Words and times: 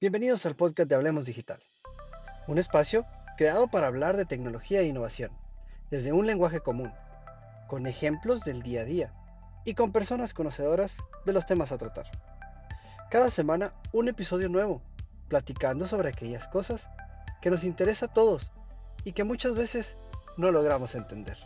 Bienvenidos 0.00 0.46
al 0.46 0.56
podcast 0.56 0.88
de 0.88 0.94
Hablemos 0.94 1.26
Digital, 1.26 1.62
un 2.46 2.56
espacio 2.56 3.04
creado 3.36 3.68
para 3.68 3.86
hablar 3.86 4.16
de 4.16 4.24
tecnología 4.24 4.80
e 4.80 4.86
innovación, 4.86 5.30
desde 5.90 6.10
un 6.10 6.26
lenguaje 6.26 6.60
común, 6.60 6.90
con 7.68 7.86
ejemplos 7.86 8.40
del 8.40 8.62
día 8.62 8.80
a 8.80 8.84
día 8.86 9.12
y 9.66 9.74
con 9.74 9.92
personas 9.92 10.32
conocedoras 10.32 10.96
de 11.26 11.34
los 11.34 11.44
temas 11.44 11.70
a 11.70 11.76
tratar. 11.76 12.06
Cada 13.10 13.28
semana 13.28 13.74
un 13.92 14.08
episodio 14.08 14.48
nuevo, 14.48 14.80
platicando 15.28 15.86
sobre 15.86 16.08
aquellas 16.08 16.48
cosas 16.48 16.88
que 17.42 17.50
nos 17.50 17.62
interesa 17.62 18.06
a 18.06 18.14
todos 18.14 18.52
y 19.04 19.12
que 19.12 19.24
muchas 19.24 19.54
veces 19.54 19.98
no 20.38 20.50
logramos 20.50 20.94
entender. 20.94 21.36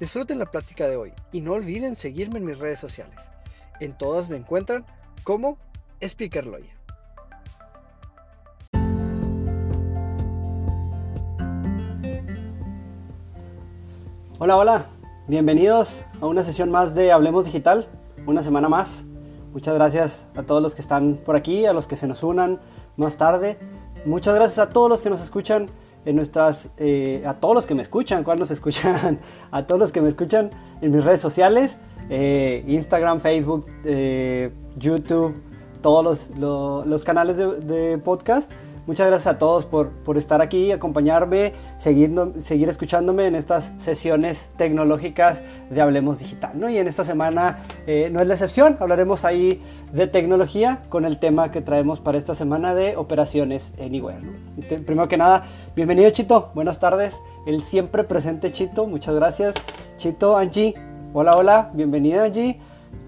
Disfruten 0.00 0.38
la 0.38 0.50
plática 0.50 0.88
de 0.88 0.96
hoy 0.96 1.12
y 1.30 1.42
no 1.42 1.52
olviden 1.52 1.94
seguirme 1.94 2.38
en 2.38 2.46
mis 2.46 2.58
redes 2.58 2.80
sociales 2.80 3.35
en 3.80 3.96
todas 3.96 4.28
me 4.28 4.36
encuentran 4.36 4.84
como 5.24 5.58
Speaker 6.00 6.46
Loya. 6.46 6.72
Hola, 14.38 14.56
hola. 14.56 14.84
Bienvenidos 15.28 16.04
a 16.20 16.26
una 16.26 16.44
sesión 16.44 16.70
más 16.70 16.94
de 16.94 17.10
Hablemos 17.10 17.46
Digital. 17.46 17.88
Una 18.26 18.42
semana 18.42 18.68
más. 18.68 19.06
Muchas 19.52 19.74
gracias 19.74 20.26
a 20.36 20.42
todos 20.42 20.62
los 20.62 20.74
que 20.74 20.82
están 20.82 21.14
por 21.16 21.36
aquí, 21.36 21.64
a 21.64 21.72
los 21.72 21.86
que 21.86 21.96
se 21.96 22.06
nos 22.06 22.22
unan 22.22 22.60
más 22.96 23.16
tarde. 23.16 23.58
Muchas 24.04 24.34
gracias 24.34 24.58
a 24.58 24.70
todos 24.72 24.90
los 24.90 25.02
que 25.02 25.08
nos 25.10 25.22
escuchan 25.22 25.70
en 26.04 26.16
nuestras, 26.16 26.68
eh, 26.76 27.24
a 27.26 27.34
todos 27.34 27.54
los 27.54 27.66
que 27.66 27.74
me 27.74 27.82
escuchan, 27.82 28.22
cuando 28.22 28.44
se 28.44 28.54
escuchan, 28.54 29.18
a 29.50 29.66
todos 29.66 29.80
los 29.80 29.92
que 29.92 30.00
me 30.00 30.08
escuchan 30.08 30.50
en 30.80 30.92
mis 30.92 31.02
redes 31.02 31.20
sociales. 31.20 31.78
Eh, 32.08 32.64
Instagram, 32.66 33.20
Facebook, 33.20 33.66
eh, 33.84 34.50
YouTube, 34.76 35.34
todos 35.82 36.30
los, 36.36 37.04
canales 37.04 37.36
de, 37.36 37.98
podcast. 37.98 38.52
Muchas 38.86 39.08
gracias 39.08 39.34
a 39.34 39.38
todos 39.38 39.66
por, 39.66 39.90
estar 40.16 40.40
aquí, 40.40 40.70
acompañarme, 40.70 41.54
seguir, 41.76 42.14
seguir 42.38 42.68
escuchándome 42.68 43.26
en 43.26 43.34
estas 43.34 43.72
sesiones 43.78 44.50
tecnológicas 44.56 45.42
de 45.70 45.80
Hablemos 45.80 46.20
Digital. 46.20 46.52
¿no? 46.60 46.70
Y 46.70 46.78
en 46.78 46.86
esta 46.86 47.02
semana 47.02 47.64
eh, 47.88 48.10
no 48.12 48.20
es 48.20 48.28
la 48.28 48.34
excepción, 48.34 48.76
hablaremos 48.78 49.24
ahí 49.24 49.60
de 49.92 50.06
tecnología 50.06 50.84
con 50.88 51.04
el 51.04 51.18
tema 51.18 51.50
que 51.50 51.62
traemos 51.62 51.98
para 51.98 52.16
esta 52.16 52.36
semana 52.36 52.76
de 52.76 52.96
operaciones 52.96 53.74
Anywhere. 53.80 54.22
Primero 54.84 55.08
que 55.08 55.16
nada, 55.16 55.46
bienvenido 55.74 56.08
Chito, 56.10 56.52
buenas 56.54 56.78
tardes, 56.78 57.18
el 57.44 57.64
siempre 57.64 58.04
presente 58.04 58.52
Chito, 58.52 58.86
muchas 58.86 59.16
gracias. 59.16 59.56
Chito, 59.96 60.36
Angie, 60.36 60.74
Hola, 61.12 61.36
hola, 61.36 61.70
bienvenida 61.72 62.24
allí. 62.24 62.58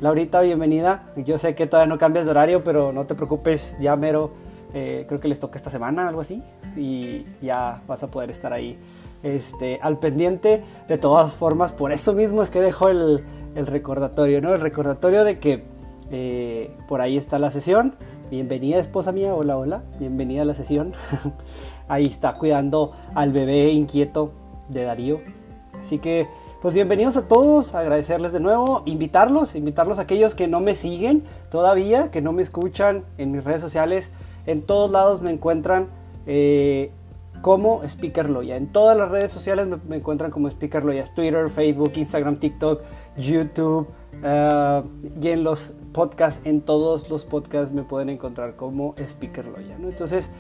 Laurita, 0.00 0.40
bienvenida. 0.40 1.12
Yo 1.16 1.36
sé 1.36 1.54
que 1.54 1.66
todavía 1.66 1.92
no 1.92 1.98
cambias 1.98 2.24
de 2.24 2.30
horario, 2.30 2.64
pero 2.64 2.92
no 2.92 3.04
te 3.04 3.14
preocupes, 3.14 3.76
ya 3.80 3.96
mero, 3.96 4.30
eh, 4.72 5.04
creo 5.08 5.20
que 5.20 5.28
les 5.28 5.38
toca 5.38 5.56
esta 5.56 5.68
semana, 5.68 6.08
algo 6.08 6.22
así, 6.22 6.42
y 6.76 7.26
ya 7.42 7.82
vas 7.86 8.02
a 8.02 8.06
poder 8.06 8.30
estar 8.30 8.52
ahí 8.52 8.78
este, 9.22 9.78
al 9.82 9.98
pendiente. 9.98 10.62
De 10.86 10.96
todas 10.96 11.34
formas, 11.34 11.72
por 11.72 11.92
eso 11.92 12.14
mismo 12.14 12.42
es 12.42 12.50
que 12.50 12.60
dejo 12.60 12.88
el, 12.88 13.24
recordatorio, 13.54 14.40
¿no? 14.40 14.54
El 14.54 14.60
recordatorio 14.60 15.24
de 15.24 15.38
que 15.38 15.64
eh, 16.10 16.74
por 16.88 17.00
ahí 17.00 17.16
está 17.16 17.38
la 17.38 17.50
sesión. 17.50 17.94
Bienvenida, 18.30 18.78
esposa 18.78 19.12
mía. 19.12 19.34
Hola, 19.34 19.58
hola. 19.58 19.82
Bienvenida 19.98 20.42
a 20.42 20.44
la 20.44 20.54
sesión. 20.54 20.92
ahí 21.88 22.06
está 22.06 22.38
cuidando 22.38 22.92
al 23.14 23.32
bebé 23.32 23.70
inquieto 23.70 24.32
de 24.68 24.84
Darío. 24.84 25.20
Así 25.78 25.98
que 25.98 26.28
pues 26.60 26.74
bienvenidos 26.74 27.16
a 27.16 27.28
todos, 27.28 27.74
agradecerles 27.74 28.32
de 28.32 28.40
nuevo, 28.40 28.82
invitarlos, 28.84 29.54
invitarlos 29.54 30.00
a 30.00 30.02
aquellos 30.02 30.34
que 30.34 30.48
no 30.48 30.60
me 30.60 30.74
siguen 30.74 31.22
todavía, 31.50 32.10
que 32.10 32.20
no 32.20 32.32
me 32.32 32.42
escuchan 32.42 33.04
en 33.16 33.30
mis 33.30 33.44
redes 33.44 33.60
sociales. 33.60 34.10
En 34.44 34.62
todos 34.62 34.90
lados 34.90 35.22
me 35.22 35.30
encuentran 35.30 35.86
eh, 36.26 36.90
como 37.42 37.84
Speaker 37.84 38.28
Loya. 38.28 38.56
En 38.56 38.72
todas 38.72 38.96
las 38.96 39.08
redes 39.08 39.30
sociales 39.30 39.68
me, 39.88 39.96
encuentran 39.96 40.32
como 40.32 40.48
Speaker 40.48 40.84
Loya. 40.84 41.04
Twitter, 41.14 41.48
Facebook, 41.48 41.92
Instagram, 41.94 42.40
TikTok, 42.40 42.82
YouTube. 43.16 43.86
Eh, 44.24 44.82
y 45.20 45.28
en 45.28 45.44
los 45.44 45.74
podcasts, 45.92 46.44
en 46.44 46.62
todos 46.62 47.08
los 47.08 47.24
podcasts 47.24 47.72
me 47.72 47.84
pueden 47.84 48.08
encontrar 48.08 48.56
como 48.56 48.96
Speaker 48.98 49.44
Loya. 49.44 49.76
Entonces, 49.76 50.32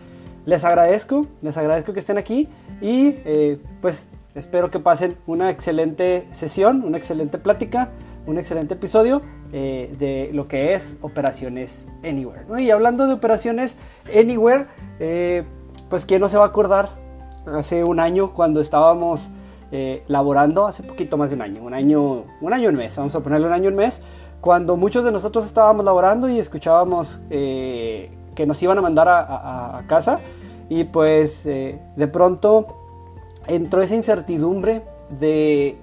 les 0.46 0.64
agradezco, 0.64 1.26
les 1.42 1.56
agradezco 1.56 1.92
que 1.92 2.00
estén 2.00 2.18
aquí 2.18 2.48
y 2.80 3.18
eh, 3.24 3.62
pues 3.80 4.08
Espero 4.34 4.70
que 4.70 4.78
pasen 4.78 5.16
una 5.26 5.50
excelente 5.50 6.26
sesión, 6.32 6.84
una 6.84 6.98
excelente 6.98 7.38
plática, 7.38 7.90
un 8.26 8.36
excelente 8.36 8.74
episodio 8.74 9.22
eh, 9.52 9.94
de 9.98 10.30
lo 10.34 10.48
que 10.48 10.74
es 10.74 10.98
Operaciones 11.00 11.88
Anywhere. 12.04 12.44
Y 12.62 12.70
hablando 12.70 13.06
de 13.06 13.14
Operaciones 13.14 13.76
Anywhere, 14.14 14.66
eh, 15.00 15.44
pues 15.88 16.04
quién 16.04 16.20
no 16.20 16.28
se 16.28 16.36
va 16.36 16.44
a 16.44 16.48
acordar 16.48 16.90
hace 17.46 17.84
un 17.84 18.00
año 18.00 18.34
cuando 18.34 18.60
estábamos 18.60 19.30
eh, 19.72 20.04
laborando, 20.08 20.66
hace 20.66 20.82
poquito 20.82 21.16
más 21.16 21.30
de 21.30 21.36
un 21.36 21.42
año, 21.42 21.62
un 21.62 21.72
año, 21.72 22.24
un 22.42 22.52
año 22.52 22.68
en 22.68 22.76
mes, 22.76 22.94
vamos 22.98 23.14
a 23.14 23.20
ponerle 23.20 23.46
un 23.46 23.54
año 23.54 23.70
en 23.70 23.76
mes, 23.76 24.02
cuando 24.42 24.76
muchos 24.76 25.04
de 25.04 25.10
nosotros 25.10 25.46
estábamos 25.46 25.86
laborando 25.86 26.28
y 26.28 26.38
escuchábamos 26.38 27.20
que 27.28 28.44
nos 28.46 28.62
iban 28.62 28.78
a 28.78 28.82
mandar 28.82 29.08
a 29.08 29.82
casa 29.88 30.20
y 30.68 30.84
pues 30.84 31.44
de 31.44 32.08
pronto 32.12 32.87
entró 33.48 33.82
esa 33.82 33.94
incertidumbre 33.94 34.82
de 35.18 35.78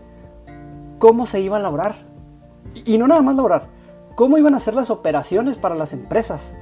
cómo 0.99 1.25
se 1.25 1.41
iba 1.41 1.57
a 1.57 1.59
laborar. 1.59 1.95
Y 2.85 2.97
no 2.97 3.07
nada 3.07 3.21
más 3.21 3.35
laborar, 3.35 3.67
cómo 4.15 4.37
iban 4.37 4.55
a 4.55 4.59
ser 4.59 4.73
las 4.73 4.89
operaciones 4.89 5.57
para 5.57 5.75
las 5.75 5.93
empresas, 5.93 6.55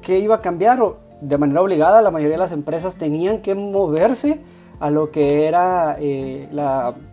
qué 0.00 0.18
iba 0.18 0.36
a 0.36 0.40
cambiar. 0.40 0.80
O 0.80 0.98
de 1.20 1.38
manera 1.38 1.62
obligada, 1.62 2.02
la 2.02 2.10
mayoría 2.10 2.34
de 2.34 2.42
las 2.42 2.52
empresas 2.52 2.96
tenían 2.96 3.40
que 3.40 3.54
moverse 3.54 4.40
a 4.80 4.90
lo 4.90 5.10
que 5.10 5.46
era 5.46 5.96
eh, 5.98 6.48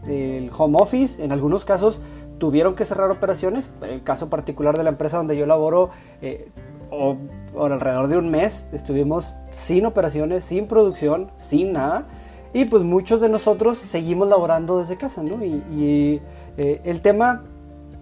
el 0.07 0.51
home 0.57 0.77
office. 0.79 1.23
En 1.23 1.31
algunos 1.31 1.65
casos 1.65 1.99
tuvieron 2.39 2.75
que 2.75 2.85
cerrar 2.85 3.11
operaciones. 3.11 3.71
El 3.81 4.03
caso 4.03 4.29
particular 4.29 4.77
de 4.77 4.83
la 4.83 4.89
empresa 4.89 5.17
donde 5.17 5.37
yo 5.37 5.45
laboro, 5.45 5.89
eh, 6.21 6.49
o, 6.89 7.15
por 7.53 7.71
alrededor 7.71 8.07
de 8.07 8.17
un 8.17 8.31
mes 8.31 8.69
estuvimos 8.73 9.35
sin 9.51 9.85
operaciones, 9.85 10.43
sin 10.43 10.67
producción, 10.67 11.31
sin 11.37 11.73
nada. 11.73 12.07
Y 12.53 12.65
pues 12.65 12.83
muchos 12.83 13.21
de 13.21 13.29
nosotros 13.29 13.77
seguimos 13.77 14.27
laborando 14.27 14.79
desde 14.79 14.97
casa, 14.97 15.23
¿no? 15.23 15.43
Y, 15.43 16.21
eh, 16.57 16.81
el 16.83 17.01
tema 17.01 17.43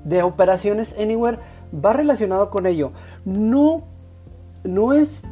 de 0.03 0.23
operaciones 0.23 0.95
Anywhere 0.99 1.37
va 1.73 1.93
relacionado 1.93 2.49
con 2.49 2.65
ello. 2.65 2.91
No, 3.25 3.83
no 4.63 4.93
es 4.93 5.23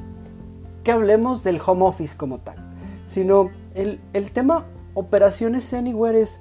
que 0.83 0.91
hablemos 0.91 1.43
del 1.43 1.59
home 1.65 1.85
office 1.85 2.15
como 2.15 2.39
tal, 2.39 2.57
sino 3.05 3.49
el, 3.73 3.99
el 4.13 4.31
tema 4.31 4.65
operaciones 4.93 5.73
Anywhere 5.73 6.19
es 6.21 6.39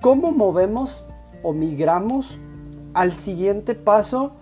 cómo 0.00 0.32
movemos 0.32 1.04
o 1.42 1.52
migramos 1.52 2.38
al 2.94 3.12
siguiente 3.12 3.74
paso 3.74 4.32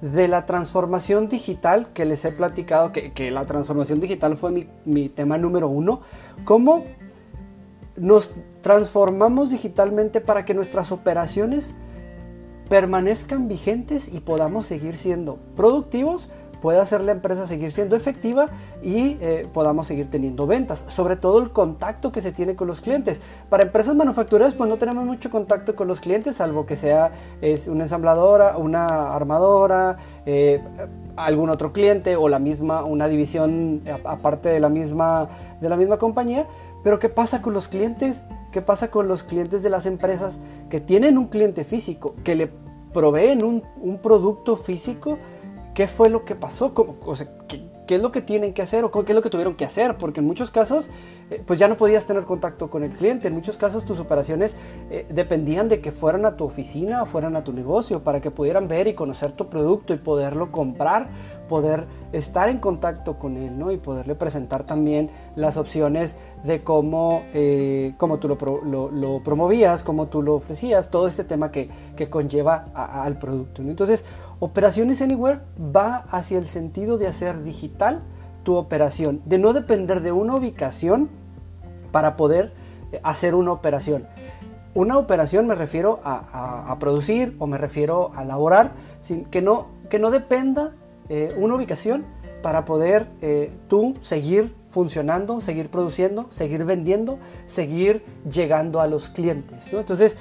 de 0.00 0.28
la 0.28 0.44
transformación 0.44 1.28
digital 1.28 1.88
que 1.94 2.04
les 2.04 2.24
he 2.24 2.32
platicado, 2.32 2.92
que, 2.92 3.12
que 3.12 3.30
la 3.30 3.46
transformación 3.46 4.00
digital 4.00 4.36
fue 4.36 4.50
mi, 4.50 4.68
mi 4.84 5.08
tema 5.08 5.38
número 5.38 5.68
uno, 5.68 6.00
cómo 6.44 6.84
nos 7.96 8.34
transformamos 8.60 9.50
digitalmente 9.50 10.20
para 10.20 10.44
que 10.44 10.54
nuestras 10.54 10.92
operaciones 10.92 11.74
permanezcan 12.68 13.48
vigentes 13.48 14.08
y 14.12 14.20
podamos 14.20 14.66
seguir 14.66 14.96
siendo 14.96 15.38
productivos, 15.56 16.28
pueda 16.64 16.80
hacer 16.80 17.02
la 17.02 17.12
empresa 17.12 17.46
seguir 17.46 17.72
siendo 17.72 17.94
efectiva 17.94 18.48
y 18.82 19.18
eh, 19.20 19.46
podamos 19.52 19.86
seguir 19.86 20.08
teniendo 20.08 20.46
ventas. 20.46 20.82
Sobre 20.88 21.16
todo 21.16 21.38
el 21.42 21.50
contacto 21.50 22.10
que 22.10 22.22
se 22.22 22.32
tiene 22.32 22.56
con 22.56 22.66
los 22.66 22.80
clientes. 22.80 23.20
Para 23.50 23.64
empresas 23.64 23.94
manufactureras 23.94 24.54
pues 24.54 24.70
no 24.70 24.78
tenemos 24.78 25.04
mucho 25.04 25.28
contacto 25.28 25.76
con 25.76 25.88
los 25.88 26.00
clientes, 26.00 26.36
salvo 26.36 26.64
que 26.64 26.76
sea 26.76 27.12
es 27.42 27.68
una 27.68 27.82
ensambladora, 27.82 28.56
una 28.56 29.14
armadora, 29.14 29.98
eh, 30.24 30.62
algún 31.16 31.50
otro 31.50 31.74
cliente 31.74 32.16
o 32.16 32.30
la 32.30 32.38
misma, 32.38 32.82
una 32.82 33.08
división 33.08 33.82
aparte 34.02 34.48
de 34.48 34.58
la 34.58 34.70
misma, 34.70 35.28
de 35.60 35.68
la 35.68 35.76
misma 35.76 35.98
compañía. 35.98 36.46
Pero 36.82 36.98
¿qué 36.98 37.10
pasa 37.10 37.42
con 37.42 37.52
los 37.52 37.68
clientes? 37.68 38.24
¿Qué 38.52 38.62
pasa 38.62 38.90
con 38.90 39.06
los 39.06 39.22
clientes 39.22 39.62
de 39.62 39.68
las 39.68 39.84
empresas 39.84 40.38
que 40.70 40.80
tienen 40.80 41.18
un 41.18 41.26
cliente 41.26 41.62
físico, 41.64 42.14
que 42.24 42.34
le 42.34 42.50
proveen 42.94 43.44
un, 43.44 43.62
un 43.82 43.98
producto 43.98 44.56
físico? 44.56 45.18
¿Qué 45.74 45.86
fue 45.86 46.08
lo 46.08 46.24
que 46.24 46.34
pasó? 46.34 46.72
¿Cómo, 46.72 46.96
o 47.04 47.16
sea, 47.16 47.28
¿qué, 47.48 47.60
qué 47.86 47.96
es 47.96 48.02
lo 48.02 48.12
que 48.12 48.22
tienen 48.22 48.52
que 48.54 48.62
hacer 48.62 48.84
o 48.84 48.90
qué 48.90 49.12
es 49.12 49.14
lo 49.14 49.22
que 49.22 49.30
tuvieron 49.30 49.54
que 49.54 49.64
hacer, 49.64 49.96
porque 49.96 50.20
en 50.20 50.26
muchos 50.26 50.50
casos 50.50 50.88
eh, 51.30 51.42
pues 51.44 51.58
ya 51.58 51.68
no 51.68 51.76
podías 51.76 52.06
tener 52.06 52.24
contacto 52.24 52.70
con 52.70 52.82
el 52.82 52.90
cliente, 52.90 53.28
en 53.28 53.34
muchos 53.34 53.56
casos 53.56 53.84
tus 53.84 53.98
operaciones 53.98 54.56
eh, 54.90 55.06
dependían 55.08 55.68
de 55.68 55.80
que 55.80 55.92
fueran 55.92 56.24
a 56.24 56.36
tu 56.36 56.44
oficina 56.44 57.02
o 57.02 57.06
fueran 57.06 57.36
a 57.36 57.44
tu 57.44 57.52
negocio 57.52 58.02
para 58.02 58.20
que 58.20 58.30
pudieran 58.30 58.68
ver 58.68 58.88
y 58.88 58.94
conocer 58.94 59.32
tu 59.32 59.48
producto 59.48 59.92
y 59.92 59.98
poderlo 59.98 60.50
comprar, 60.50 61.08
poder 61.48 61.86
estar 62.12 62.48
en 62.48 62.58
contacto 62.58 63.18
con 63.18 63.36
él, 63.36 63.58
¿no? 63.58 63.70
Y 63.70 63.76
poderle 63.76 64.14
presentar 64.14 64.64
también 64.64 65.10
las 65.36 65.56
opciones 65.56 66.16
de 66.42 66.62
cómo, 66.62 67.22
eh, 67.34 67.94
cómo 67.98 68.18
tú 68.18 68.28
lo, 68.28 68.90
lo, 68.90 69.22
promovías, 69.22 69.82
cómo 69.82 70.06
tú 70.06 70.22
lo 70.22 70.34
ofrecías, 70.34 70.90
todo 70.90 71.06
este 71.06 71.24
tema 71.24 71.50
que, 71.50 71.68
que 71.96 72.08
conlleva 72.08 72.66
al 72.74 73.18
producto. 73.18 73.62
Entonces, 73.62 74.04
Operaciones 74.40 75.00
Anywhere 75.00 75.40
va 75.58 76.04
hacia 76.10 76.38
el 76.38 76.48
sentido 76.48 76.98
de 76.98 77.06
hacer 77.06 77.42
digital 77.44 78.02
tu 78.42 78.56
operación, 78.56 79.22
de 79.24 79.38
no 79.38 79.52
depender 79.52 80.02
de 80.02 80.12
una 80.12 80.34
ubicación 80.34 81.08
para 81.92 82.16
poder 82.16 82.52
eh, 82.92 83.00
hacer 83.04 83.34
una 83.34 83.52
operación. 83.52 84.06
Una 84.74 84.98
operación 84.98 85.46
me 85.46 85.54
refiero 85.54 86.00
a, 86.04 86.76
producir 86.80 87.36
o 87.38 87.46
me 87.46 87.58
refiero 87.58 88.10
a 88.14 88.24
laborar, 88.24 88.72
sin, 89.00 89.24
que, 89.24 89.40
no, 89.40 89.68
que 89.88 90.00
no 90.00 90.10
dependa 90.10 90.74
eh, 91.08 91.34
una 91.36 91.54
ubicación 91.54 92.04
para 92.42 92.64
poder 92.64 93.08
eh, 93.22 93.50
tú 93.68 93.94
seguir 94.02 94.54
funcionando, 94.68 95.40
seguir 95.40 95.70
produciendo, 95.70 96.26
seguir 96.30 96.64
vendiendo, 96.64 97.18
seguir 97.46 98.04
llegando 98.30 98.80
a 98.80 98.86
los 98.86 99.08
clientes. 99.08 99.72
Entonces, 99.72 100.16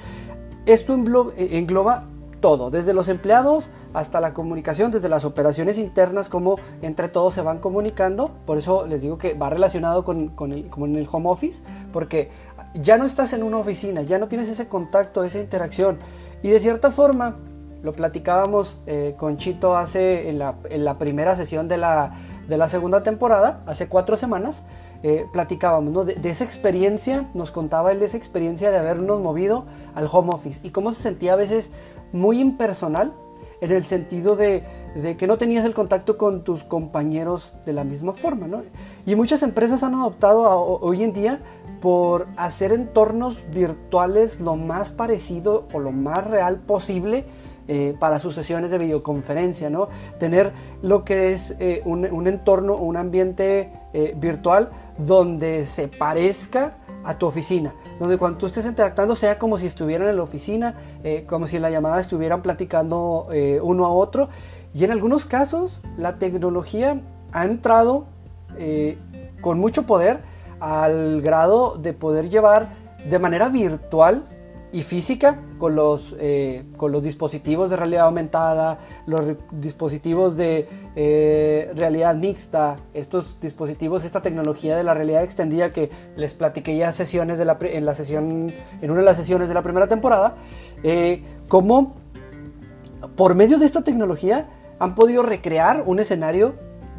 esto 0.65 0.93
engloba 0.93 2.05
todo, 2.43 2.69
desde 2.69 2.93
los 2.93 3.07
empleados 3.07 3.71
hasta 3.93 4.19
la 4.19 4.33
comunicación, 4.33 4.91
desde 4.91 5.07
las 5.07 5.23
operaciones 5.23 5.77
internas, 5.77 6.27
como 6.27 6.57
entre 6.81 7.07
todos 7.07 7.33
se 7.33 7.41
van 7.41 7.59
comunicando. 7.59 8.31
Por 8.45 8.57
eso 8.57 8.85
les 8.85 9.01
digo 9.01 9.17
que 9.17 9.33
va 9.33 9.49
relacionado 9.49 10.03
con, 10.03 10.33
en 10.37 10.95
el 10.97 11.07
home 11.09 11.29
office, 11.29 11.63
porque 11.93 12.29
ya 12.73 12.97
no 12.97 13.05
estás 13.05 13.33
en 13.33 13.43
una 13.43 13.57
oficina, 13.57 14.01
ya 14.01 14.19
no 14.19 14.27
tienes 14.27 14.49
ese 14.49 14.67
contacto, 14.67 15.23
esa 15.23 15.39
interacción. 15.39 15.99
Y 16.41 16.49
de 16.49 16.59
cierta 16.59 16.91
forma, 16.91 17.37
lo 17.83 17.91
platicábamos 17.91 18.77
eh, 18.87 19.13
con 19.17 19.37
Chito 19.37 19.75
hace 19.75 20.29
en 20.29 20.39
la, 20.39 20.97
primera 20.97 21.35
sesión 21.35 21.67
de 21.67 21.77
la, 21.77 22.13
segunda 22.67 23.03
temporada, 23.03 23.61
hace 23.67 23.87
cuatro 23.89 24.15
semanas, 24.15 24.63
eh, 25.03 25.27
platicábamos 25.33 26.05
de, 26.05 26.29
esa 26.29 26.45
experiencia, 26.45 27.29
nos 27.33 27.51
contaba 27.51 27.91
él 27.91 27.99
de 27.99 28.05
esa 28.05 28.17
experiencia 28.17 28.71
de 28.71 28.77
habernos 28.77 29.21
movido 29.21 29.65
al 29.95 30.07
home 30.09 30.31
office 30.33 30.61
y 30.63 30.69
cómo 30.69 30.93
se 30.93 31.03
sentía 31.03 31.33
a 31.33 31.35
veces 31.35 31.71
muy 32.13 32.39
impersonal 32.39 33.13
en 33.59 33.71
el 33.71 33.85
sentido 33.85 34.35
de, 34.37 34.63
que 35.17 35.27
no 35.27 35.37
tenías 35.37 35.65
el 35.65 35.73
contacto 35.73 36.17
con 36.17 36.43
tus 36.43 36.63
compañeros 36.63 37.53
de 37.65 37.73
la 37.73 37.83
misma 37.83 38.13
forma. 38.13 38.47
¿no? 38.47 38.61
Y 39.05 39.15
muchas 39.15 39.43
empresas 39.43 39.83
han 39.83 39.93
adoptado 39.95 40.43
hoy 40.81 41.03
en 41.03 41.13
día 41.13 41.41
por 41.81 42.27
hacer 42.37 42.71
entornos 42.71 43.39
virtuales 43.53 44.39
lo 44.39 44.55
más 44.55 44.91
parecido 44.91 45.67
o 45.73 45.79
lo 45.79 45.91
más 45.91 46.27
real 46.27 46.57
posible 46.57 47.25
eh, 47.67 47.95
para 47.97 48.19
sus 48.19 48.35
sesiones 48.35 48.71
de 48.71 48.77
videoconferencia, 48.77 49.69
¿no? 49.69 49.87
Tener 50.19 50.51
lo 50.81 51.05
que 51.05 51.31
es 51.31 51.55
eh, 51.59 51.81
un, 51.85 52.27
entorno, 52.27 52.75
un 52.75 52.97
ambiente 52.97 53.71
eh, 53.93 54.13
virtual 54.17 54.69
donde 54.97 55.65
se 55.65 55.87
parezca 55.87 56.75
a 57.05 57.17
tu 57.17 57.25
oficina, 57.25 57.73
donde 57.99 58.17
cuando 58.17 58.37
tú 58.37 58.47
estés 58.47 58.65
interactuando 58.65 59.15
sea 59.15 59.39
como 59.39 59.57
si 59.57 59.67
estuvieran 59.67 60.09
en 60.09 60.17
la 60.17 60.23
oficina, 60.23 60.75
como 61.27 61.47
si 61.47 61.57
en 61.57 61.61
la 61.61 61.69
llamada 61.69 61.99
estuvieran 61.99 62.41
platicando 62.41 63.27
uno 63.61 63.85
a 63.85 63.89
otro. 63.89 64.29
Y 64.73 64.85
en 64.85 64.91
algunos 64.91 65.25
casos 65.25 65.81
la 65.97 66.17
tecnología 66.17 67.01
ha 67.33 67.43
entrado 67.43 68.05
con 69.41 69.59
mucho 69.59 69.83
poder 69.83 70.21
al 70.61 71.21
grado 71.21 71.75
de 71.77 71.91
poder 71.91 72.29
llevar 72.29 72.69
de 73.09 73.19
manera 73.19 73.49
virtual 73.49 74.23
y 74.73 74.81
física 74.81 75.39
con 75.59 75.75
los, 75.75 76.15
eh, 76.19 76.65
con 76.77 76.91
los 76.91 77.03
dispositivos 77.03 77.69
de 77.69 77.77
realidad 77.77 78.05
aumentada, 78.05 78.79
los 79.05 79.37
dispositivos 79.51 80.35
de 80.35 80.67
eh, 80.95 81.71
realidad 81.75 82.15
mixta, 82.15 82.77
estos 82.95 83.39
dispositivos, 83.39 84.03
esta 84.03 84.23
tecnología 84.23 84.75
de 84.75 84.83
la 84.83 84.95
realidad 84.95 85.23
extendida 85.23 85.71
que 85.71 85.91
les 86.17 86.33
platiqué 86.33 86.75
ya 86.75 86.91
sesiones 86.91 87.37
de 87.37 87.45
la, 87.45 87.57
en, 87.61 87.85
la 87.85 87.93
sesión, 87.93 88.51
en 88.81 88.91
una 88.91 89.01
de 89.01 89.05
las 89.05 89.15
sesiones 89.15 89.47
de 89.47 89.53
la 89.53 89.61
primera 89.61 89.87
temporada, 89.87 90.37
eh, 90.81 91.23
cómo 91.47 91.93
por 93.15 93.35
medio 93.35 93.59
de 93.59 93.67
esta 93.67 93.83
tecnología 93.83 94.49
han 94.79 94.95
podido 94.95 95.21
recrear 95.21 95.83
un 95.85 95.99
escenario 95.99 96.55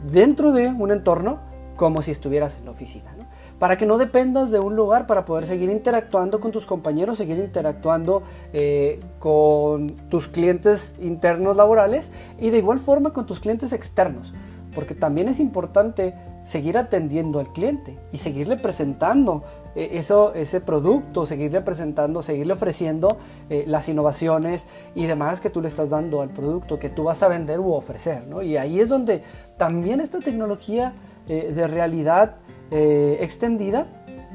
dentro 0.09 0.53
de 0.53 0.69
un 0.69 0.93
entorno 0.93 1.41
como 1.75 2.03
si 2.03 2.12
estuvieras 2.12 2.56
en 2.59 2.67
la 2.67 2.71
oficina 2.71 3.13
para 3.59 3.77
que 3.77 3.87
no 3.87 3.99
dependas 3.99 4.51
de 4.51 4.59
un 4.59 4.77
lugar 4.77 5.06
para 5.06 5.25
poder 5.25 5.47
seguir 5.47 5.71
interactuando 5.71 6.41
con 6.41 6.53
tus 6.53 6.67
compañeros, 6.67 7.19
seguir 7.19 7.39
interactuando 7.39 8.23
eh, 8.53 9.01
con 9.19 9.91
tus 10.09 10.29
clientes 10.29 10.95
internos 11.01 11.56
laborales 11.56 12.11
y 12.39 12.51
de 12.51 12.59
igual 12.59 12.79
forma 12.79 13.12
con 13.12 13.27
tus 13.27 13.41
clientes 13.41 13.73
externos, 13.73 14.33
porque 14.75 14.95
también 14.95 15.29
es 15.29 15.41
importante 15.41 16.15
seguir 16.43 16.77
atendiendo 16.77 17.39
al 17.39 17.53
cliente 17.53 17.99
y 18.12 18.19
seguirle 18.19 18.59
presentando 18.59 19.45
eh, 19.75 19.91
eso, 19.93 20.35
ese 20.35 20.61
producto, 20.61 21.25
seguirle 21.25 21.62
presentando, 21.62 22.21
seguirle 22.21 22.53
ofreciendo 22.53 23.17
eh, 23.49 23.65
las 23.67 23.89
innovaciones 23.89 24.67
y 24.95 25.07
demás 25.07 25.41
que 25.41 25.49
tú 25.49 25.62
le 25.62 25.69
estás 25.69 25.89
dando 25.91 26.21
al 26.21 26.31
producto 26.31 26.79
que 26.79 26.91
tú 26.91 27.05
vas 27.05 27.23
a 27.23 27.29
vender 27.29 27.61
u 27.61 27.73
ofrecer. 27.73 28.25
Y 28.43 28.59
ahí 28.59 28.79
es 28.79 28.91
donde 28.91 29.23
también 29.57 30.00
esta 30.00 30.19
tecnología 30.19 30.93
de 31.27 31.67
realidad 31.67 32.37
eh, 32.76 33.19
extendida 33.21 33.87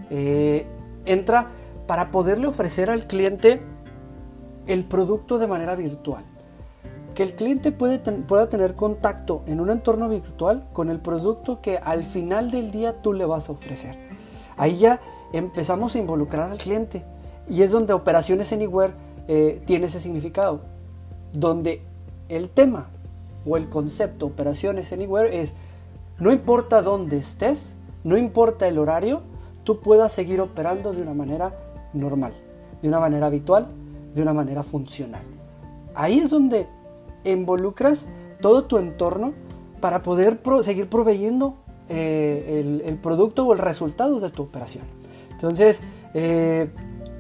eh, 0.09 0.65
entra 1.03 1.49
para 1.87 2.09
poderle 2.09 2.47
ofrecer 2.47 2.89
al 2.89 3.05
cliente 3.05 3.61
el 4.65 4.85
producto 4.85 5.39
de 5.39 5.45
manera 5.45 5.75
virtual. 5.75 6.23
Que 7.15 7.23
el 7.23 7.35
cliente 7.35 7.73
pueda 7.73 8.47
tener 8.47 8.75
contacto 8.75 9.43
en 9.45 9.59
un 9.59 9.69
entorno 9.69 10.07
virtual 10.07 10.69
con 10.71 10.89
el 10.89 11.01
producto 11.01 11.59
que 11.59 11.79
al 11.79 12.05
final 12.05 12.49
del 12.49 12.71
día 12.71 13.01
tú 13.01 13.11
le 13.11 13.25
vas 13.25 13.49
a 13.49 13.51
ofrecer. 13.51 13.97
Ahí 14.55 14.77
ya 14.77 15.01
empezamos 15.33 15.95
a 15.95 15.99
involucrar 15.99 16.49
al 16.49 16.59
cliente 16.59 17.03
y 17.49 17.63
es 17.63 17.71
donde 17.71 17.91
Operaciones 17.91 18.53
Anywhere 18.53 18.93
eh, 19.27 19.61
tiene 19.65 19.87
ese 19.87 19.99
significado. 19.99 20.61
Donde 21.33 21.81
el 22.29 22.49
tema 22.49 22.87
o 23.45 23.57
el 23.57 23.67
concepto 23.67 24.27
Operaciones 24.27 24.93
Anywhere 24.93 25.41
es 25.41 25.55
no 26.19 26.31
importa 26.31 26.81
dónde 26.81 27.17
estés, 27.17 27.75
no 28.09 28.17
importa 28.17 28.67
el 28.67 28.79
horario, 28.79 29.21
tú 29.63 29.79
puedas 29.81 30.11
seguir 30.11 30.41
operando 30.41 30.93
de 30.93 31.03
una 31.03 31.13
manera 31.13 31.53
normal, 31.93 32.33
de 32.81 32.87
una 32.87 32.99
manera 32.99 33.27
habitual, 33.27 33.67
de 34.15 34.21
una 34.23 34.33
manera 34.33 34.63
funcional. 34.63 35.21
Ahí 35.93 36.17
es 36.17 36.31
donde 36.31 36.67
involucras 37.23 38.07
todo 38.41 38.65
tu 38.65 38.79
entorno 38.79 39.33
para 39.79 40.01
poder 40.01 40.41
seguir 40.63 40.89
proveyendo 40.89 41.57
eh, 41.87 42.81
el, 42.83 42.97
producto 42.97 43.45
o 43.45 43.53
el 43.53 43.59
resultado 43.59 44.19
de 44.19 44.31
tu 44.31 44.41
operación. 44.41 44.85
Entonces, 45.31 45.81
eh, 46.15 46.71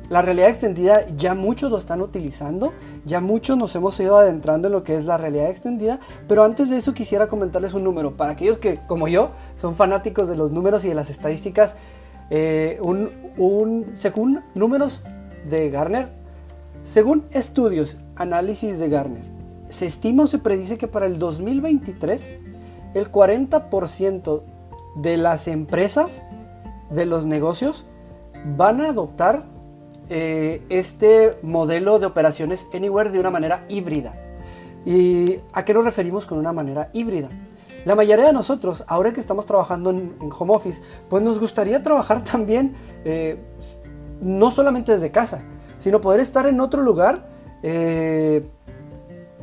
la 0.09 0.23
realidad 0.23 0.49
extendida 0.49 1.05
ya 1.15 1.35
muchos 1.35 1.69
lo 1.71 1.77
están 1.77 2.01
utilizando, 2.01 2.73
ya 3.05 3.21
muchos 3.21 3.57
nos 3.57 3.75
hemos 3.75 3.99
ido 3.99 4.17
adentrando 4.17 4.67
en 4.67 4.73
lo 4.73 4.83
que 4.83 4.95
es 4.95 5.05
la 5.05 5.17
realidad 5.17 5.49
extendida, 5.49 5.99
pero 6.27 6.43
antes 6.43 6.69
de 6.69 6.77
eso 6.77 6.93
quisiera 6.93 7.27
comentarles 7.27 7.73
un 7.73 7.83
número. 7.83 8.17
Para 8.17 8.31
aquellos 8.31 8.57
que, 8.57 8.79
como 8.87 9.07
yo, 9.07 9.31
son 9.55 9.75
fanáticos 9.75 10.27
de 10.27 10.35
los 10.35 10.51
números 10.51 10.83
y 10.83 10.89
de 10.89 10.95
las 10.95 11.11
estadísticas, 11.11 11.75
eh, 12.31 12.79
un, 12.81 13.91
según 13.93 14.41
números 14.55 15.01
de 15.47 15.69
Garner, 15.69 16.09
según 16.83 17.25
estudios, 17.31 17.97
análisis 18.15 18.79
de 18.79 18.89
Garner, 18.89 19.23
se 19.67 19.85
estima 19.85 20.23
o 20.23 20.27
se 20.27 20.39
predice 20.39 20.79
que 20.79 20.87
para 20.87 21.05
el 21.05 21.19
2023 21.19 22.29
el 22.95 23.11
40% 23.11 24.41
de 24.95 25.17
las 25.17 25.47
empresas, 25.47 26.23
de 26.89 27.05
los 27.05 27.27
negocios, 27.27 27.85
van 28.57 28.81
a 28.81 28.89
adoptar 28.89 29.45
eh, 30.09 30.63
este 30.69 31.37
modelo 31.43 31.99
de 31.99 32.05
operaciones 32.05 32.67
Anywhere 32.73 33.11
de 33.11 33.19
una 33.19 33.29
manera 33.29 33.65
híbrida. 33.69 34.15
¿Y 34.85 35.39
a 35.53 35.65
qué 35.65 35.73
nos 35.73 35.83
referimos 35.83 36.25
con 36.25 36.37
una 36.37 36.53
manera 36.53 36.89
híbrida? 36.93 37.29
La 37.85 37.95
mayoría 37.95 38.25
de 38.25 38.33
nosotros, 38.33 38.83
ahora 38.87 39.13
que 39.13 39.19
estamos 39.19 39.45
trabajando 39.45 39.91
en, 39.91 40.15
home 40.37 40.53
office, 40.53 40.81
pues 41.09 41.23
nos 41.23 41.39
gustaría 41.39 41.81
trabajar 41.81 42.23
también 42.23 42.73
eh, 43.05 43.39
no 44.21 44.51
solamente 44.51 44.91
desde 44.91 45.11
casa, 45.11 45.43
sino 45.77 46.01
poder 46.01 46.19
estar 46.19 46.45
en 46.45 46.59
otro 46.59 46.81
lugar, 46.81 47.29
eh, 47.63 48.43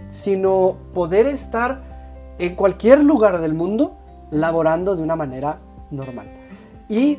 sino 0.08 0.76
poder 0.92 1.26
estar 1.26 2.34
en 2.38 2.54
cualquier 2.54 3.02
lugar 3.02 3.40
del 3.40 3.54
mundo 3.54 3.96
laborando 4.30 4.96
de 4.96 5.02
una 5.02 5.16
manera 5.16 5.60
normal. 5.90 6.26
Y 6.88 7.18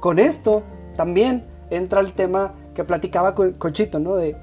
con 0.00 0.18
esto 0.18 0.62
también 0.96 1.46
entra 1.70 2.00
el 2.00 2.12
tema 2.12 2.54
que 2.74 2.84
platicaba 2.84 3.34
con, 3.34 3.72
Chito, 3.72 3.98
¿no? 3.98 4.16
De, 4.16 4.36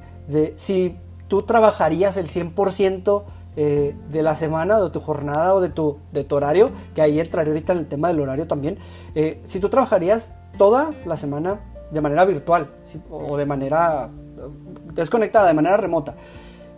si 0.57 0.95
tú 1.27 1.43
trabajarías 1.43 2.17
el 2.17 2.27
100% 2.27 3.23
eh, 3.55 3.95
de 4.09 4.23
la 4.23 4.35
semana, 4.35 4.79
de 4.79 4.89
tu 4.89 4.99
jornada 4.99 5.55
o 5.55 5.61
de 5.61 5.69
tu, 5.69 5.97
de 6.11 6.23
tu 6.23 6.35
horario, 6.35 6.71
que 6.93 7.01
ahí 7.01 7.19
entraría 7.19 7.53
ahorita 7.53 7.73
en 7.73 7.79
el 7.79 7.87
tema 7.87 8.09
del 8.09 8.19
horario 8.19 8.47
también, 8.47 8.77
eh, 9.15 9.39
si 9.43 9.59
tú 9.59 9.69
trabajarías 9.69 10.31
toda 10.57 10.91
la 11.05 11.17
semana 11.17 11.59
de 11.91 12.01
manera 12.01 12.25
virtual 12.25 12.69
o 13.09 13.37
de 13.37 13.45
manera 13.45 14.09
eh, 14.37 14.41
desconectada, 14.93 15.47
de 15.47 15.53
manera 15.53 15.77
remota. 15.77 16.15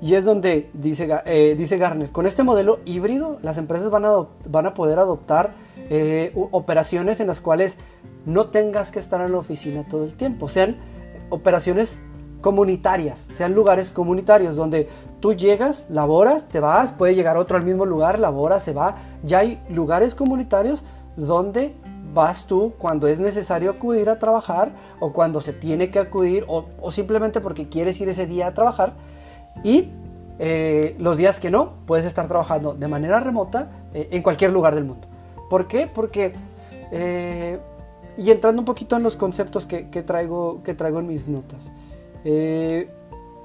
Y 0.01 0.15
es 0.15 0.25
donde 0.25 0.72
dice, 0.74 1.08
dice 1.55 1.77
Garner, 1.77 2.10
con 2.10 2.25
este 2.25 2.41
modelo 2.41 2.79
híbrido 2.86 3.38
las 3.43 3.60
empresas 3.60 3.91
van 3.91 4.03
a, 4.05 4.25
van 4.50 4.65
a 4.65 4.74
poder 4.74 4.98
adoptar 4.98 5.53
operaciones 6.34 7.20
en 7.20 7.27
las 7.27 7.39
cuales 7.39 7.77
no 8.25 8.48
tengas 8.48 8.89
que 8.89 8.98
estar 8.98 9.22
en 9.22 9.31
la 9.31 9.38
oficina 9.38 9.88
todo 9.88 10.03
el 10.05 10.15
tiempo, 10.15 10.50
sean 10.50 10.77
operaciones 11.31 12.01
comunitarias, 12.41 13.27
sean 13.31 13.53
lugares 13.53 13.89
comunitarios 13.91 14.55
donde 14.55 14.88
tú 15.19 15.33
llegas, 15.33 15.88
laboras, 15.89 16.47
te 16.47 16.59
vas, 16.59 16.91
puede 16.91 17.15
llegar 17.15 17.38
otro 17.38 17.57
al 17.57 17.63
mismo 17.63 17.85
lugar, 17.85 18.19
labora, 18.19 18.59
se 18.59 18.73
va. 18.73 18.95
Ya 19.23 19.39
hay 19.39 19.61
lugares 19.69 20.15
comunitarios 20.15 20.83
donde 21.15 21.75
vas 22.13 22.45
tú 22.45 22.73
cuando 22.77 23.07
es 23.07 23.19
necesario 23.19 23.71
acudir 23.71 24.09
a 24.09 24.19
trabajar 24.19 24.71
o 25.00 25.13
cuando 25.13 25.41
se 25.41 25.53
tiene 25.53 25.89
que 25.91 26.00
acudir 26.00 26.45
o, 26.47 26.65
simplemente 26.91 27.39
porque 27.39 27.69
quieres 27.69 28.00
ir 28.01 28.09
ese 28.09 28.25
día 28.25 28.47
a 28.47 28.53
trabajar 28.53 28.93
y 29.63 29.89
eh, 30.39 30.95
los 31.00 31.17
días 31.17 31.39
que 31.39 31.51
no, 31.51 31.73
puedes 31.85 32.05
estar 32.05 32.27
trabajando 32.27 32.73
de 32.73 32.88
manera 32.88 33.19
remota 33.19 33.69
eh, 33.93 34.09
en 34.11 34.23
cualquier 34.23 34.51
lugar 34.51 34.75
del 34.75 34.85
mundo. 34.85 35.07
¿Por 35.50 35.67
qué? 35.67 35.88
Porque, 35.88 36.33
eh, 36.91 37.59
y 38.17 38.31
entrando 38.31 38.61
un 38.61 38.65
poquito 38.65 38.95
en 38.95 39.03
los 39.03 39.15
conceptos 39.15 39.65
que, 39.65 39.83
traigo, 40.03 40.61
que 40.63 40.73
traigo 40.73 40.99
en 40.99 41.07
mis 41.07 41.27
notas, 41.27 41.71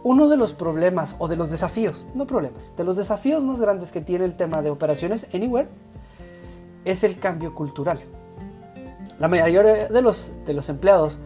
uno 0.03 0.29
de 0.29 0.37
los 0.37 0.53
problemas 0.53 1.17
o 1.19 1.27
de 1.27 1.35
los 1.35 1.51
desafíos, 1.51 2.07
no 2.15 2.27
problemas, 2.27 2.75
de 2.77 2.85
los 2.85 2.97
desafíos 2.97 3.45
más 3.45 3.61
grandes 3.61 3.91
que 3.91 4.01
tiene 4.01 4.25
el 4.25 4.37
tema 4.37 4.63
de 4.63 4.71
operaciones 4.71 5.27
Anywhere 5.35 5.69
es 6.85 7.03
el 7.03 7.19
cambio 7.19 7.55
cultural. 7.55 7.99
La 9.19 9.27
mayoría 9.29 9.89
de 9.89 10.03
los, 10.03 10.33
de 10.47 10.55
los 10.55 10.69
empleados, 10.69 11.19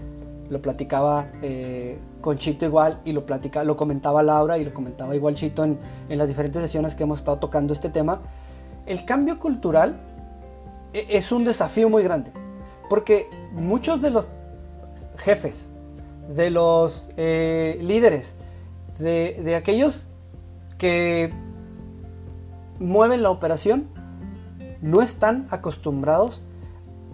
lo 0.49 0.63
platicaba 0.63 1.29
eh, 1.43 1.99
con 2.21 2.39
Chito 2.39 2.65
igual 2.65 3.01
y 3.05 3.13
lo, 3.13 3.27
platica, 3.27 3.65
lo 3.65 3.77
comentaba 3.77 4.23
Laura 4.23 4.59
y 4.59 4.65
lo 4.65 4.73
comentaba 4.73 5.15
igual 5.15 5.35
Chito 5.35 5.63
en, 5.63 5.79
en 6.09 6.19
las 6.19 6.29
diferentes 6.29 6.63
sesiones 6.63 6.95
que 6.95 7.03
hemos 7.03 7.19
estado 7.19 7.39
tocando 7.39 7.73
este 7.73 7.91
tema, 7.91 8.23
el 8.87 9.05
cambio 9.05 9.39
cultural 9.39 10.01
e, 10.93 11.07
es 11.11 11.31
un 11.33 11.45
desafío 11.45 11.89
muy 11.89 12.03
grande, 12.03 12.33
porque 12.91 13.31
muchos 13.53 14.03
de 14.03 14.11
los 14.11 14.27
jefes, 15.17 15.69
de 16.29 16.51
los 16.51 17.09
eh, 17.17 17.79
líderes, 17.81 18.35
de, 18.99 19.41
de, 19.45 19.55
aquellos 19.55 20.07
que 20.77 21.33
mueven 22.81 23.23
la 23.23 23.31
operación, 23.31 23.87
no 24.83 25.03
están 25.03 25.47
acostumbrados 25.51 26.43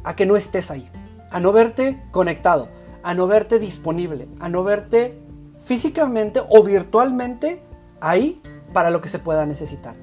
a 0.03 0.17
que 0.17 0.25
no 0.25 0.37
estés 0.37 0.71
ahí, 0.71 0.89
a 1.31 1.41
no 1.41 1.53
verte 1.53 2.03
conectado, 2.11 2.69
a 3.03 3.13
no 3.13 3.27
verte 3.27 3.59
disponible, 3.59 4.29
a 4.41 4.49
no 4.49 4.65
verte 4.65 5.21
físicamente 5.63 6.41
o 6.49 6.65
virtualmente 6.65 7.61
ahí 8.01 8.41
para 8.73 8.89
lo 8.89 9.03
que 9.03 9.09
se 9.09 9.19
pueda 9.19 9.45
necesitar. 9.45 9.95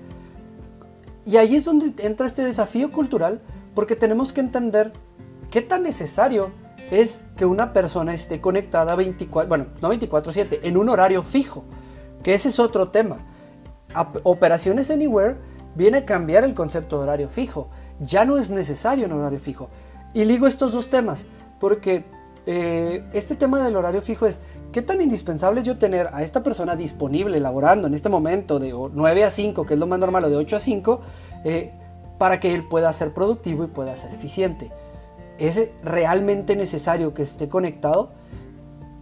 Y 1.25 1.37
ahí 1.37 1.55
es 1.55 1.65
donde 1.65 1.93
entra 2.05 2.27
este 2.27 2.43
desafío 2.43 2.91
cultural 2.91 3.41
porque 3.73 3.95
tenemos 3.95 4.33
que 4.33 4.41
entender 4.41 4.93
qué 5.53 5.61
tan 5.61 5.83
necesario 5.83 6.51
es 6.89 7.25
que 7.37 7.45
una 7.45 7.73
persona 7.73 8.15
esté 8.15 8.41
conectada 8.41 8.95
24, 8.95 9.47
bueno, 9.47 9.67
no 9.83 9.89
24/7, 9.93 10.61
en 10.63 10.77
un 10.77 10.89
horario 10.89 11.21
fijo, 11.21 11.63
que 12.23 12.33
ese 12.33 12.49
es 12.49 12.57
otro 12.57 12.89
tema. 12.89 13.17
Operaciones 14.23 14.89
Anywhere 14.89 15.35
viene 15.75 15.99
a 15.99 16.05
cambiar 16.05 16.43
el 16.43 16.55
concepto 16.55 16.97
de 16.97 17.03
horario 17.03 17.29
fijo. 17.29 17.69
Ya 17.99 18.25
no 18.25 18.39
es 18.39 18.49
necesario 18.49 19.05
un 19.05 19.11
horario 19.11 19.39
fijo. 19.39 19.69
Y 20.15 20.25
ligo 20.25 20.47
estos 20.47 20.71
dos 20.71 20.89
temas, 20.89 21.27
porque 21.59 22.03
eh, 22.47 23.07
este 23.13 23.35
tema 23.35 23.63
del 23.63 23.75
horario 23.75 24.01
fijo 24.01 24.25
es, 24.25 24.39
¿qué 24.71 24.81
tan 24.81 25.01
indispensable 25.01 25.59
es 25.59 25.67
yo 25.67 25.77
tener 25.77 26.09
a 26.13 26.23
esta 26.23 26.41
persona 26.41 26.75
disponible, 26.75 27.39
laborando 27.39 27.85
en 27.85 27.93
este 27.93 28.09
momento 28.09 28.57
de 28.57 28.73
9 28.91 29.23
a 29.23 29.29
5, 29.29 29.67
que 29.67 29.75
es 29.75 29.79
lo 29.79 29.85
más 29.85 29.99
normal, 29.99 30.23
o 30.23 30.29
de 30.29 30.35
8 30.35 30.55
a 30.55 30.59
5, 30.59 31.01
eh, 31.45 31.73
para 32.17 32.39
que 32.39 32.55
él 32.55 32.67
pueda 32.67 32.91
ser 32.91 33.13
productivo 33.13 33.63
y 33.63 33.67
pueda 33.67 33.95
ser 33.95 34.15
eficiente? 34.15 34.71
¿Es 35.43 35.71
realmente 35.83 36.55
necesario 36.55 37.13
que 37.13 37.23
esté 37.23 37.49
conectado? 37.49 38.11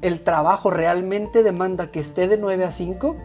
¿El 0.01 0.21
trabajo 0.21 0.71
realmente 0.71 1.43
demanda 1.43 1.91
que 1.91 1.99
esté 1.99 2.27
de 2.27 2.37
9 2.37 2.65
a 2.65 2.71
5? 2.71 3.15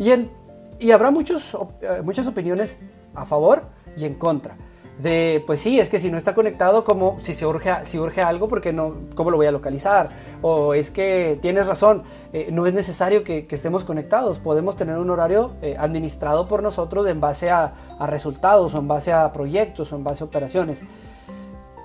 Y, 0.00 0.90
habrá 0.90 1.12
muchos, 1.12 1.56
eh, 1.80 2.02
muchas 2.02 2.26
opiniones 2.26 2.80
a 3.14 3.24
favor 3.24 3.62
y 3.96 4.04
en 4.04 4.14
contra 4.14 4.56
de, 5.00 5.44
pues 5.46 5.60
sí, 5.60 5.78
es 5.78 5.88
que 5.88 6.00
si 6.00 6.10
no 6.10 6.18
está 6.18 6.34
conectado, 6.34 6.82
como 6.82 7.18
si 7.22 7.34
se 7.34 7.46
urge, 7.46 7.70
si 7.84 8.00
urge 8.00 8.20
algo, 8.20 8.48
porque 8.48 8.72
no, 8.72 8.96
¿cómo 9.14 9.30
lo 9.30 9.36
voy 9.36 9.46
a 9.46 9.52
localizar? 9.52 10.10
O 10.42 10.74
es 10.74 10.90
que 10.90 11.38
tienes 11.40 11.68
razón, 11.68 12.02
eh, 12.32 12.48
no 12.50 12.66
es 12.66 12.74
necesario 12.74 13.22
que, 13.22 13.46
estemos 13.48 13.84
conectados, 13.84 14.40
podemos 14.40 14.74
tener 14.74 14.98
un 14.98 15.08
horario 15.10 15.52
eh, 15.62 15.76
administrado 15.78 16.48
por 16.48 16.64
nosotros 16.64 17.06
en 17.06 17.20
base 17.20 17.48
a, 17.50 17.74
resultados, 18.06 18.74
o 18.74 18.78
en 18.78 18.88
base 18.88 19.12
a 19.12 19.32
proyectos, 19.32 19.92
o 19.92 19.96
en 19.96 20.02
base 20.02 20.24
a 20.24 20.26
operaciones. 20.26 20.82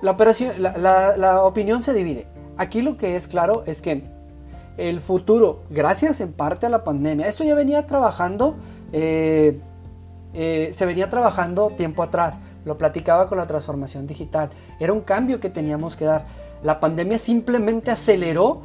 La, 0.02 0.12
operación, 0.12 0.52
la, 0.60 1.42
opinión 1.44 1.82
se 1.82 1.92
divide. 1.92 2.26
Aquí 2.56 2.82
lo 2.82 2.96
que 2.96 3.16
es 3.16 3.28
claro 3.28 3.62
es 3.66 3.82
que 3.82 4.04
el 4.76 5.00
futuro, 5.00 5.62
gracias 5.70 6.20
en 6.20 6.32
parte 6.32 6.66
a 6.66 6.68
la 6.68 6.84
pandemia, 6.84 7.26
esto 7.26 7.44
ya 7.44 7.54
venía 7.54 7.86
trabajando, 7.86 8.56
eh, 8.92 9.60
se 10.32 10.86
venía 10.86 11.08
trabajando 11.08 11.70
tiempo 11.70 12.02
atrás 12.02 12.38
lo 12.66 12.76
platicaba 12.76 13.26
con 13.28 13.38
la 13.38 13.46
transformación 13.46 14.06
digital. 14.06 14.50
Era 14.78 14.92
un 14.92 15.00
cambio 15.00 15.40
que 15.40 15.48
teníamos 15.48 15.96
que 15.96 16.04
dar. 16.04 16.26
La 16.62 16.80
pandemia 16.80 17.18
simplemente 17.18 17.90
aceleró 17.90 18.60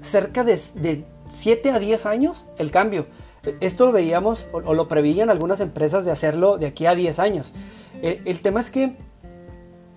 cerca 0.00 0.44
de, 0.44 1.04
7 1.28 1.70
a 1.70 1.78
10 1.78 2.06
años 2.06 2.46
el 2.56 2.70
cambio. 2.70 3.06
Esto 3.60 3.86
lo 3.86 3.92
veíamos 3.92 4.46
o, 4.52 4.60
lo 4.60 4.86
prevían 4.86 5.28
algunas 5.28 5.60
empresas 5.60 6.04
de 6.04 6.12
hacerlo 6.12 6.56
de 6.56 6.66
aquí 6.66 6.86
a 6.86 6.94
10 6.94 7.18
años. 7.18 7.52
El, 8.00 8.22
el 8.24 8.40
tema 8.40 8.60
es 8.60 8.70
que 8.70 8.96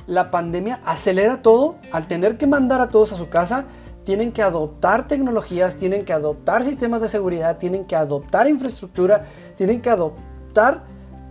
la 0.08 0.32
pandemia 0.32 0.82
acelera 0.86 1.42
todo 1.42 1.76
al 1.92 2.08
tener 2.08 2.38
que 2.38 2.48
mandar 2.48 2.82
a 2.82 2.90
todos 2.90 3.14
a 3.14 3.16
su 3.16 3.30
casa. 3.30 3.66
Tienen 4.04 4.32
que 4.32 4.44
adoptar 4.44 5.08
tecnologías, 5.08 5.78
tienen 5.78 6.06
que 6.06 6.14
adoptar 6.14 6.64
sistemas 6.64 7.02
de 7.02 7.08
seguridad, 7.08 7.58
tienen 7.58 7.86
que 7.86 7.96
adoptar 7.96 8.48
infraestructura, 8.48 9.26
tienen 9.56 9.82
que 9.82 9.90
adoptar 9.90 10.84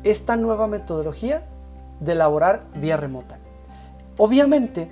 esta 0.03 0.37
nueva 0.37 0.67
metodología 0.67 1.47
de 2.01 2.13
elaborar 2.13 2.65
vía 2.75 2.97
remota. 2.97 3.39
Obviamente, 4.17 4.91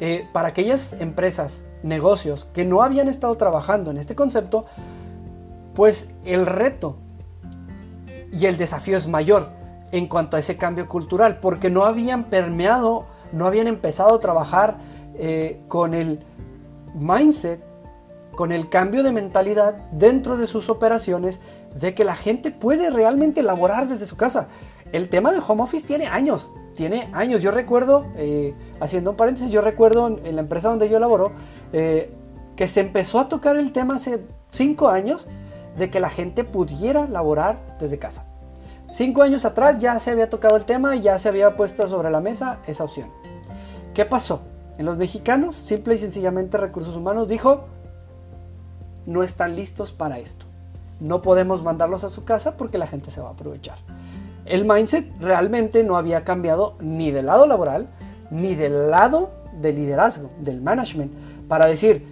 eh, 0.00 0.28
para 0.32 0.48
aquellas 0.48 0.94
empresas, 1.00 1.64
negocios 1.82 2.46
que 2.52 2.64
no 2.64 2.82
habían 2.82 3.08
estado 3.08 3.36
trabajando 3.36 3.90
en 3.90 3.98
este 3.98 4.14
concepto, 4.14 4.66
pues 5.74 6.10
el 6.24 6.46
reto 6.46 6.96
y 8.32 8.46
el 8.46 8.56
desafío 8.56 8.96
es 8.96 9.06
mayor 9.06 9.55
en 9.92 10.06
cuanto 10.06 10.36
a 10.36 10.40
ese 10.40 10.56
cambio 10.56 10.88
cultural, 10.88 11.38
porque 11.40 11.70
no 11.70 11.84
habían 11.84 12.24
permeado, 12.24 13.06
no 13.32 13.46
habían 13.46 13.66
empezado 13.66 14.14
a 14.14 14.20
trabajar 14.20 14.78
eh, 15.14 15.60
con 15.68 15.94
el 15.94 16.24
mindset, 16.94 17.60
con 18.34 18.52
el 18.52 18.68
cambio 18.68 19.02
de 19.02 19.12
mentalidad 19.12 19.74
dentro 19.92 20.36
de 20.36 20.46
sus 20.46 20.68
operaciones, 20.68 21.40
de 21.74 21.94
que 21.94 22.04
la 22.04 22.14
gente 22.14 22.50
puede 22.50 22.90
realmente 22.90 23.42
laborar 23.42 23.88
desde 23.88 24.06
su 24.06 24.16
casa 24.16 24.48
el 24.92 25.08
tema 25.08 25.32
de 25.32 25.40
home 25.46 25.62
office 25.62 25.86
tiene 25.86 26.06
años, 26.06 26.50
tiene 26.74 27.08
años. 27.12 27.42
Yo 27.42 27.50
recuerdo, 27.50 28.06
eh, 28.16 28.54
haciendo 28.80 29.10
un 29.10 29.16
paréntesis, 29.16 29.50
yo 29.50 29.60
recuerdo 29.60 30.18
en, 30.22 30.36
la 30.36 30.42
empresa 30.42 30.68
donde 30.68 30.88
yo 30.88 30.98
laboro, 30.98 31.32
eh, 31.72 32.12
que 32.54 32.68
se 32.68 32.80
empezó 32.80 33.18
a 33.18 33.28
tocar 33.28 33.56
el 33.56 33.72
tema 33.72 33.96
hace 33.96 34.24
cinco 34.50 34.88
años 34.88 35.26
de 35.76 35.90
que 35.90 36.00
la 36.00 36.08
gente 36.08 36.44
pudiera 36.44 37.06
laborar 37.06 37.76
desde 37.78 37.98
casa. 37.98 38.26
Cinco 38.96 39.20
años 39.20 39.44
atrás 39.44 39.78
ya 39.78 39.98
se 39.98 40.10
había 40.10 40.30
tocado 40.30 40.56
el 40.56 40.64
tema 40.64 40.96
y 40.96 41.02
ya 41.02 41.18
se 41.18 41.28
había 41.28 41.54
puesto 41.54 41.86
sobre 41.86 42.10
la 42.10 42.22
mesa 42.22 42.60
esa 42.66 42.84
opción. 42.84 43.10
¿Qué 43.92 44.06
pasó? 44.06 44.40
En 44.78 44.86
los 44.86 44.96
mexicanos, 44.96 45.54
simple 45.54 45.96
y 45.96 45.98
sencillamente 45.98 46.56
Recursos 46.56 46.96
Humanos 46.96 47.28
dijo, 47.28 47.66
no 49.04 49.22
están 49.22 49.54
listos 49.54 49.92
para 49.92 50.18
esto. 50.18 50.46
No 50.98 51.20
podemos 51.20 51.62
mandarlos 51.62 52.04
a 52.04 52.08
su 52.08 52.24
casa 52.24 52.56
porque 52.56 52.78
la 52.78 52.86
gente 52.86 53.10
se 53.10 53.20
va 53.20 53.28
a 53.28 53.32
aprovechar. 53.32 53.76
El 54.46 54.64
mindset 54.64 55.06
realmente 55.20 55.84
no 55.84 55.98
había 55.98 56.24
cambiado 56.24 56.76
ni 56.80 57.10
del 57.10 57.26
lado 57.26 57.46
laboral, 57.46 57.90
ni 58.30 58.54
del 58.54 58.90
lado 58.90 59.30
del 59.60 59.74
liderazgo, 59.74 60.30
del 60.40 60.62
management, 60.62 61.12
para 61.48 61.66
decir, 61.66 62.06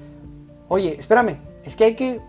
oye, 0.69 0.95
espérame, 0.95 1.39
es 1.65 1.77
que 1.77 1.85
hay 1.85 1.97
que 1.97 2.21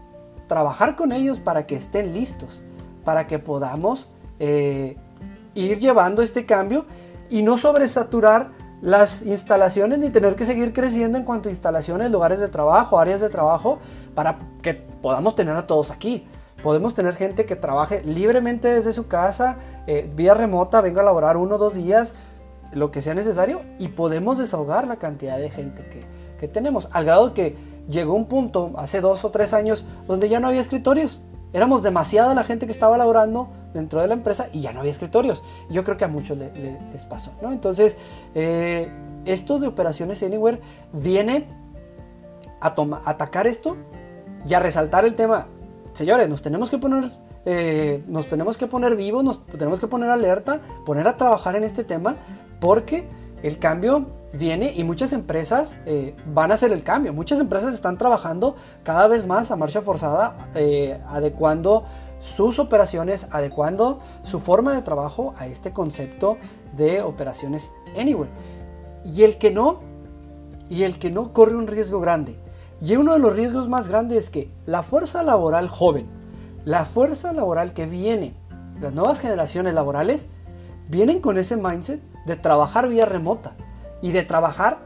trabajar 0.48 0.96
con 0.96 1.12
ellos 1.12 1.42
para 1.42 1.68
que 1.68 1.76
estén 1.76 2.14
listos, 2.14 2.62
para 3.04 3.28
que 3.28 3.38
podamos 3.38 4.08
eh, 4.40 4.98
ir 5.54 5.80
llevando 5.80 6.22
este 6.22 6.46
cambio 6.46 6.86
y 7.30 7.42
no 7.42 7.58
sobresaturar 7.58 8.52
las 8.82 9.22
instalaciones 9.24 10.00
ni 10.00 10.10
tener 10.10 10.36
que 10.36 10.46
seguir 10.46 10.74
creciendo 10.74 11.18
en 11.18 11.24
cuanto 11.24 11.50
a 11.50 11.52
instalaciones, 11.52 12.12
lugares 12.12 12.40
de 12.40 12.48
trabajo, 12.48 13.00
áreas 13.00 13.22
de 13.22 13.30
trabajo, 13.30 13.80
para 14.14 14.38
que 14.62 14.74
podamos 14.76 15.36
tener 15.36 15.56
a 15.56 15.66
todos 15.66 15.92
aquí. 15.92 16.28
Podemos 16.62 16.94
tener 16.94 17.16
gente 17.16 17.46
que 17.46 17.56
trabaje 17.56 18.04
libremente 18.04 18.68
desde 18.68 18.94
su 18.94 19.08
casa, 19.08 19.58
eh, 19.88 20.10
vía 20.16 20.34
remota, 20.34 20.82
venga 20.82 21.02
a 21.02 21.06
laborar 21.06 21.38
uno 21.38 21.56
o 21.56 21.58
dos 21.58 21.76
días, 21.76 22.14
lo 22.74 22.92
que 22.92 23.02
sea 23.02 23.14
necesario, 23.14 23.62
y 23.80 23.90
podemos 23.90 24.38
desahogar 24.38 24.88
la 24.88 24.98
cantidad 24.98 25.38
de 25.38 25.50
gente 25.50 25.84
que, 25.90 26.06
que 26.40 26.48
tenemos. 26.48 26.90
Al 26.92 27.06
grado 27.06 27.34
que 27.34 27.56
llegó 27.90 28.14
un 28.14 28.26
punto 28.26 28.74
hace 28.78 29.02
dos 29.02 29.24
o 29.26 29.32
tres 29.32 29.54
años 29.54 29.86
donde 30.08 30.30
ya 30.30 30.40
no 30.40 30.48
había 30.48 30.60
escritorios. 30.60 31.22
Éramos 31.54 31.84
demasiada 31.84 32.34
la 32.34 32.44
gente 32.44 32.66
que 32.66 32.72
estaba 32.72 32.98
laborando 32.98 33.50
dentro 33.76 34.02
de 34.02 34.08
la 34.08 34.16
empresa 34.16 34.48
y 34.52 34.62
ya 34.62 34.74
no 34.74 34.80
había 34.80 34.92
escritorios. 34.92 35.44
Yo 35.70 35.84
creo 35.84 35.98
que 35.98 36.06
a 36.06 36.08
muchos 36.08 36.38
les 36.38 37.06
pasó. 37.06 37.32
¿no? 37.42 37.52
Entonces, 37.52 37.98
eh, 38.34 38.90
esto 39.26 39.60
de 39.60 39.68
operaciones 39.68 40.24
Anywhere 40.24 40.62
viene 40.94 41.48
a, 42.62 42.70
a 42.70 43.10
atacar 43.10 43.46
esto 43.46 43.78
y 44.48 44.54
a 44.54 44.60
resaltar 44.60 45.06
el 45.06 45.16
tema. 45.16 45.48
Señores, 45.94 46.28
nos 46.30 46.42
tenemos 46.42 46.72
que 46.72 46.78
poner, 46.78 47.12
eh, 47.46 48.04
nos 48.08 48.28
tenemos 48.28 48.58
que 48.58 48.68
poner 48.68 48.96
vivos, 48.96 49.24
nos 49.24 49.46
tenemos 49.46 49.80
que 49.80 49.88
poner 49.88 50.10
alerta, 50.10 50.62
poner 50.86 51.08
a 51.08 51.18
trabajar 51.18 51.56
en 51.56 51.64
este 51.64 51.84
tema, 51.84 52.18
porque 52.60 53.08
el 53.44 53.60
cambio 53.60 54.08
viene 54.34 54.74
y 54.76 54.84
muchas 54.84 55.14
empresas 55.14 55.78
eh, 55.86 56.16
van 56.34 56.52
a 56.52 56.56
hacer 56.56 56.72
el 56.72 56.84
cambio. 56.84 57.14
Muchas 57.14 57.40
empresas 57.40 57.74
están 57.74 57.98
trabajando 57.98 58.56
cada 58.84 59.08
vez 59.08 59.26
más 59.26 59.52
a 59.52 59.56
marcha 59.56 59.82
forzada, 59.82 60.50
eh, 60.56 61.00
adecuando 61.08 61.86
sus 62.26 62.58
operaciones, 62.58 63.28
adecuando 63.30 64.00
su 64.24 64.40
forma 64.40 64.74
de 64.74 64.82
trabajo 64.82 65.36
a 65.38 65.46
este 65.46 65.74
concepto 65.74 66.38
de 66.76 67.04
operaciones 67.04 67.72
anywhere. 68.00 68.32
Y 69.06 69.22
el 69.22 69.38
que 69.38 69.52
no, 69.52 69.82
y 70.68 70.84
el 70.84 70.98
que 70.98 71.12
no 71.12 71.34
corre 71.34 71.56
un 71.56 71.68
riesgo 71.68 72.00
grande. 72.00 72.40
Y 72.82 72.96
uno 72.96 73.14
de 73.14 73.20
los 73.20 73.36
riesgos 73.36 73.70
más 73.70 73.88
grandes 73.88 74.26
es 74.26 74.30
que 74.32 74.50
la 74.66 74.82
fuerza 74.82 75.22
laboral 75.22 75.70
joven, 75.70 76.08
la 76.66 76.86
fuerza 76.86 77.32
laboral 77.32 77.74
que 77.74 77.86
viene, 77.86 78.34
las 78.82 78.92
nuevas 78.92 79.20
generaciones 79.20 79.76
laborales, 79.76 80.28
vienen 80.90 81.22
con 81.22 81.38
ese 81.38 81.58
mindset 81.58 82.02
de 82.26 82.36
trabajar 82.38 82.90
vía 82.90 83.06
remota 83.06 83.56
y 84.02 84.12
de 84.12 84.24
trabajar 84.24 84.80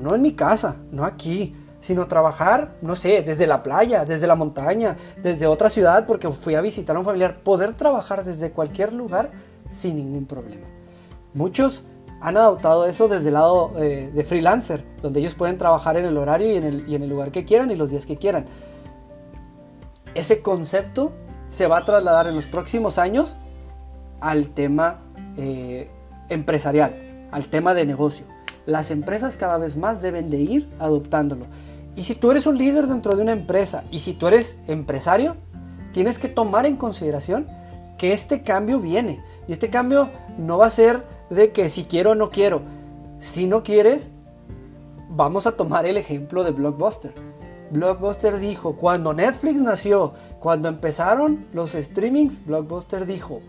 no 0.00 0.14
en 0.14 0.22
mi 0.22 0.34
casa, 0.34 0.76
no 0.92 1.04
aquí, 1.04 1.56
sino 1.80 2.06
trabajar, 2.06 2.76
no 2.82 2.94
sé, 2.94 3.22
desde 3.22 3.46
la 3.46 3.62
playa, 3.62 4.04
desde 4.04 4.26
la 4.26 4.36
montaña, 4.36 4.96
desde 5.22 5.46
otra 5.46 5.70
ciudad 5.70 6.06
porque 6.06 6.30
fui 6.30 6.54
a 6.54 6.60
visitar 6.60 6.96
a 6.96 6.98
un 6.98 7.04
familiar, 7.04 7.40
poder 7.42 7.74
trabajar 7.74 8.24
desde 8.24 8.50
cualquier 8.50 8.92
lugar 8.92 9.30
sin 9.70 9.96
ningún 9.96 10.26
problema. 10.26 10.66
Muchos 11.32 11.82
han 12.20 12.36
adoptado 12.36 12.86
eso 12.86 13.08
desde 13.08 13.28
el 13.28 13.34
lado 13.34 13.72
eh, 13.78 14.10
de 14.12 14.24
freelancer, 14.24 14.84
donde 15.00 15.20
ellos 15.20 15.34
pueden 15.34 15.56
trabajar 15.56 15.96
en 15.96 16.04
el 16.04 16.16
horario 16.18 16.52
y 16.52 16.56
en 16.56 16.64
el, 16.64 16.88
y 16.88 16.94
en 16.94 17.02
el 17.02 17.08
lugar 17.08 17.30
que 17.30 17.44
quieran 17.44 17.70
y 17.70 17.76
los 17.76 17.90
días 17.90 18.04
que 18.04 18.16
quieran. 18.16 18.46
Ese 20.14 20.42
concepto 20.42 21.12
se 21.48 21.66
va 21.66 21.78
a 21.78 21.84
trasladar 21.84 22.26
en 22.26 22.36
los 22.36 22.46
próximos 22.46 22.98
años 22.98 23.36
al 24.20 24.48
tema 24.48 25.00
eh, 25.38 25.90
empresarial, 26.28 27.28
al 27.30 27.48
tema 27.48 27.72
de 27.74 27.86
negocio. 27.86 28.26
Las 28.66 28.90
empresas 28.90 29.36
cada 29.36 29.56
vez 29.56 29.76
más 29.76 30.02
deben 30.02 30.28
de 30.28 30.38
ir 30.38 30.70
adoptándolo. 30.78 31.46
Y 32.00 32.04
si 32.04 32.14
tú 32.14 32.30
eres 32.30 32.46
un 32.46 32.56
líder 32.56 32.86
dentro 32.86 33.14
de 33.14 33.20
una 33.20 33.32
empresa 33.32 33.84
y 33.90 33.98
si 33.98 34.14
tú 34.14 34.26
eres 34.26 34.56
empresario, 34.68 35.36
tienes 35.92 36.18
que 36.18 36.30
tomar 36.30 36.64
en 36.64 36.78
consideración 36.78 37.46
que 37.98 38.14
este 38.14 38.42
cambio 38.42 38.80
viene. 38.80 39.22
Y 39.46 39.52
este 39.52 39.68
cambio 39.68 40.08
no 40.38 40.56
va 40.56 40.64
a 40.64 40.70
ser 40.70 41.04
de 41.28 41.52
que 41.52 41.68
si 41.68 41.84
quiero 41.84 42.12
o 42.12 42.14
no 42.14 42.30
quiero. 42.30 42.62
Si 43.18 43.46
no 43.46 43.62
quieres, 43.62 44.12
vamos 45.10 45.46
a 45.46 45.52
tomar 45.52 45.84
el 45.84 45.98
ejemplo 45.98 46.42
de 46.42 46.52
Blockbuster. 46.52 47.12
Blockbuster 47.70 48.38
dijo, 48.38 48.76
cuando 48.76 49.12
Netflix 49.12 49.60
nació, 49.60 50.14
cuando 50.38 50.68
empezaron 50.68 51.48
los 51.52 51.72
streamings, 51.72 52.46
Blockbuster 52.46 53.04
dijo, 53.04 53.42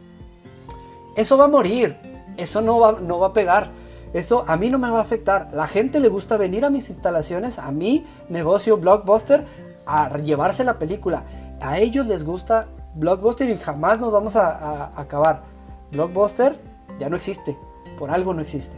eso 1.15 1.37
va 1.37 1.45
a 1.45 1.47
morir, 1.47 1.95
eso 2.35 2.59
no 2.59 2.81
va, 2.81 2.99
no 2.99 3.17
va 3.17 3.27
a 3.27 3.33
pegar, 3.33 3.71
eso 4.13 4.43
a 4.47 4.57
mí 4.57 4.69
no 4.69 4.77
me 4.77 4.89
va 4.89 4.99
a 4.99 5.01
afectar. 5.01 5.49
La 5.53 5.67
gente 5.67 5.99
le 5.99 6.09
gusta 6.09 6.37
venir 6.37 6.65
a 6.65 6.69
mis 6.69 6.89
instalaciones, 6.89 7.59
a 7.59 7.71
mi 7.71 8.05
negocio 8.29 8.77
Blockbuster, 8.77 9.45
a 9.85 10.17
llevarse 10.17 10.63
la 10.63 10.79
película. 10.79 11.23
A 11.61 11.79
ellos 11.79 12.07
les 12.07 12.23
gusta 12.23 12.67
Blockbuster 12.95 13.49
y 13.49 13.57
jamás 13.57 13.99
nos 13.99 14.11
vamos 14.11 14.35
a, 14.35 14.99
acabar. 14.99 15.43
Blockbuster 15.91 16.55
ya 16.99 17.09
no 17.09 17.15
existe, 17.15 17.57
por 17.97 18.11
algo 18.11 18.33
no 18.33 18.41
existe. 18.41 18.75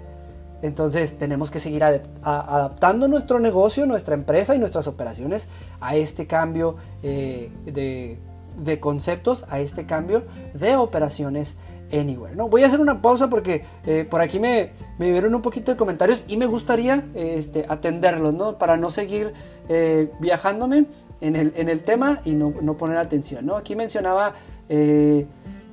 Entonces 0.61 1.17
tenemos 1.17 1.51
que 1.51 1.59
seguir 1.59 1.83
adaptando 1.83 3.07
nuestro 3.07 3.39
negocio, 3.39 3.85
nuestra 3.85 4.13
empresa 4.13 4.55
y 4.55 4.59
nuestras 4.59 4.87
operaciones 4.87 5.47
a 5.81 5.95
este 5.95 6.25
cambio 6.25 6.77
eh, 7.01 7.51
de, 7.65 8.79
conceptos, 8.79 9.45
a 9.49 9.59
este 9.59 9.85
cambio 9.85 10.23
de 10.53 10.77
operaciones 10.77 11.57
anywhere. 11.91 12.35
¿no? 12.35 12.49
Voy 12.49 12.63
a 12.63 12.67
hacer 12.67 12.79
una 12.79 13.01
pausa 13.01 13.29
porque 13.29 13.63
eh, 13.85 14.05
por 14.09 14.21
aquí 14.21 14.39
me, 14.39 14.71
me 14.97 15.11
vieron 15.11 15.35
un 15.35 15.41
poquito 15.41 15.71
de 15.71 15.77
comentarios 15.77 16.23
y 16.27 16.37
me 16.37 16.45
gustaría 16.45 17.05
este, 17.15 17.65
atenderlos 17.67 18.33
¿no? 18.33 18.57
para 18.57 18.77
no 18.77 18.89
seguir 18.89 19.33
eh, 19.69 20.11
viajándome 20.19 20.85
en 21.21 21.35
el, 21.35 21.53
en 21.55 21.69
el, 21.69 21.83
tema 21.83 22.19
y 22.25 22.31
no, 22.31 22.53
no, 22.61 22.75
poner 22.77 22.97
atención. 22.97 23.45
¿no? 23.45 23.55
Aquí 23.55 23.75
mencionaba 23.75 24.33
eh, 24.69 25.25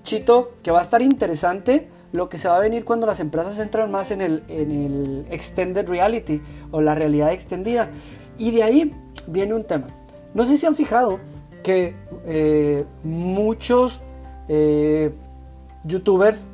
Chito 0.04 0.52
que 0.62 0.70
va 0.70 0.78
a 0.80 0.82
estar 0.82 1.02
interesante 1.02 1.88
lo 2.12 2.28
que 2.28 2.38
se 2.38 2.48
va 2.48 2.56
a 2.56 2.60
venir 2.60 2.84
cuando 2.84 3.06
las 3.06 3.20
empresas 3.20 3.58
entran 3.58 3.90
más 3.90 4.10
en 4.10 4.20
el, 4.20 4.42
en 4.48 4.70
el 4.70 5.26
extended 5.30 5.88
reality 5.88 6.42
o 6.70 6.80
la 6.80 6.94
realidad 6.94 7.32
extendida. 7.32 7.90
Y 8.36 8.50
de 8.50 8.62
ahí 8.62 8.94
viene 9.26 9.54
un 9.54 9.64
tema. 9.64 9.88
No 10.34 10.44
sé 10.44 10.56
si 10.56 10.66
han 10.66 10.74
fijado 10.74 11.20
que 11.62 11.94
muchos 13.04 14.00
youtubers, 15.84 16.46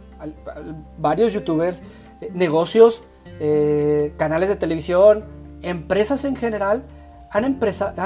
varios 0.99 1.33
youtubers, 1.33 1.83
eh, 2.21 2.31
negocios, 2.33 3.03
eh, 3.41 4.15
canales 4.17 4.49
de 4.49 4.57
televisión, 4.57 5.25
empresas 5.63 6.25
en 6.25 6.37
general, 6.37 6.85
han, 7.31 7.45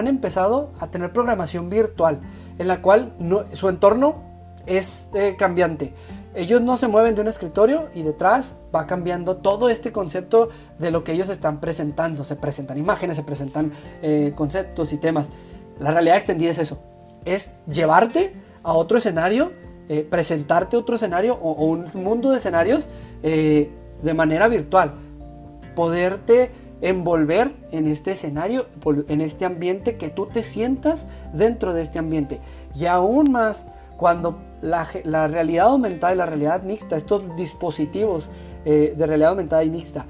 empezado 0.08 0.72
a 0.80 0.86
tener 0.88 1.12
programación 1.12 1.68
virtual, 1.68 2.20
en 2.58 2.66
la 2.66 2.82
cual 2.82 3.12
su 3.52 3.68
entorno 3.68 4.24
es 4.66 5.08
eh, 5.14 5.36
cambiante. 5.38 5.94
Ellos 6.34 6.60
no 6.62 6.76
se 6.76 6.88
mueven 6.88 7.14
de 7.14 7.20
un 7.20 7.28
escritorio 7.28 7.88
y 7.94 8.02
detrás 8.02 8.60
va 8.74 8.86
cambiando 8.86 9.36
todo 9.36 9.68
este 9.68 9.92
concepto 9.92 10.48
de 10.78 10.90
lo 10.90 11.04
que 11.04 11.12
ellos 11.12 11.28
están 11.28 11.60
presentando. 11.60 12.24
Se 12.24 12.34
presentan 12.36 12.78
imágenes, 12.78 13.16
se 13.16 13.24
presentan 13.24 13.72
conceptos 14.36 14.92
y 14.92 14.98
temas. 14.98 15.30
La 15.78 15.90
realidad 15.90 16.16
extendida 16.16 16.50
es 16.50 16.58
eso. 16.58 16.78
Es 17.24 17.52
llevarte 17.66 18.32
a 18.62 18.74
otro 18.74 18.98
escenario 18.98 19.52
eh, 19.92 20.06
presentarte 20.08 20.76
otro 20.76 20.94
escenario 20.94 21.34
o, 21.34 21.64
un 21.64 21.86
mundo 21.94 22.30
de 22.30 22.36
escenarios 22.36 22.88
eh, 23.24 23.72
de 24.00 24.14
manera 24.14 24.46
virtual. 24.46 24.92
Poderte 25.74 26.52
envolver 26.80 27.52
en 27.72 27.88
este 27.88 28.12
escenario, 28.12 28.66
en 29.08 29.20
este 29.20 29.46
ambiente, 29.46 29.96
que 29.96 30.08
tú 30.08 30.26
te 30.26 30.44
sientas 30.44 31.06
dentro 31.32 31.72
de 31.72 31.82
este 31.82 31.98
ambiente. 31.98 32.38
Y 32.76 32.86
aún 32.86 33.32
más 33.32 33.66
cuando 33.96 34.38
la, 34.60 34.84
realidad 35.26 35.66
aumentada 35.66 36.14
y 36.14 36.16
la 36.16 36.26
realidad 36.26 36.62
mixta, 36.62 36.94
estos 36.94 37.34
dispositivos 37.34 38.30
eh, 38.64 38.94
de 38.96 39.06
realidad 39.08 39.30
aumentada 39.30 39.64
y 39.64 39.70
mixta, 39.70 40.06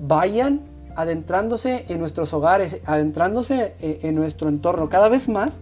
vayan 0.00 0.62
adentrándose 0.96 1.84
en 1.88 2.00
nuestros 2.00 2.34
hogares, 2.34 2.80
adentrándose 2.86 3.72
en 3.80 4.16
nuestro 4.16 4.48
entorno 4.48 4.88
cada 4.88 5.08
vez 5.08 5.28
más, 5.28 5.60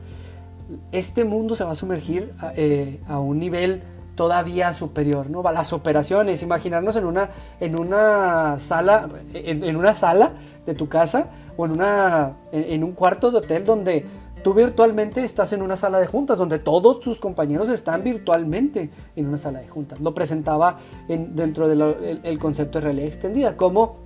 este 0.92 1.24
mundo 1.24 1.54
se 1.54 1.64
va 1.64 1.72
a 1.72 1.74
sumergir 1.74 2.32
eh, 2.56 3.00
a, 3.08 3.18
un 3.18 3.38
nivel 3.38 3.82
todavía 4.14 4.72
superior, 4.72 5.30
¿no? 5.30 5.42
Las 5.42 5.72
operaciones, 5.72 6.42
imaginarnos 6.42 6.96
en 6.96 7.04
una, 7.04 7.30
en 7.60 7.78
una 7.78 8.58
sala, 8.58 9.08
en, 9.32 9.76
una 9.76 9.94
sala 9.94 10.32
de 10.66 10.74
tu 10.74 10.88
casa 10.88 11.28
o 11.56 11.66
en, 11.66 11.72
una, 11.72 12.36
en, 12.52 12.84
un 12.84 12.92
cuarto 12.92 13.30
de 13.30 13.38
hotel 13.38 13.64
donde 13.64 14.04
tú 14.42 14.54
virtualmente 14.54 15.22
estás 15.22 15.52
en 15.52 15.62
una 15.62 15.76
sala 15.76 15.98
de 15.98 16.06
juntas, 16.06 16.38
donde 16.38 16.58
todos 16.58 17.00
tus 17.00 17.18
compañeros 17.18 17.68
están 17.68 18.02
virtualmente 18.02 18.90
en 19.16 19.26
una 19.26 19.38
sala 19.38 19.60
de 19.60 19.68
juntas. 19.68 20.00
Lo 20.00 20.14
presentaba 20.14 20.78
dentro 21.08 21.68
del 21.68 22.38
concepto 22.38 22.78
de 22.78 22.84
realidad 22.84 23.08
extendida, 23.08 23.56
como 23.56 23.98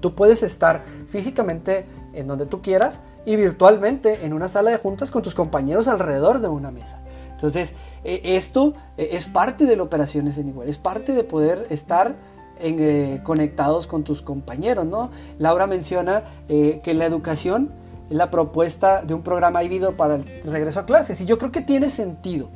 tú 0.00 0.14
puedes 0.14 0.42
estar 0.42 0.84
físicamente 1.08 1.84
en 2.12 2.26
donde 2.26 2.46
tú 2.46 2.62
quieras, 2.62 3.00
y 3.24 3.36
virtualmente 3.36 4.24
en 4.24 4.32
una 4.32 4.48
sala 4.48 4.70
de 4.70 4.78
juntas 4.78 5.10
con 5.10 5.22
tus 5.22 5.34
compañeros 5.34 5.88
alrededor 5.88 6.40
de 6.40 6.48
una 6.48 6.70
mesa. 6.70 7.00
Entonces, 7.42 7.74
eh, 8.04 8.20
esto 8.22 8.74
eh, 8.96 9.10
es 9.12 9.26
parte 9.26 9.64
de 9.66 9.74
la 9.74 9.82
operaciones 9.82 10.38
en 10.38 10.50
igual, 10.50 10.68
es 10.68 10.78
parte 10.78 11.12
de 11.12 11.24
poder 11.24 11.66
estar 11.70 12.14
eh, 12.60 13.20
conectados 13.24 13.88
con 13.88 14.04
tus 14.04 14.22
compañeros, 14.22 14.86
¿no? 14.86 15.10
Laura 15.38 15.66
menciona 15.66 16.22
que 16.46 16.94
la 16.94 17.04
educación 17.04 17.72
es 18.08 18.16
la 18.16 18.30
propuesta 18.30 19.02
de 19.02 19.14
un 19.14 19.22
programa 19.22 19.64
híbrido 19.64 19.96
para 19.96 20.16
el 20.16 20.24
regreso 20.44 20.78
a 20.78 20.86
clases 20.86 21.20
y 21.20 21.24
yo 21.24 21.36
creo 21.38 21.50
que 21.50 21.62
tiene 21.62 21.90
sentido. 21.90 22.48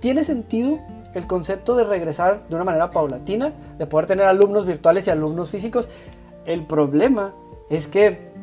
Tiene 0.00 0.24
sentido 0.24 0.80
el 1.14 1.28
concepto 1.28 1.76
de 1.76 1.84
regresar 1.84 2.48
de 2.48 2.56
una 2.56 2.64
manera 2.64 2.90
paulatina, 2.90 3.52
de 3.78 3.86
poder 3.86 4.06
tener 4.06 4.26
alumnos 4.26 4.66
virtuales 4.66 5.06
y 5.06 5.10
alumnos 5.10 5.50
físicos. 5.50 5.88
El 6.46 6.66
problema 6.66 7.32
es 7.70 7.86
que 7.86 8.33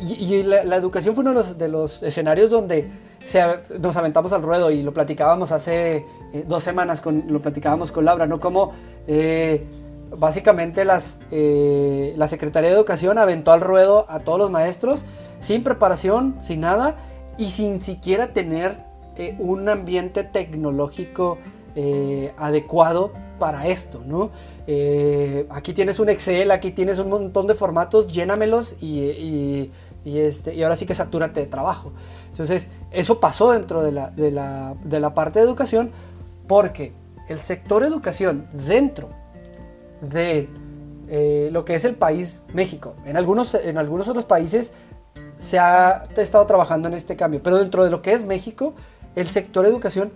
y, 0.00 0.42
la, 0.42 0.76
educación 0.76 1.14
fue 1.14 1.22
uno 1.24 1.42
de 1.42 1.68
los, 1.68 2.02
escenarios 2.02 2.50
donde 2.50 2.88
nos 3.80 3.96
aventamos 3.96 4.32
al 4.32 4.42
ruedo 4.42 4.70
y 4.70 4.82
lo 4.82 4.92
platicábamos 4.92 5.52
hace 5.52 6.06
eh, 6.32 6.44
dos 6.46 6.62
semanas, 6.62 7.00
con, 7.00 7.24
lo 7.28 7.40
platicábamos 7.40 7.92
con 7.92 8.04
Laura, 8.04 8.26
¿no? 8.26 8.40
Como 8.40 8.72
eh, 9.06 9.66
básicamente 10.16 10.84
las, 10.84 11.18
eh, 11.30 12.14
la 12.16 12.28
Secretaría 12.28 12.70
de 12.70 12.76
Educación 12.76 13.18
aventó 13.18 13.52
al 13.52 13.60
ruedo 13.60 14.06
a 14.08 14.20
todos 14.20 14.38
los 14.38 14.50
maestros 14.50 15.04
sin 15.40 15.62
preparación, 15.62 16.36
sin 16.40 16.60
nada 16.60 16.96
y 17.36 17.50
sin 17.50 17.80
siquiera 17.80 18.32
tener 18.32 18.76
un 19.38 19.68
ambiente 19.68 20.22
tecnológico 20.22 21.38
adecuado 22.36 23.12
para 23.40 23.66
esto, 23.66 24.02
¿no? 24.04 24.30
aquí 25.50 25.72
tienes 25.72 25.98
un 25.98 26.08
Excel, 26.08 26.50
aquí 26.52 26.70
tienes 26.70 26.98
un 26.98 27.08
montón 27.08 27.46
de 27.46 27.54
formatos, 27.54 28.06
llénamelos 28.08 28.76
y, 28.80 29.70
este, 30.16 30.54
y 30.54 30.62
ahora 30.62 30.76
sí 30.76 30.86
que 30.86 30.94
satúrate 30.94 31.40
de 31.40 31.46
trabajo. 31.46 31.92
Entonces, 32.30 32.68
eso 32.92 33.20
pasó 33.20 33.50
dentro 33.50 33.82
de 33.82 33.92
la, 33.92 34.10
de 34.10 34.30
la, 34.30 34.76
de 34.82 35.00
la 35.00 35.12
parte 35.12 35.40
de 35.40 35.44
educación 35.44 35.90
porque 36.46 36.92
el 37.28 37.40
sector 37.40 37.82
educación 37.82 38.46
dentro 38.52 39.10
de 40.00 40.48
eh, 41.08 41.50
lo 41.52 41.64
que 41.64 41.74
es 41.74 41.84
el 41.84 41.96
país 41.96 42.42
México, 42.54 42.94
en 43.04 43.16
algunos, 43.16 43.54
en 43.54 43.76
algunos 43.76 44.08
otros 44.08 44.24
países 44.24 44.72
se 45.36 45.58
ha 45.58 46.04
estado 46.16 46.46
trabajando 46.46 46.88
en 46.88 46.94
este 46.94 47.16
cambio, 47.16 47.42
pero 47.42 47.58
dentro 47.58 47.84
de 47.84 47.90
lo 47.90 48.02
que 48.02 48.12
es 48.12 48.24
México, 48.24 48.74
el 49.14 49.28
sector 49.28 49.66
educación 49.66 50.12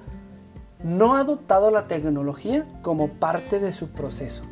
no 0.83 1.17
ha 1.17 1.21
adoptado 1.21 1.71
la 1.71 1.87
tecnología 1.87 2.67
como 2.83 3.09
parte 3.09 3.61
de 3.61 3.73
su 3.73 3.89
proceso. 3.89 4.45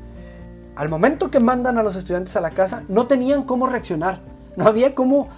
Al 0.77 0.89
momento 0.89 1.31
que 1.31 1.41
mandan 1.41 1.77
a 1.79 1.83
los 1.83 1.97
estudiantes 1.97 2.37
a 2.37 2.41
la 2.41 2.51
casa, 2.51 2.85
no 2.89 3.07
tenían 3.07 3.43
cómo 3.43 3.67
reaccionar, 3.67 4.21
no 4.57 4.67
había 4.67 4.95
cómo 4.95 5.29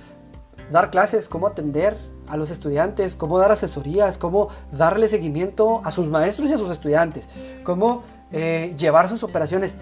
dar 0.70 0.90
clases, 0.90 1.28
cómo 1.28 1.46
atender 1.46 1.96
a 2.28 2.36
los 2.36 2.50
estudiantes, 2.50 3.14
cómo 3.14 3.38
dar 3.38 3.52
asesorías, 3.52 4.18
cómo 4.18 4.48
darle 4.70 5.08
seguimiento 5.08 5.82
a 5.84 5.90
sus 5.90 6.08
maestros 6.08 6.50
y 6.50 6.54
a 6.54 6.58
sus 6.58 6.70
estudiantes, 6.70 7.28
cómo 7.64 8.02
eh, 8.30 8.74
llevar 8.78 9.08
sus 9.08 9.22
operaciones. 9.22 9.76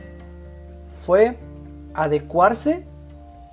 Fue 1.05 1.38
adecuarse 1.95 2.85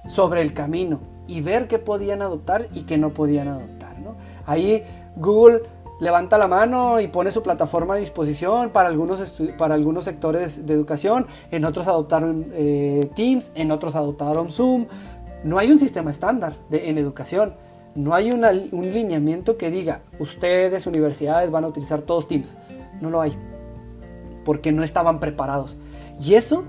sobre 0.08 0.42
el 0.42 0.54
camino 0.54 1.00
y 1.28 1.42
ver 1.42 1.68
qué 1.68 1.80
podían 1.80 2.22
adoptar 2.22 2.68
y 2.74 2.84
qué 2.84 2.98
no 2.98 3.14
podían 3.14 3.48
adoptar. 3.48 4.00
¿no? 4.00 4.16
Ahí 4.46 4.84
Google 5.16 5.64
levanta 6.00 6.38
la 6.38 6.48
mano 6.48 7.00
y 7.00 7.08
pone 7.08 7.32
su 7.32 7.42
plataforma 7.42 7.96
a 7.96 7.98
disposición 7.98 8.70
para 8.70 8.90
algunos, 8.90 9.34
para 9.58 9.76
algunos 9.76 10.06
sectores 10.06 10.66
de 10.66 10.74
educación, 10.74 11.26
en 11.52 11.66
otros 11.66 11.88
adoptaron 11.88 12.48
eh, 12.54 13.10
Teams, 13.16 13.52
en 13.56 13.72
otros 13.72 13.96
adoptaron 13.96 14.52
Zoom. 14.52 14.88
No 15.44 15.60
hay 15.60 15.72
un 15.72 15.80
sistema 15.80 16.12
estándar 16.12 16.56
en 16.72 16.98
educación, 16.98 17.56
no 17.96 18.14
hay 18.14 18.32
un 18.32 18.42
lineamiento 18.94 19.58
que 19.58 19.72
diga, 19.72 20.02
ustedes, 20.20 20.88
universidades, 20.88 21.50
van 21.52 21.64
a 21.64 21.68
utilizar 21.68 22.02
todos 22.02 22.28
Teams. 22.28 22.58
No 23.02 23.10
lo 23.10 23.22
hay, 23.22 23.38
porque 24.46 24.72
no 24.72 24.84
estaban 24.84 25.20
preparados. 25.20 25.78
Y 26.22 26.36
eso, 26.36 26.64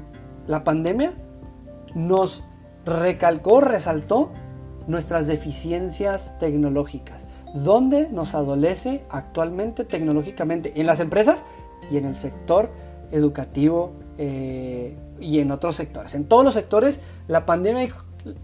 la 0.46 0.64
pandemia, 0.64 1.12
nos 1.94 2.44
recalcó, 2.84 3.60
resaltó 3.60 4.30
nuestras 4.86 5.26
deficiencias 5.26 6.38
tecnológicas 6.38 7.26
¿Dónde 7.54 8.08
nos 8.10 8.34
adolece 8.34 9.04
actualmente 9.08 9.84
tecnológicamente? 9.84 10.80
En 10.80 10.86
las 10.86 11.00
empresas 11.00 11.44
y 11.90 11.96
en 11.96 12.04
el 12.04 12.16
sector 12.16 12.70
educativo 13.10 13.92
eh, 14.18 14.96
y 15.18 15.38
en 15.38 15.50
otros 15.50 15.76
sectores. 15.76 16.14
En 16.14 16.26
todos 16.26 16.44
los 16.44 16.54
sectores 16.54 17.00
la 17.26 17.46
pandemia 17.46 17.88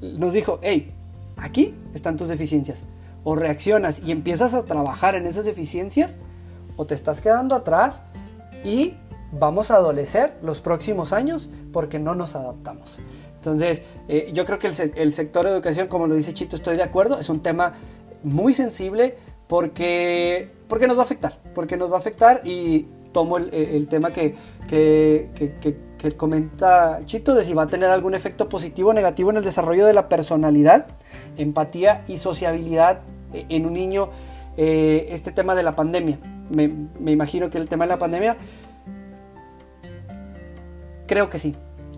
nos 0.01 0.33
dijo, 0.33 0.59
hey, 0.63 0.93
aquí 1.37 1.75
están 1.95 2.17
tus 2.17 2.29
deficiencias. 2.29 2.85
O 3.23 3.37
reaccionas 3.37 4.03
y 4.05 4.13
empiezas 4.13 4.55
a 4.55 4.65
trabajar 4.65 5.15
en 5.15 5.27
esas 5.27 5.45
deficiencias 5.47 6.19
o 6.77 6.85
te 6.85 6.95
estás 6.95 7.21
quedando 7.21 7.55
atrás 7.55 8.03
y 8.65 8.95
vamos 9.33 9.71
a 9.71 9.77
adolecer 9.77 10.35
los 10.43 10.61
próximos 10.61 11.13
años 11.13 11.51
porque 11.73 11.99
no 11.99 12.15
nos 12.15 12.37
adaptamos. 12.37 13.01
Entonces, 13.37 13.83
eh, 14.09 14.31
yo 14.33 14.45
creo 14.47 14.59
que 14.59 14.69
el, 14.69 15.15
sector 15.15 15.45
de 15.45 15.51
educación, 15.51 15.89
como 15.89 16.07
lo 16.07 16.15
dice 16.15 16.33
Chito, 16.33 16.57
estoy 16.57 16.77
de 16.77 16.83
acuerdo, 16.83 17.19
es 17.19 17.29
un 17.29 17.41
tema 17.41 17.75
muy 18.23 18.55
sensible 18.55 19.17
porque, 19.49 20.51
porque 20.67 20.87
nos 20.87 20.97
va 20.97 21.03
a 21.03 21.05
afectar, 21.05 21.39
porque 21.55 21.77
nos 21.77 21.91
va 21.91 21.97
a 21.97 21.99
afectar 21.99 22.41
y 22.45 22.87
tomo 23.13 23.37
el, 23.37 23.87
tema 23.89 24.13
que, 24.13 24.35
que, 24.67 25.77
que, 26.11 26.17
comenta 26.17 27.01
Chito 27.07 27.35
de 27.35 27.45
si 27.45 27.55
va 27.55 27.65
a 27.65 27.67
tener 27.67 27.91
algún 27.91 28.15
efecto 28.15 28.49
positivo 28.49 28.91
o 28.91 28.93
negativo 28.93 29.31
en 29.31 29.39
el 29.39 29.45
desarrollo 29.45 29.87
de 29.87 29.93
la 29.93 30.09
personalidad, 30.09 30.87
empatía 31.37 32.05
y 32.09 32.19
sociabilidad 32.19 33.01
en 33.33 33.67
un 33.67 33.73
niño, 33.73 34.11
eh, 34.57 35.07
este 35.11 35.33
tema 35.33 35.55
de 35.55 35.63
la 35.63 35.75
pandemia. 35.75 36.19
Me, 36.51 36.69
me 37.01 37.11
imagino 37.11 37.51
que 37.51 37.59
el 37.59 37.69
tema 37.69 37.85
de 37.85 37.89
la 37.89 37.99
pandemia, 37.99 38.37
creo 41.07 41.31
que 41.31 41.39
sí. 41.39 41.57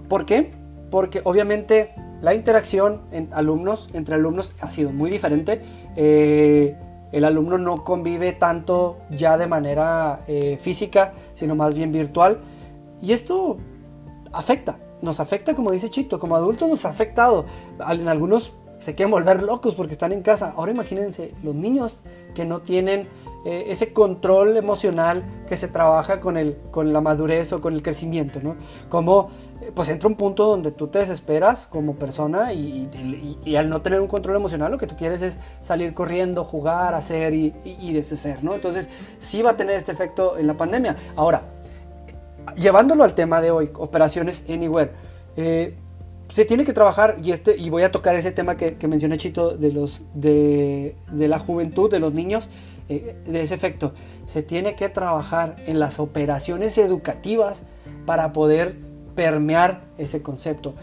¿Por 0.09 0.25
qué? 0.25 0.53
Porque 0.91 1.21
obviamente 1.25 1.95
la 2.21 2.35
interacción 2.35 3.03
en 3.13 3.29
alumnos, 3.33 3.91
entre 3.93 4.15
alumnos 4.15 4.53
ha 4.61 4.71
sido 4.71 4.91
muy 4.91 5.11
diferente. 5.11 5.61
Eh, 5.97 6.77
el 7.13 7.25
alumno 7.25 7.59
no 7.59 7.85
convive 7.85 8.33
tanto 8.33 8.99
ya 9.11 9.37
de 9.37 9.47
manera 9.47 10.21
eh, 10.29 10.59
física, 10.61 11.13
sino 11.35 11.55
más 11.55 11.75
bien 11.75 11.93
virtual. 11.93 12.41
Y 13.03 13.13
esto 13.13 13.59
afecta, 14.39 14.79
nos 15.03 15.21
afecta, 15.21 15.55
como 15.55 15.71
dice 15.71 15.91
Chito, 15.91 16.19
como 16.19 16.37
adultos 16.37 16.69
nos 16.69 16.85
ha 16.85 16.91
afectado. 16.91 17.47
En 17.89 18.09
algunos 18.09 18.53
se 18.79 18.95
quieren 18.95 19.11
volver 19.11 19.43
locos 19.43 19.75
porque 19.75 19.93
están 19.93 20.13
en 20.13 20.23
casa. 20.23 20.53
Ahora 20.57 20.73
imagínense 20.73 21.33
los 21.43 21.55
niños 21.55 22.01
que 22.35 22.45
no 22.45 22.61
tienen 22.61 23.09
eh, 23.47 23.67
ese 23.69 23.93
control 23.93 24.57
emocional 24.57 25.25
que 25.49 25.57
se 25.57 25.69
trabaja 25.69 26.19
con, 26.19 26.37
el, 26.37 26.57
con 26.71 26.93
la 26.93 27.01
madurez 27.01 27.53
o 27.53 27.61
con 27.61 27.75
el 27.75 27.83
crecimiento, 27.83 28.41
¿no? 28.43 28.57
Como 28.89 29.31
eh, 29.63 29.71
pues 29.73 29.89
entra 29.89 30.09
un 30.09 30.17
punto 30.17 30.47
donde 30.47 30.73
tú 30.73 30.89
te 30.89 30.99
desesperas 30.99 31.69
como 31.69 31.95
persona 31.95 32.53
y, 32.53 32.89
al 33.57 33.71
no 33.71 33.83
tener 33.83 34.01
un 34.01 34.09
control 34.09 34.37
emocional 34.37 34.73
lo 34.73 34.79
que 34.79 34.89
tú 34.89 34.97
quieres 34.97 35.23
es 35.23 35.39
salir 35.63 35.95
corriendo, 35.95 36.45
jugar, 36.45 36.95
hacer 36.95 37.35
y, 37.35 37.93
deshacer, 37.93 38.43
¿no? 38.43 38.55
Entonces 38.55 38.89
sí 39.21 39.43
va 39.43 39.53
a 39.53 39.57
tener 39.57 39.77
este 39.77 39.93
efecto 39.93 40.37
en 40.37 40.49
la 40.49 40.57
pandemia. 40.57 40.97
Ahora, 41.15 41.43
llevándolo 42.55 43.05
al 43.05 43.15
tema 43.15 43.41
de 43.41 43.51
hoy, 43.51 43.71
operaciones 43.75 44.45
anywhere, 44.49 44.91
eh, 45.37 45.75
se 46.31 46.45
tiene 46.45 46.65
que 46.65 46.73
trabajar 46.73 47.17
y 47.23 47.33
este 47.33 47.57
y 47.57 47.71
voy 47.71 47.83
a 47.83 47.93
tocar 47.93 48.17
ese 48.17 48.33
tema 48.33 48.57
que, 48.57 48.77
que 48.77 48.89
mencioné 48.89 49.17
Chito 49.17 49.57
de 49.57 49.73
los 49.73 50.03
de, 50.15 50.97
la 51.13 51.39
juventud 51.39 51.91
de 51.91 52.01
los 52.01 52.13
niños 52.13 52.51
eh, 52.89 53.17
de 53.25 53.43
ese 53.43 53.55
efecto. 53.55 53.93
Se 54.27 54.43
tiene 54.43 54.75
que 54.75 54.89
trabajar 54.89 55.57
en 55.67 55.79
las 55.79 55.99
operaciones 56.01 56.79
educativas 56.79 57.63
para 58.07 58.33
poder 58.33 58.77
permear 59.15 59.83
ese 59.99 60.23
concepto. 60.23 60.75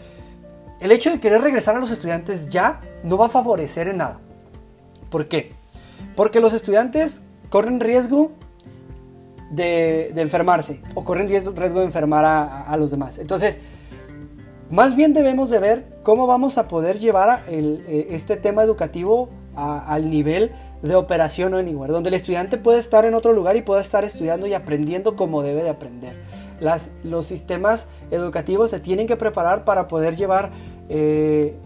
El 0.80 0.92
hecho 0.92 1.10
de 1.10 1.20
querer 1.20 1.40
regresar 1.40 1.76
a 1.76 1.78
los 1.78 1.90
estudiantes 1.90 2.48
ya 2.48 2.80
no 3.02 3.16
va 3.16 3.26
a 3.26 3.30
favorecer 3.30 3.88
en 3.88 3.98
nada. 3.98 4.20
¿Por 5.10 5.28
qué? 5.28 5.52
Porque 6.16 6.40
los 6.40 6.52
estudiantes 6.52 7.22
corren 7.48 7.80
riesgo 7.80 8.32
de, 9.54 10.12
enfermarse 10.16 10.80
o 10.94 11.04
corren 11.04 11.28
riesgo 11.28 11.52
de 11.52 11.84
enfermar 11.84 12.24
a, 12.24 12.76
los 12.76 12.90
demás. 12.90 13.18
Entonces, 13.18 13.58
más 14.70 14.96
bien 14.96 15.12
debemos 15.12 15.50
de 15.50 15.58
ver 15.58 15.84
cómo 16.02 16.26
vamos 16.26 16.58
a 16.58 16.68
poder 16.68 16.98
llevar 16.98 17.42
eh, 17.48 18.08
este 18.10 18.36
tema 18.36 18.62
educativo 18.62 19.30
al 19.56 20.10
nivel 20.10 20.52
de 20.82 20.96
operación 20.96 21.54
o 21.54 21.58
anywhere, 21.58 21.92
donde 21.92 22.08
el 22.08 22.14
estudiante 22.14 22.58
puede 22.58 22.78
estar 22.78 23.04
en 23.04 23.14
otro 23.14 23.32
lugar 23.32 23.56
y 23.56 23.62
puede 23.62 23.80
estar 23.80 24.04
estudiando 24.04 24.46
y 24.46 24.54
aprendiendo 24.54 25.16
como 25.16 25.42
debe 25.42 25.62
de 25.62 25.70
aprender. 25.70 26.16
Las, 26.60 26.90
los 27.02 27.26
sistemas 27.26 27.88
educativos 28.10 28.70
se 28.70 28.80
tienen 28.80 29.06
que 29.06 29.16
preparar 29.16 29.64
para 29.64 29.88
poder 29.88 30.16
llevar 30.16 30.50
eh, 30.88 31.56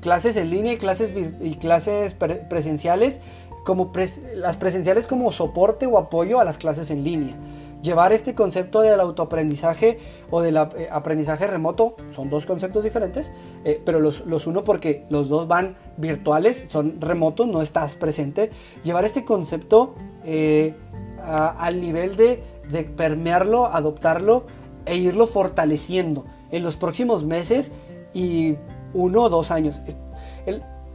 clases 0.00 0.36
en 0.36 0.50
línea 0.50 0.72
y 0.72 0.76
clases, 0.76 1.12
y 1.40 1.54
clases 1.56 2.14
presenciales, 2.14 3.20
como 3.66 3.92
las 4.36 4.56
presenciales 4.56 5.08
como 5.08 5.30
soporte 5.32 5.86
o 5.86 5.98
apoyo 5.98 6.38
a 6.40 6.44
las 6.44 6.56
clases 6.56 6.90
en 6.90 7.02
línea 7.02 7.36
llevar 7.82 8.12
este 8.12 8.34
concepto 8.34 8.80
del 8.80 8.98
autoaprendizaje 9.00 9.98
o 10.30 10.40
del 10.40 10.56
eh, 10.56 10.88
aprendizaje 10.90 11.46
remoto, 11.46 11.94
son 12.10 12.30
dos 12.30 12.46
conceptos 12.46 12.84
diferentes, 12.84 13.32
eh, 13.64 13.80
pero 13.84 14.00
los, 14.00 14.26
los, 14.26 14.46
uno 14.46 14.64
porque 14.64 15.04
los 15.08 15.28
dos 15.28 15.46
van 15.46 15.76
virtuales, 15.96 16.66
son 16.68 17.00
remotos, 17.00 17.46
no 17.46 17.62
estás 17.62 17.94
presente, 17.94 18.50
llevar 18.82 19.04
este 19.04 19.24
concepto 19.24 19.94
eh, 20.24 20.74
al 21.20 21.80
nivel 21.80 22.16
de, 22.16 22.42
de 22.68 22.84
permearlo, 22.84 23.66
adoptarlo 23.66 24.46
e 24.84 24.96
irlo 24.96 25.26
fortaleciendo 25.26 26.24
en 26.50 26.62
los 26.62 26.76
próximos 26.76 27.24
meses 27.24 27.72
y 28.14 28.56
uno 28.94 29.22
o 29.22 29.28
dos 29.28 29.50
años. 29.50 29.82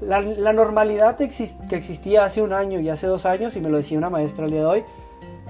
La, 0.01 0.53
normalidad 0.53 1.15
que 1.15 1.75
existía 1.75 2.25
hace 2.25 2.41
un 2.41 2.53
año 2.53 2.79
y 2.79 2.89
hace 2.89 3.07
dos 3.07 3.25
años, 3.25 3.55
y 3.55 3.61
me 3.61 3.69
lo 3.69 3.77
decía 3.77 3.97
una 3.97 4.09
maestra 4.09 4.45
el 4.45 4.51
día 4.51 4.61
de 4.61 4.65
hoy, 4.65 4.83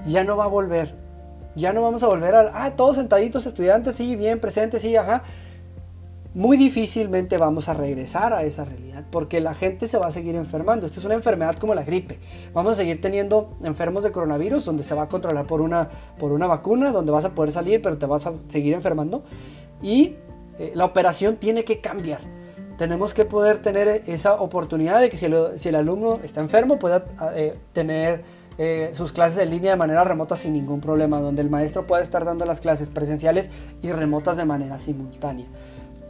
ya 0.05 0.23
no 0.23 0.37
va 0.37 0.45
a 0.45 0.47
volver. 0.47 0.95
Ya 1.55 1.73
no 1.73 1.81
vamos 1.81 2.03
a 2.03 2.07
volver 2.07 2.33
a, 2.35 2.63
ah, 2.63 2.71
todos 2.75 2.95
sentaditos 2.95 3.45
estudiantes, 3.45 3.95
sí, 3.95 4.15
bien 4.15 4.39
presentes, 4.39 4.81
sí, 4.81 4.95
ajá. 4.95 5.23
Muy 6.33 6.55
difícilmente 6.55 7.37
vamos 7.37 7.67
a 7.67 7.73
regresar 7.73 8.31
a 8.31 8.43
esa 8.43 8.63
realidad 8.63 9.03
porque 9.11 9.41
la 9.41 9.53
gente 9.53 9.89
se 9.89 9.97
va 9.97 10.07
a 10.07 10.11
seguir 10.11 10.35
enfermando. 10.35 10.85
Esto 10.85 11.01
es 11.01 11.05
una 11.05 11.15
enfermedad 11.15 11.57
como 11.57 11.75
la 11.75 11.83
gripe. 11.83 12.19
Vamos 12.53 12.71
a 12.71 12.75
seguir 12.75 13.01
teniendo 13.01 13.57
enfermos 13.63 14.05
de 14.05 14.13
coronavirus 14.13 14.63
donde 14.63 14.83
se 14.83 14.95
va 14.95 15.03
a 15.03 15.07
controlar 15.09 15.45
por 15.45 15.59
una, 15.59 15.89
por 16.17 16.31
una 16.31 16.47
vacuna, 16.47 16.93
donde 16.93 17.11
vas 17.11 17.25
a 17.25 17.35
poder 17.35 17.51
salir, 17.51 17.81
pero 17.81 17.97
te 17.97 18.05
vas 18.05 18.27
a 18.27 18.33
seguir 18.47 18.73
enfermando. 18.73 19.25
Y 19.81 20.15
eh, 20.57 20.71
la 20.73 20.85
operación 20.85 21.35
tiene 21.35 21.65
que 21.65 21.81
cambiar. 21.81 22.21
Tenemos 22.81 23.13
que 23.13 23.25
poder 23.25 23.61
tener 23.61 24.01
esa 24.07 24.41
oportunidad 24.41 25.01
de 25.01 25.11
que 25.11 25.15
si 25.15 25.27
el, 25.27 25.59
si 25.59 25.69
el 25.69 25.75
alumno 25.75 26.19
está 26.23 26.41
enfermo 26.41 26.79
pueda 26.79 27.05
eh, 27.35 27.53
tener 27.73 28.23
eh, 28.57 28.89
sus 28.95 29.11
clases 29.11 29.37
en 29.37 29.51
línea 29.51 29.69
de 29.69 29.77
manera 29.77 30.03
remota 30.03 30.35
sin 30.35 30.53
ningún 30.53 30.81
problema, 30.81 31.19
donde 31.19 31.43
el 31.43 31.49
maestro 31.51 31.85
pueda 31.85 32.01
estar 32.01 32.25
dando 32.25 32.43
las 32.43 32.59
clases 32.59 32.89
presenciales 32.89 33.51
y 33.83 33.91
remotas 33.91 34.37
de 34.37 34.45
manera 34.45 34.79
simultánea. 34.79 35.45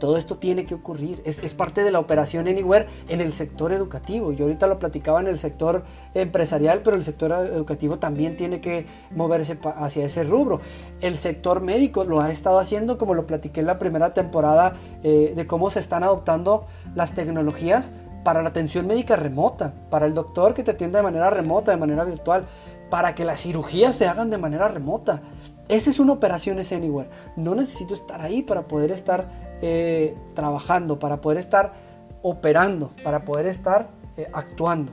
Todo 0.02 0.16
esto 0.16 0.36
tiene 0.36 0.64
que 0.64 0.74
ocurrir. 0.74 1.22
Es, 1.24 1.54
parte 1.54 1.84
de 1.84 1.92
la 1.92 2.00
operación 2.00 2.48
Anywhere 2.48 2.88
en 3.08 3.20
el 3.20 3.32
sector 3.32 3.70
educativo. 3.70 4.32
Yo 4.32 4.46
ahorita 4.46 4.66
lo 4.66 4.80
platicaba 4.80 5.20
en 5.20 5.28
el 5.28 5.38
sector 5.38 5.84
empresarial, 6.12 6.80
pero 6.82 6.96
el 6.96 7.04
sector 7.04 7.30
educativo 7.30 8.00
también 8.00 8.36
tiene 8.36 8.60
que 8.60 8.84
moverse 9.14 9.56
hacia 9.76 10.04
ese 10.04 10.24
rubro. 10.24 10.60
El 11.02 11.16
sector 11.18 11.60
médico 11.60 12.02
lo 12.02 12.20
ha 12.20 12.32
estado 12.32 12.58
haciendo, 12.58 12.98
como 12.98 13.14
lo 13.14 13.28
platiqué 13.28 13.60
en 13.60 13.66
la 13.66 13.78
primera 13.78 14.12
temporada, 14.12 14.74
eh, 15.04 15.34
de 15.36 15.46
cómo 15.46 15.70
se 15.70 15.78
están 15.78 16.02
adoptando 16.02 16.66
las 16.96 17.14
tecnologías 17.14 17.92
para 18.24 18.42
la 18.42 18.48
atención 18.48 18.88
médica 18.88 19.14
remota, 19.14 19.72
para 19.88 20.06
el 20.06 20.14
doctor 20.14 20.52
que 20.52 20.64
te 20.64 20.72
atienda 20.72 20.98
de 20.98 21.04
manera 21.04 21.30
remota, 21.30 21.70
de 21.70 21.76
manera 21.76 22.02
virtual, 22.02 22.44
para 22.90 23.14
que 23.14 23.24
las 23.24 23.40
cirugías 23.40 23.94
se 23.94 24.08
hagan 24.08 24.30
de 24.30 24.38
manera 24.38 24.66
remota. 24.66 25.22
Esa 25.68 25.90
es 25.90 26.00
una 26.00 26.12
operación 26.12 26.58
Anywhere. 26.58 27.08
No 27.36 27.54
necesito 27.54 27.94
estar 27.94 28.20
ahí 28.20 28.42
para 28.42 28.66
poder 28.66 28.90
estar 28.90 29.51
eh, 29.64 30.16
trabajando, 30.34 30.98
para 30.98 31.20
poder 31.20 31.38
estar 31.38 31.72
operando, 32.20 32.90
para 33.04 33.24
poder 33.24 33.46
estar 33.46 33.90
eh, 34.16 34.28
actuando. 34.32 34.90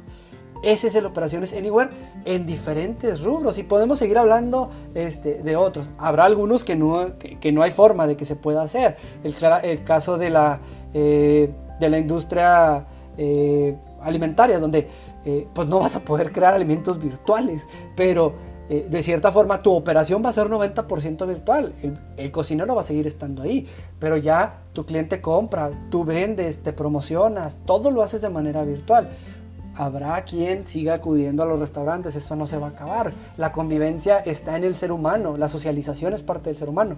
Ese 0.62 0.88
es 0.88 0.96
el 0.96 1.08
Operaciones 1.08 1.54
Anywhere 1.54 1.90
en 2.26 2.46
diferentes 2.46 3.24
rubros 3.24 3.58
y 3.58 3.64
podemos 3.64 3.98
seguir 3.98 4.20
hablando 4.20 4.70
este, 4.94 5.42
de 5.42 5.56
otros. 5.56 5.90
Habrá 5.98 6.26
algunos 6.26 6.64
que 6.64 6.76
no, 6.76 7.18
que, 7.18 7.52
no, 7.52 7.64
hay 7.64 7.72
forma 7.72 8.06
de 8.06 8.16
que 8.16 8.26
se 8.26 8.36
pueda 8.36 8.62
hacer. 8.62 8.98
El, 9.24 9.84
caso 9.84 10.20
de 10.20 10.30
la, 10.30 10.60
eh, 10.94 11.50
de 11.80 11.90
la 11.90 11.98
industria 11.98 12.86
alimentaria, 14.02 14.60
donde 14.60 14.88
pues 15.54 15.68
no 15.68 15.80
vas 15.80 15.96
a 15.96 16.00
poder 16.00 16.32
crear 16.32 16.54
alimentos 16.54 17.00
virtuales, 17.00 17.68
pero 17.96 18.34
eh, 18.70 18.86
de 18.88 19.02
cierta 19.02 19.32
forma 19.32 19.64
tu 19.64 19.74
operación 19.74 20.24
va 20.24 20.30
a 20.30 20.34
ser 20.34 20.48
90% 20.48 21.28
virtual. 21.28 21.74
El, 22.18 22.32
cocinero 22.32 22.76
va 22.76 22.82
a 22.82 22.84
seguir 22.84 23.08
estando 23.08 23.42
ahí, 23.42 23.68
pero 23.98 24.16
ya 24.16 24.62
tu 24.74 24.86
cliente 24.86 25.22
compra, 25.22 25.72
tú 25.90 26.06
vendes, 26.06 26.60
te 26.60 26.72
promocionas, 26.72 27.62
todo 27.66 27.90
lo 27.90 28.04
haces 28.04 28.22
de 28.22 28.30
manera 28.30 28.64
virtual. 28.64 29.10
Habrá 29.76 30.24
quien 30.24 30.68
siga 30.68 30.96
acudiendo 30.96 31.42
a 31.42 31.46
los 31.48 31.60
restaurantes, 31.60 32.16
eso 32.16 32.36
no 32.36 32.46
se 32.46 32.58
va 32.58 32.68
a 32.68 32.70
acabar. 32.72 33.12
La 33.38 33.52
convivencia 33.52 34.20
está 34.20 34.56
en 34.56 34.64
el 34.64 34.76
ser 34.76 34.92
humano, 34.92 35.36
la 35.36 35.50
socialización 35.50 36.14
es 36.14 36.22
parte 36.22 36.50
del 36.50 36.58
ser 36.58 36.70
humano, 36.70 36.98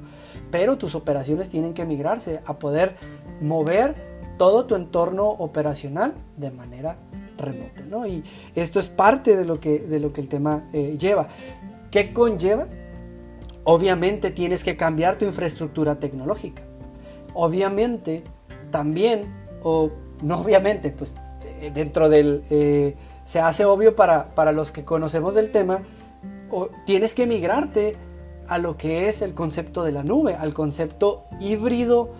pero 0.51 0.77
tus 0.77 0.95
operaciones 0.95 1.47
tienen 1.47 1.73
que 1.73 1.85
migrarse 1.85 2.41
a 2.45 2.59
poder 2.59 2.95
mover 3.39 3.95
todo 4.37 4.65
tu 4.65 4.75
entorno 4.75 5.29
operacional 5.29 6.15
de 6.35 6.51
manera 6.51 6.97
remota. 7.37 7.83
¿no? 7.89 8.07
Y 8.07 8.23
esto 8.55 8.79
es 8.79 8.87
parte 8.87 9.35
de 9.35 9.45
lo 9.45 9.59
que, 9.59 9.79
de 9.79 9.99
lo 9.99 10.13
que 10.13 10.21
el 10.21 10.27
tema 10.27 10.63
eh, 10.73 10.97
lleva. 10.97 11.27
¿Qué 11.91 12.13
conlleva? 12.13 12.67
Obviamente 13.65 14.31
tienes 14.31 14.63
que 14.63 14.77
cambiar 14.77 15.17
tu 15.17 15.25
infraestructura 15.25 15.99
tecnológica. 15.99 16.63
Obviamente 17.33 18.23
también, 18.71 19.25
o 19.61 19.91
no 20.21 20.39
obviamente, 20.39 20.89
pues 20.89 21.15
eh, 21.61 21.71
dentro 21.73 22.09
del... 22.09 22.43
Eh, 22.49 22.95
se 23.25 23.39
hace 23.39 23.65
obvio 23.65 23.95
para, 23.95 24.33
para, 24.33 24.51
los 24.51 24.71
que 24.71 24.83
conocemos 24.83 25.35
del 25.35 25.51
tema, 25.51 25.83
o, 26.49 26.69
tienes 26.85 27.13
que 27.13 27.27
migrarte 27.27 27.95
a 28.47 28.57
lo 28.57 28.77
que 28.77 29.07
es 29.07 29.21
el 29.21 29.33
concepto 29.33 29.83
de 29.83 29.91
la 29.91 30.03
nube, 30.03 30.35
al 30.35 30.53
concepto 30.53 31.25
híbrido 31.39 32.13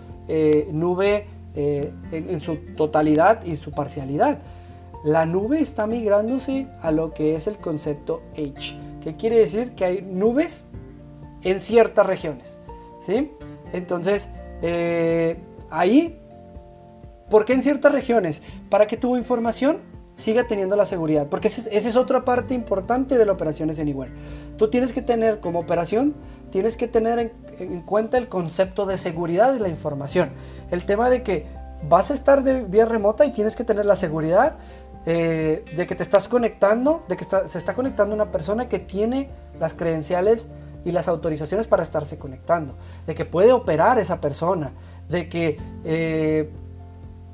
nube 0.72 1.26
en, 1.54 2.40
su 2.40 2.56
totalidad 2.76 3.44
y 3.44 3.56
su 3.56 3.72
parcialidad. 3.72 4.38
La 5.04 5.26
nube 5.26 5.60
está 5.60 5.86
migrándose 5.86 6.68
a 6.80 6.92
lo 6.92 7.12
que 7.12 7.34
es 7.34 7.46
el 7.46 7.56
concepto 7.56 8.22
Edge, 8.34 8.76
que 9.02 9.16
quiere 9.16 9.36
decir 9.36 9.72
que 9.72 9.84
hay 9.84 10.02
nubes 10.02 10.64
en 11.42 11.60
ciertas 11.60 12.06
regiones. 12.06 12.58
¿sí? 13.00 13.32
Entonces, 13.72 14.28
eh, 14.62 15.38
ahí, 15.70 16.18
¿por 17.28 17.44
qué 17.44 17.54
en 17.54 17.62
ciertas 17.62 17.92
regiones? 17.92 18.42
Para 18.70 18.86
que 18.86 18.96
tu 18.96 19.16
información 19.16 19.78
siga 20.16 20.46
teniendo 20.46 20.76
la 20.76 20.86
seguridad, 20.86 21.28
porque 21.28 21.48
esa 21.48 21.68
es, 21.70 21.96
otra 21.96 22.24
parte 22.24 22.54
importante 22.54 23.18
de 23.18 23.26
la 23.26 23.32
operación 23.32 23.70
Anywhere. 23.70 24.12
Tú 24.56 24.68
tienes 24.68 24.92
que 24.92 25.02
tener 25.02 25.40
como 25.40 25.58
operación, 25.58 26.14
tienes 26.50 26.76
que 26.76 26.86
tener 26.86 27.18
en, 27.18 27.32
en 27.58 27.80
cuenta 27.80 28.18
el 28.18 28.28
concepto 28.28 28.86
de 28.86 28.98
seguridad 28.98 29.52
de 29.52 29.58
la 29.60 29.68
información. 29.68 30.30
El 30.70 30.84
tema 30.84 31.10
de 31.10 31.22
que 31.22 31.46
vas 31.88 32.10
a 32.10 32.14
estar 32.14 32.44
de 32.44 32.62
vía 32.62 32.84
remota 32.84 33.24
y 33.26 33.32
tienes 33.32 33.56
que 33.56 33.64
tener 33.64 33.86
la 33.86 33.96
seguridad 33.96 34.56
eh, 35.06 35.64
de 35.76 35.86
que 35.86 35.94
te 35.94 36.02
estás 36.02 36.28
conectando, 36.28 37.04
de 37.08 37.16
que 37.16 37.24
se 37.24 37.58
está 37.58 37.74
conectando 37.74 38.14
una 38.14 38.30
persona 38.30 38.68
que 38.68 38.78
tiene 38.78 39.30
las 39.58 39.74
credenciales 39.74 40.48
y 40.84 40.92
las 40.92 41.08
autorizaciones 41.08 41.66
para 41.66 41.82
estarse 41.82 42.18
conectando, 42.18 42.74
de 43.06 43.14
que 43.14 43.24
puede 43.24 43.52
operar 43.52 43.98
esa 43.98 44.20
persona, 44.20 44.72
de 45.08 45.28
que 45.28 45.58
eh, 45.84 46.50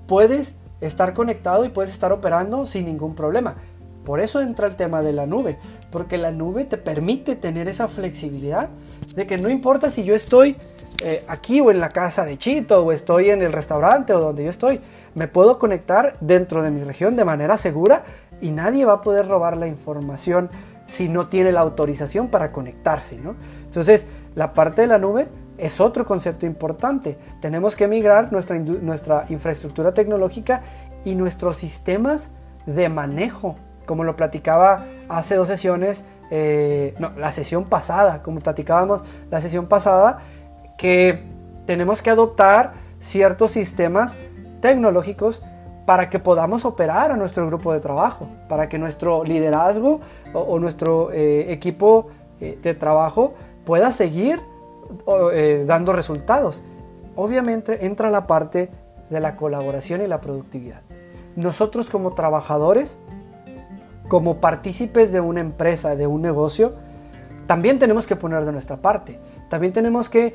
puedes 0.07 0.57
estar 0.81 1.15
conectado 1.15 1.65
y 1.65 1.69
puedes 1.69 1.93
estar 1.93 2.13
operando 2.13 2.67
sin 2.67 2.87
ningún 2.87 3.15
problema. 3.15 3.57
Por 4.05 4.21
eso 4.21 4.41
entra 4.41 4.67
el 4.67 4.77
tema 4.77 5.03
de 5.03 5.13
la 5.13 5.27
nube, 5.27 5.59
porque 5.91 6.17
la 6.17 6.31
nube 6.31 6.65
te 6.65 6.79
permite 6.79 7.37
tener 7.37 7.69
esa 7.69 7.89
flexibilidad 7.89 8.71
de 9.15 9.27
que 9.27 9.37
no 9.37 9.51
importa 9.51 9.91
si 9.91 10.05
yo 10.05 10.15
estoy 10.15 10.57
eh, 11.05 11.23
aquí 11.29 11.61
o 11.61 11.71
en 11.71 11.81
la 11.81 11.91
casa 11.91 12.25
de 12.25 12.39
Chito 12.39 12.85
o 12.85 12.93
estoy 12.93 13.31
en 13.31 13.43
el 13.43 13.53
restaurante 13.53 14.15
o 14.15 14.21
donde 14.21 14.45
yo 14.45 14.51
estoy, 14.51 14.81
me 15.15 15.29
puedo 15.29 15.59
conectar 15.59 16.17
dentro 16.21 16.63
de 16.63 16.71
mi 16.71 16.85
región 16.85 17.17
de 17.17 17.25
manera 17.25 17.57
segura 17.57 18.05
y 18.41 18.51
nadie 18.51 18.85
va 18.85 18.95
a 18.95 19.01
poder 19.01 19.27
robar 19.27 19.57
la 19.57 19.67
información 19.67 20.51
si 20.87 21.09
no 21.09 21.29
tiene 21.29 21.53
la 21.53 21.61
autorización 21.61 22.29
para 22.29 22.51
conectarse. 22.51 23.19
¿no? 23.19 23.37
Entonces, 23.67 24.07
la 24.35 24.55
parte 24.55 24.83
de 24.83 24.89
la 24.89 24.99
nube 24.99 25.29
es 25.59 25.81
otro 25.81 26.07
concepto 26.07 26.47
importante. 26.47 27.19
Tenemos 27.41 27.77
que 27.77 27.89
migrar 27.89 28.33
nuestra, 28.33 28.59
nuestra 28.59 29.27
infraestructura 29.29 29.93
tecnológica 29.93 30.63
y 31.05 31.15
nuestros 31.15 31.57
sistemas 31.57 32.31
de 32.67 32.89
manejo, 32.89 33.57
como 33.87 34.05
lo 34.05 34.17
platicaba 34.17 34.87
hace 35.09 35.35
dos 35.35 35.49
sesiones, 35.49 36.05
eh, 36.31 36.95
no, 36.99 37.13
la 37.17 37.33
sesión 37.33 37.65
pasada, 37.65 38.23
como 38.23 38.41
platicábamos 38.41 39.03
la 39.31 39.41
sesión 39.41 39.67
pasada, 39.67 40.21
que 40.77 41.25
tenemos 41.67 42.03
que 42.03 42.11
adoptar 42.11 42.75
ciertos 43.01 43.53
sistemas 43.53 44.19
tecnológicos 44.61 45.43
para 45.89 46.11
que 46.11 46.19
podamos 46.19 46.67
operar 46.67 47.13
a 47.13 47.17
nuestro 47.17 47.47
grupo 47.47 47.73
de 47.73 47.81
trabajo, 47.81 48.29
para 48.47 48.69
que 48.69 48.79
nuestro 48.79 49.25
liderazgo 49.25 50.01
o, 50.35 50.59
nuestro 50.59 51.11
eh, 51.13 51.51
equipo 51.51 52.09
eh, 52.43 52.59
de 52.63 52.75
trabajo 52.75 53.33
pueda 53.65 53.91
seguir 53.91 54.39
eh, 55.33 55.65
dando 55.67 55.95
resultados. 55.95 56.63
Obviamente 57.17 57.87
entra 57.87 58.11
la 58.11 58.27
parte 58.27 58.71
de 59.09 59.21
la 59.21 59.35
colaboración 59.35 60.03
y 60.03 60.07
la 60.07 60.21
productividad. 60.21 60.83
Nosotros 61.37 61.89
como 61.89 62.13
trabajadores, 62.13 62.99
como 64.09 64.43
partícipes 64.43 65.11
de 65.11 65.23
una 65.23 65.41
empresa, 65.41 65.97
de 65.97 66.07
un 66.07 66.21
negocio, 66.21 66.75
también 67.47 67.79
tenemos 67.79 68.07
que 68.07 68.15
poner 68.15 68.45
de 68.45 68.53
nuestra 68.53 68.77
parte. 68.77 69.19
También 69.49 69.73
tenemos 69.73 70.11
que 70.11 70.35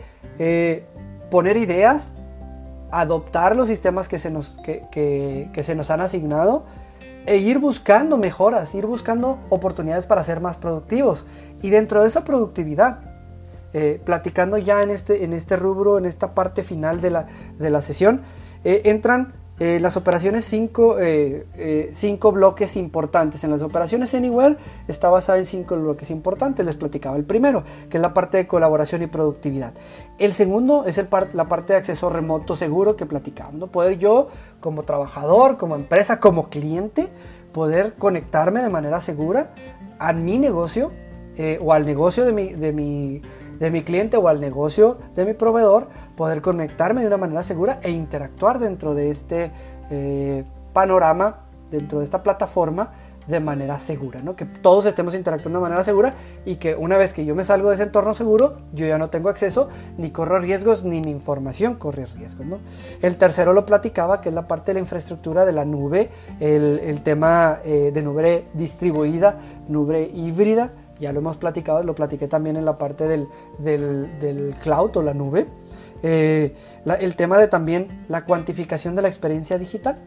poner 1.30 1.58
ideas 1.58 2.12
adoptar 2.99 3.56
los 3.56 3.67
sistemas 3.67 4.08
que 4.08 4.19
se 4.19 4.29
nos, 4.29 4.56
que, 4.63 5.49
se 5.63 5.75
nos 5.75 5.89
han 5.89 6.01
asignado 6.01 6.65
e 7.25 7.38
ir 7.38 7.58
buscando 7.60 8.17
mejoras, 8.17 8.75
ir 8.75 8.86
buscando 8.86 9.39
oportunidades 9.49 10.06
para 10.06 10.23
ser 10.23 10.39
más 10.39 10.58
productivos. 10.58 11.25
Y 11.62 11.69
dentro 11.69 12.01
de 12.01 12.08
esa 12.08 12.23
productividad, 12.23 12.99
eh, 13.73 14.01
platicando 14.03 14.58
ya 14.58 14.84
en 14.84 14.89
este, 14.89 15.23
en 15.23 15.34
este 15.34 15.56
rubro, 15.56 15.97
en 15.97 16.06
esta 16.06 16.36
parte 16.36 16.63
final 16.63 17.01
de 17.01 17.10
la, 17.10 17.27
de 17.58 17.69
la 17.69 17.82
sesión, 17.82 18.21
eh, 18.63 18.82
entran 18.86 19.34
eh, 19.60 19.80
las 19.80 19.98
operaciones, 19.98 20.46
cinco, 20.46 21.00
eh, 21.00 21.46
eh, 21.56 22.18
bloques 22.34 22.76
importantes. 22.76 23.44
En 23.44 23.52
las 23.52 23.62
operaciones 23.62 24.13
Anywhere 24.16 24.58
está 24.88 25.10
basada 25.12 25.38
en 25.38 25.46
cinco 25.46 25.76
bloques 25.76 26.10
importantes. 26.10 26.66
Les 26.66 26.76
platicaba 26.76 27.16
el 27.18 27.24
primero, 27.24 27.63
que 27.89 27.98
es 27.98 28.02
la 28.02 28.16
parte 28.16 28.38
de 28.38 28.48
colaboración 28.48 29.04
y 29.04 29.08
productividad. 29.08 29.74
El 30.18 30.34
segundo 30.34 30.86
es 30.86 30.98
el 30.98 31.08
la 31.34 31.48
parte 31.48 31.74
de 31.74 31.80
acceso 31.80 32.10
remoto 32.10 32.56
seguro 32.56 32.96
que 32.96 33.06
platicamos. 33.06 33.54
¿no? 33.54 33.68
Poder 33.68 34.00
yo, 34.00 34.30
como 34.60 34.84
trabajador, 34.84 35.58
como 35.58 35.76
empresa, 35.76 36.20
como 36.20 36.50
cliente, 36.50 37.10
poder 37.52 37.94
conectarme 37.94 38.63
de 38.63 38.70
manera 38.70 39.00
segura 39.02 39.54
a 40.00 40.13
mi 40.13 40.39
negocio 40.39 40.92
o 41.62 41.74
al 41.74 41.86
negocio 41.86 42.26
de 42.26 42.32
mi, 42.32 42.54
de 42.54 42.72
mi 42.72 43.22
de 43.63 43.71
mi 43.71 43.82
cliente 43.82 44.17
o 44.17 44.28
al 44.28 44.41
negocio 44.41 44.97
de 45.15 45.23
mi 45.26 45.34
proveedor, 45.34 45.88
poder 46.17 46.41
conectarme 46.41 46.99
de 46.99 47.08
una 47.08 47.15
manera 47.15 47.43
segura 47.43 47.80
e 47.82 47.91
interactuar 47.91 48.60
dentro 48.60 48.93
de 48.93 49.10
este 49.10 49.54
eh, 49.89 50.43
panorama, 50.73 51.45
dentro 51.71 51.99
de 51.99 52.04
esta 52.04 52.23
plataforma 52.23 52.91
de 53.26 53.39
manera 53.39 53.80
segura, 53.80 54.21
¿no? 54.21 54.36
que 54.36 54.43
todos 54.43 54.86
estemos 54.86 55.15
interactuando 55.15 55.60
de 55.60 55.63
manera 55.63 55.82
segura 55.86 56.13
y 56.43 56.58
que 56.58 56.76
una 56.76 56.97
vez 56.97 57.13
que 57.13 57.23
yo 57.23 57.36
me 57.36 57.45
salgo 57.45 57.69
de 57.69 57.76
ese 57.76 57.84
entorno 57.84 58.13
seguro, 58.13 58.58
yo 58.73 58.86
ya 58.86 58.97
no 58.97 59.10
tengo 59.10 59.30
acceso 59.30 59.69
ni 59.97 60.12
corro 60.12 60.39
riesgos 60.39 60.84
ni 60.84 60.99
mi 60.99 61.12
información 61.12 61.76
corre 61.76 62.06
riesgos. 62.06 62.45
¿no? 62.45 62.60
El 63.02 63.15
tercero 63.15 63.54
lo 63.54 63.65
platicaba, 63.65 64.19
que 64.19 64.28
es 64.28 64.36
la 64.36 64.45
parte 64.45 64.71
de 64.71 64.73
la 64.73 64.80
infraestructura 64.82 65.45
de 65.45 65.54
la 65.54 65.63
nube, 65.63 66.10
el, 66.41 66.99
tema 67.02 67.60
eh, 67.63 67.91
de 67.93 68.02
nube 68.02 68.45
distribuida, 68.56 69.39
nube 69.69 70.12
híbrida, 70.13 70.73
ya 71.04 71.13
lo 71.13 71.20
hemos 71.20 71.38
platicado, 71.38 71.84
lo 71.84 71.96
platiqué 71.96 72.28
también 72.28 72.56
en 72.56 72.66
la 72.66 72.78
parte 72.78 73.08
del, 73.08 73.28
del, 73.60 74.56
cloud 74.62 74.98
o 74.98 75.02
la 75.02 75.13
nube. 75.13 75.48
Eh, 76.02 76.56
el 77.00 77.16
tema 77.16 77.38
de 77.38 77.48
también 77.48 78.06
la 78.10 78.26
cuantificación 78.26 78.96
de 78.96 79.02
la 79.04 79.08
experiencia 79.08 79.58
digital. 79.58 79.98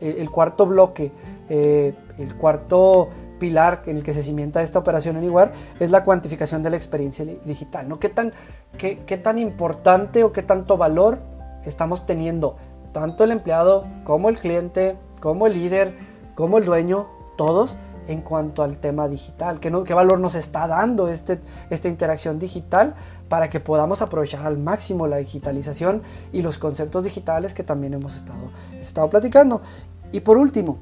el 0.00 0.30
cuarto 0.30 0.66
bloque, 0.66 1.12
el 1.48 2.36
cuarto 2.38 3.08
pilar 3.40 3.82
en 3.86 3.96
el 3.96 4.04
que 4.04 4.14
se 4.14 4.22
cimienta 4.22 4.62
esta 4.62 4.78
operación 4.78 5.16
Anywhere 5.16 5.50
es 5.80 5.90
la 5.90 6.04
cuantificación 6.04 6.62
de 6.62 6.70
la 6.70 6.76
experiencia 6.76 7.24
digital. 7.24 7.88
¿no? 7.88 7.98
¿Qué, 7.98 8.08
tan, 8.08 8.32
qué, 8.78 9.00
qué 9.04 9.16
tan 9.16 9.38
importante 9.38 10.22
o 10.22 10.30
qué 10.30 10.42
tanto 10.42 10.76
valor 10.76 11.18
estamos 11.64 12.06
teniendo 12.06 12.56
tanto 12.92 13.24
el 13.24 13.32
empleado 13.32 13.86
como 14.04 14.28
el 14.28 14.38
cliente, 14.38 14.96
como 15.20 15.46
el 15.46 15.54
líder, 15.54 15.96
como 16.34 16.58
el 16.58 16.64
dueño, 16.64 17.08
todos 17.36 17.78
en 18.10 18.22
cuanto 18.22 18.62
al 18.62 18.78
tema 18.78 19.08
digital, 19.08 19.60
qué, 19.60 19.72
qué 19.84 19.94
valor 19.94 20.18
nos 20.18 20.34
está 20.34 20.66
dando 20.66 21.08
este, 21.08 21.40
esta 21.70 21.88
interacción 21.88 22.38
digital 22.38 22.94
para 23.28 23.48
que 23.48 23.60
podamos 23.60 24.02
aprovechar 24.02 24.44
al 24.44 24.58
máximo 24.58 25.06
la 25.06 25.18
digitalización 25.18 26.02
y 26.32 26.42
los 26.42 26.58
conceptos 26.58 27.04
digitales 27.04 27.54
que 27.54 27.62
también 27.62 27.94
hemos 27.94 28.16
estado, 28.16 28.50
estado 28.78 29.08
platicando. 29.08 29.62
Y 30.10 30.20
por 30.20 30.38
último, 30.38 30.78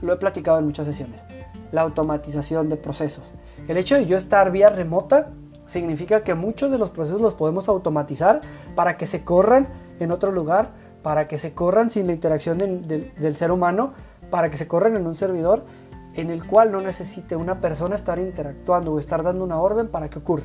lo 0.00 0.12
he 0.12 0.16
platicado 0.16 0.58
en 0.58 0.66
muchas 0.66 0.86
sesiones, 0.86 1.24
la 1.70 1.82
automatización 1.82 2.68
de 2.68 2.76
procesos. 2.76 3.32
El 3.68 3.76
hecho 3.76 3.94
de 3.94 4.04
yo 4.06 4.16
estar 4.16 4.50
vía 4.50 4.68
remota 4.68 5.28
significa 5.64 6.24
que 6.24 6.34
muchos 6.34 6.72
de 6.72 6.78
los 6.78 6.90
procesos 6.90 7.20
los 7.20 7.34
podemos 7.34 7.68
automatizar 7.68 8.40
para 8.74 8.96
que 8.96 9.06
se 9.06 9.22
corran 9.22 9.68
en 10.00 10.10
otro 10.10 10.32
lugar, 10.32 10.70
para 11.04 11.28
que 11.28 11.38
se 11.38 11.54
corran 11.54 11.90
sin 11.90 12.08
la 12.08 12.12
interacción 12.12 12.58
del 12.58 13.36
ser 13.36 13.52
humano, 13.52 13.92
para 14.30 14.50
que 14.50 14.56
se 14.56 14.66
corran 14.66 14.96
en 14.96 15.06
un 15.06 15.14
servidor 15.14 15.64
en 16.14 16.30
el 16.30 16.46
cual 16.46 16.72
no 16.72 16.80
necesite 16.80 17.36
una 17.36 17.60
persona 17.60 17.94
estar 17.94 18.18
interactuando 18.18 18.92
o 18.92 18.98
estar 18.98 19.22
dando 19.22 19.44
una 19.44 19.60
orden 19.60 19.88
para 19.88 20.10
que 20.10 20.18
ocurra. 20.18 20.44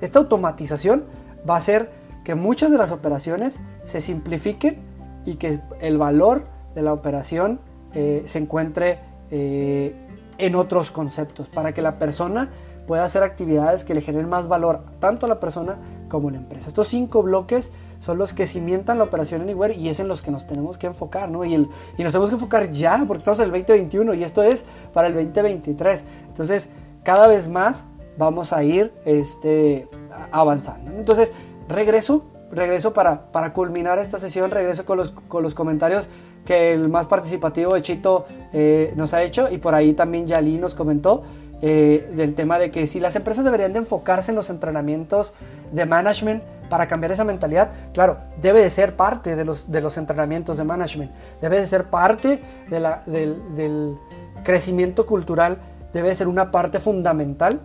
Esta 0.00 0.18
automatización 0.18 1.04
va 1.48 1.54
a 1.54 1.58
hacer 1.58 1.90
que 2.24 2.34
muchas 2.34 2.70
de 2.70 2.78
las 2.78 2.90
operaciones 2.90 3.60
se 3.84 4.00
simplifiquen 4.00 4.78
y 5.24 5.36
que 5.36 5.60
el 5.80 5.98
valor 5.98 6.46
de 6.74 6.82
la 6.82 6.92
operación 6.92 7.60
eh, 7.92 8.24
se 8.26 8.38
encuentre 8.38 8.98
eh, 9.30 9.94
en 10.38 10.54
otros 10.56 10.90
conceptos, 10.90 11.48
para 11.48 11.72
que 11.72 11.80
la 11.82 11.98
persona 11.98 12.50
pueda 12.86 13.04
hacer 13.04 13.22
actividades 13.22 13.84
que 13.84 13.94
le 13.94 14.00
generen 14.00 14.28
más 14.28 14.48
valor 14.48 14.84
tanto 14.98 15.26
a 15.26 15.28
la 15.28 15.40
persona 15.40 15.78
como 16.08 16.28
a 16.28 16.32
la 16.32 16.38
empresa. 16.38 16.68
Estos 16.68 16.88
cinco 16.88 17.22
bloques 17.22 17.70
son 18.04 18.18
los 18.18 18.34
que 18.34 18.46
cimientan 18.46 18.98
la 18.98 19.04
operación 19.04 19.40
Anywhere 19.40 19.74
y 19.74 19.88
es 19.88 19.98
en 19.98 20.08
los 20.08 20.20
que 20.20 20.30
nos 20.30 20.46
tenemos 20.46 20.76
que 20.76 20.86
enfocar, 20.86 21.30
¿no? 21.30 21.42
Y, 21.42 21.54
el, 21.54 21.68
y 21.96 22.02
nos 22.02 22.12
tenemos 22.12 22.28
que 22.28 22.34
enfocar 22.34 22.70
ya, 22.70 23.02
porque 23.08 23.18
estamos 23.18 23.40
en 23.40 23.46
el 23.46 23.50
2021 23.52 24.12
y 24.12 24.24
esto 24.24 24.42
es 24.42 24.66
para 24.92 25.08
el 25.08 25.14
2023. 25.14 26.04
Entonces, 26.28 26.68
cada 27.02 27.26
vez 27.28 27.48
más 27.48 27.86
vamos 28.18 28.52
a 28.52 28.62
ir 28.62 28.92
este, 29.06 29.88
avanzando. 30.30 30.90
Entonces, 30.90 31.32
regreso, 31.66 32.24
regreso 32.52 32.92
para, 32.92 33.32
para 33.32 33.54
culminar 33.54 33.98
esta 33.98 34.18
sesión, 34.18 34.50
regreso 34.50 34.84
con 34.84 34.98
los, 34.98 35.10
con 35.10 35.42
los 35.42 35.54
comentarios 35.54 36.10
que 36.44 36.74
el 36.74 36.90
más 36.90 37.06
participativo 37.06 37.72
de 37.72 37.80
Chito 37.80 38.26
eh, 38.52 38.92
nos 38.96 39.14
ha 39.14 39.22
hecho 39.22 39.50
y 39.50 39.56
por 39.56 39.74
ahí 39.74 39.94
también 39.94 40.26
Yali 40.26 40.58
nos 40.58 40.74
comentó. 40.74 41.22
Eh, 41.62 42.10
del 42.14 42.34
tema 42.34 42.58
de 42.58 42.70
que 42.70 42.86
si 42.86 43.00
las 43.00 43.16
empresas 43.16 43.44
deberían 43.44 43.72
de 43.72 43.78
enfocarse 43.78 44.32
en 44.32 44.34
los 44.34 44.50
entrenamientos 44.50 45.32
de 45.72 45.86
management 45.86 46.42
para 46.68 46.88
cambiar 46.88 47.12
esa 47.12 47.24
mentalidad, 47.24 47.70
claro, 47.94 48.18
debe 48.42 48.60
de 48.60 48.68
ser 48.68 48.96
parte 48.96 49.34
de 49.34 49.44
los, 49.44 49.70
de 49.70 49.80
los 49.80 49.96
entrenamientos 49.96 50.58
de 50.58 50.64
management, 50.64 51.10
debe 51.40 51.58
de 51.58 51.66
ser 51.66 51.84
parte 51.84 52.40
del, 52.68 53.54
del 53.54 53.96
crecimiento 54.42 55.06
cultural, 55.06 55.58
debe 55.92 56.08
de 56.08 56.16
ser 56.16 56.28
una 56.28 56.50
parte 56.50 56.80
fundamental 56.80 57.60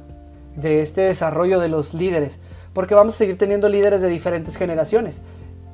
de 0.55 0.81
este 0.81 1.01
desarrollo 1.01 1.59
de 1.59 1.67
los 1.67 1.93
líderes, 1.93 2.39
porque 2.73 2.95
vamos 2.95 3.15
a 3.15 3.17
seguir 3.17 3.37
teniendo 3.37 3.67
líderes 3.67 4.01
de 4.01 4.07
diferentes 4.07 4.55
generaciones 4.55 5.23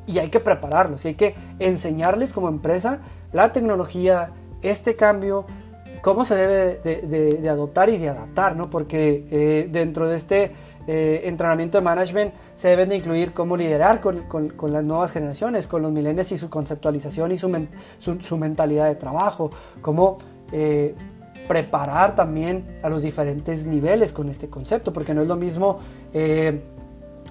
y 0.08 0.20
hay 0.20 0.30
que 0.30 0.40
prepararlos 0.40 1.06
y 1.06 1.10
hay 1.10 1.16
que 1.16 1.36
enseñarles 1.60 2.34
como 2.34 2.48
empresa 2.48 3.00
la 3.34 3.52
tecnología, 3.52 4.32
este 4.62 4.96
cambio, 4.96 5.46
cómo 6.06 6.24
se 6.24 6.36
debe 6.36 6.76
de, 6.84 7.50
adoptar 7.50 7.90
y 7.90 7.98
de 7.98 8.10
adaptar, 8.10 8.56
¿no? 8.56 8.70
Porque 8.70 9.26
eh, 9.32 9.68
dentro 9.72 10.08
de 10.08 10.16
este 10.16 10.52
eh, 10.86 11.22
entrenamiento 11.24 11.80
de 11.80 11.84
management 11.84 12.32
se 12.56 12.68
deben 12.68 12.90
de 12.90 12.98
incluir 12.98 13.34
cómo 13.34 13.58
liderar 13.58 14.02
con, 14.02 14.54
las 14.72 14.84
nuevas 14.84 15.12
generaciones, 15.12 15.66
con 15.66 15.82
los 15.82 15.92
millennials 15.92 16.32
y 16.32 16.38
su 16.38 16.48
conceptualización 16.48 17.32
y 17.32 17.40
su, 17.40 17.50
su, 18.22 18.38
mentalidad 18.38 18.86
de 18.86 18.94
trabajo, 18.94 19.50
cómo 19.82 20.20
eh, 20.52 20.94
preparar 21.48 22.14
también 22.14 22.78
a 22.84 22.90
los 22.90 23.02
diferentes 23.02 23.66
niveles 23.66 24.14
con 24.14 24.30
este 24.30 24.48
concepto, 24.48 24.94
porque 24.94 25.16
no 25.16 25.24
es 25.24 25.28
lo 25.28 25.38
mismo 25.38 25.80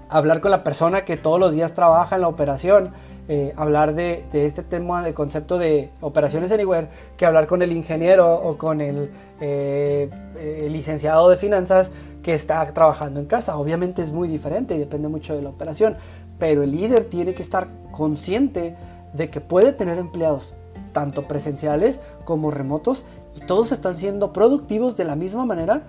hablar 0.08 0.40
con 0.40 0.50
la 0.50 0.64
persona 0.64 1.04
que 1.04 1.16
todos 1.16 1.38
los 1.38 1.54
días 1.54 1.74
trabaja 1.74 2.16
en 2.16 2.22
la 2.22 2.28
operación, 2.28 2.90
eh, 3.26 3.54
hablar 3.56 3.94
de, 3.94 4.22
este 4.34 4.62
tema 4.62 5.02
de 5.02 5.14
concepto 5.14 5.56
de 5.56 5.90
operaciones 6.02 6.52
anywhere 6.52 6.90
que 7.16 7.24
hablar 7.24 7.46
con 7.46 7.62
el 7.62 7.72
ingeniero 7.72 8.34
o 8.34 8.58
con 8.58 8.82
el, 8.82 9.10
eh, 9.40 10.10
eh, 10.36 10.68
licenciado 10.70 11.30
de 11.30 11.38
finanzas 11.38 11.90
que 12.22 12.34
está 12.34 12.70
trabajando 12.74 13.20
en 13.20 13.26
casa. 13.26 13.56
Obviamente 13.56 14.02
es 14.02 14.10
muy 14.10 14.28
diferente 14.28 14.74
y 14.74 14.78
depende 14.78 15.08
mucho 15.08 15.34
de 15.34 15.40
la 15.40 15.48
operación, 15.48 15.96
pero 16.38 16.64
el 16.64 16.72
líder 16.72 17.04
tiene 17.06 17.32
que 17.32 17.40
estar 17.40 17.68
consciente 17.92 18.76
de 19.14 19.30
que 19.30 19.40
puede 19.40 19.72
tener 19.72 19.96
empleados 19.96 20.54
tanto 20.92 21.26
presenciales 21.26 22.00
como 22.26 22.50
remotos 22.50 23.06
y 23.34 23.40
todos 23.40 23.72
están 23.72 23.96
siendo 23.96 24.34
productivos 24.34 24.98
de 24.98 25.04
la 25.04 25.16
misma 25.16 25.46
manera, 25.46 25.86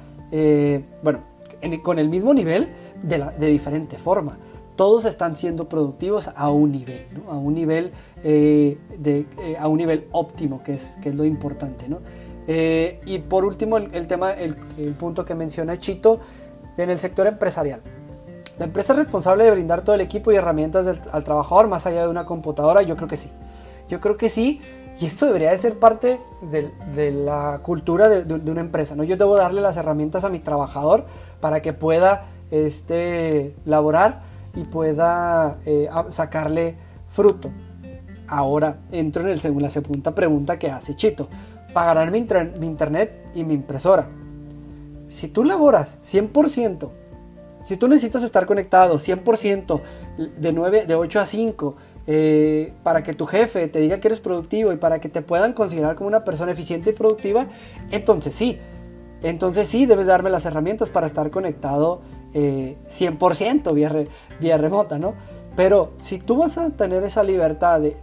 bueno, 1.04 1.20
con 1.84 2.00
el 2.00 2.10
mismo 2.10 2.34
nivel 2.34 2.74
de 3.04 3.48
diferente 3.48 3.98
forma 3.98 4.38
todos 4.76 5.06
están 5.06 5.36
siendo 5.36 5.70
productivos 5.70 6.30
a 6.36 6.50
un 6.50 6.72
nivel, 6.72 7.06
a, 7.30 7.36
un 7.36 7.54
nivel 7.54 7.92
eh, 8.24 8.78
de, 8.98 9.26
eh, 9.42 9.58
a 9.60 9.68
un 9.68 9.78
nivel 9.78 10.08
óptimo, 10.12 10.64
que 10.64 10.74
es, 10.74 10.98
que 11.02 11.10
es 11.10 11.16
lo 11.16 11.26
importante. 11.26 11.88
¿no? 11.88 12.00
Eh, 12.48 13.00
y 13.06 13.20
por 13.20 13.46
último, 13.46 13.78
el, 13.78 14.08
tema, 14.08 14.34
el, 14.34 14.56
punto 15.00 15.26
que 15.26 15.36
menciona 15.36 15.80
Chito, 15.80 16.20
en 16.78 16.90
el 16.90 17.00
sector 17.00 17.28
empresarial. 17.28 17.82
La 18.60 18.66
empresa 18.66 18.94
es 18.94 19.00
responsable 19.00 19.44
de 19.44 19.52
brindar 19.52 19.82
todo 19.84 19.96
el 19.96 20.02
equipo 20.02 20.32
y 20.32 20.36
herramientas 20.36 20.88
al 21.12 21.24
trabajador 21.24 21.68
más 21.68 21.86
allá 21.86 22.04
de 22.04 22.08
una 22.08 22.26
computadora. 22.26 22.82
Yo 22.82 22.96
creo 22.96 23.08
que 23.08 23.18
sí. 23.18 23.30
Yo 23.90 24.00
creo 24.00 24.18
que 24.18 24.30
sí. 24.30 24.62
Y 25.00 25.06
esto 25.06 25.26
debería 25.26 25.52
de 25.52 25.58
ser 25.58 25.78
parte 25.78 26.20
de, 26.42 27.12
la 27.12 27.60
cultura 27.62 28.08
de, 28.08 28.24
de, 28.24 28.52
una 28.52 28.62
empresa. 28.62 28.96
¿no? 28.96 29.04
Yo 29.04 29.18
debo 29.18 29.36
darle 29.36 29.60
las 29.60 29.76
herramientas 29.76 30.24
a 30.24 30.30
mi 30.30 30.40
trabajador 30.40 31.06
para 31.42 31.62
que 31.62 31.74
pueda 31.74 32.28
este, 32.52 33.56
laborar 33.66 34.22
y 34.56 34.64
pueda 34.64 35.60
eh, 35.66 35.90
sacarle 36.10 36.76
fruto. 37.08 37.52
Ahora 38.28 38.80
entro 38.92 39.22
en 39.22 39.30
el 39.30 39.62
la 39.62 39.70
segunda 39.70 40.16
pregunta 40.16 40.58
que 40.58 40.72
hace 40.72 40.96
Chito. 40.96 41.30
Pagarán 41.74 42.12
mi, 42.12 42.26
mi 42.60 42.66
internet 42.66 43.30
y 43.36 43.44
mi 43.44 43.54
impresora. 43.54 44.10
Si 45.08 45.28
tú 45.28 45.44
laboras 45.44 46.00
100%, 46.02 46.90
si 47.64 47.78
tú 47.78 47.88
necesitas 47.88 48.24
estar 48.24 48.46
conectado 48.46 48.98
100% 48.98 49.82
de, 50.38 50.54
9, 50.54 50.86
de 50.86 50.96
8 50.96 51.20
a 51.20 51.26
5, 51.26 51.76
eh, 52.08 52.74
para 52.84 53.02
que 53.02 53.14
tu 53.14 53.26
jefe 53.26 53.68
te 53.68 53.80
diga 53.80 53.98
que 53.98 54.08
eres 54.08 54.20
productivo 54.20 54.72
y 54.72 54.78
para 54.78 55.00
que 55.00 55.10
te 55.10 55.24
puedan 55.24 55.54
considerar 55.54 55.96
como 55.96 56.08
una 56.08 56.24
persona 56.24 56.52
eficiente 56.52 56.92
y 56.92 56.94
productiva, 56.94 57.48
entonces 57.92 58.36
sí, 58.36 58.60
entonces 59.24 59.68
sí 59.68 59.88
debes 59.88 60.06
darme 60.06 60.30
las 60.30 60.46
herramientas 60.46 60.92
para 60.92 61.08
estar 61.08 61.32
conectado 61.32 62.02
100% 62.36 63.72
eh, 63.72 64.08
vía, 64.40 64.58
remota, 64.58 65.00
¿no? 65.00 65.14
Pero 65.56 65.94
si 66.02 66.20
tú 66.20 66.38
vas 66.38 66.58
a 66.58 66.70
tener 66.72 67.04
esa 67.04 67.24
libertad 67.24 67.80
de, 67.80 67.96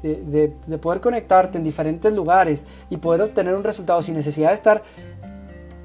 de, 0.66 0.78
poder 0.78 1.02
conectarte 1.02 1.58
en 1.58 1.64
diferentes 1.64 2.10
lugares 2.12 2.66
y 2.88 2.96
poder 2.96 3.20
obtener 3.20 3.54
un 3.54 3.62
resultado 3.62 4.02
sin 4.02 4.14
necesidad 4.14 4.48
de 4.48 4.54
estar 4.54 4.82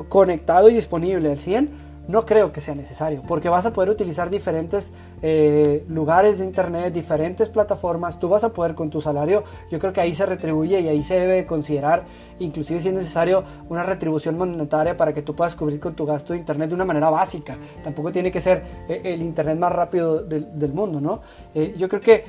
conectado 0.07 0.69
y 0.69 0.75
disponible 0.75 1.29
al 1.29 1.39
100, 1.39 1.69
no 2.07 2.25
creo 2.25 2.51
que 2.51 2.61
sea 2.61 2.75
necesario, 2.75 3.21
porque 3.27 3.49
vas 3.49 3.65
a 3.65 3.73
poder 3.73 3.89
utilizar 3.89 4.29
diferentes 4.29 4.93
eh, 5.21 5.85
lugares 5.89 6.39
de 6.39 6.45
internet, 6.45 6.93
diferentes 6.93 7.49
plataformas, 7.49 8.19
tú 8.19 8.29
vas 8.29 8.43
a 8.43 8.49
poder 8.49 8.75
con 8.75 8.89
tu 8.89 9.01
salario, 9.01 9.43
yo 9.69 9.79
creo 9.79 9.93
que 9.93 10.01
ahí 10.01 10.13
se 10.13 10.25
retribuye 10.25 10.79
y 10.79 10.87
ahí 10.87 11.03
se 11.03 11.19
debe 11.19 11.45
considerar, 11.45 12.05
inclusive 12.39 12.79
si 12.79 12.89
es 12.89 12.93
necesario, 12.93 13.43
una 13.69 13.83
retribución 13.83 14.37
monetaria 14.37 14.95
para 14.95 15.13
que 15.13 15.21
tú 15.21 15.35
puedas 15.35 15.55
cubrir 15.55 15.79
con 15.79 15.95
tu 15.95 16.05
gasto 16.05 16.33
de 16.33 16.39
internet 16.39 16.69
de 16.69 16.75
una 16.75 16.85
manera 16.85 17.10
básica, 17.10 17.58
tampoco 17.83 18.12
tiene 18.12 18.31
que 18.31 18.39
ser 18.39 18.63
eh, 18.87 19.01
el 19.03 19.21
internet 19.21 19.58
más 19.58 19.71
rápido 19.71 20.23
del, 20.23 20.73
mundo, 20.73 20.99
¿no? 21.01 21.21
Eh, 21.55 21.75
yo 21.77 21.87
creo 21.87 22.01
que 22.01 22.25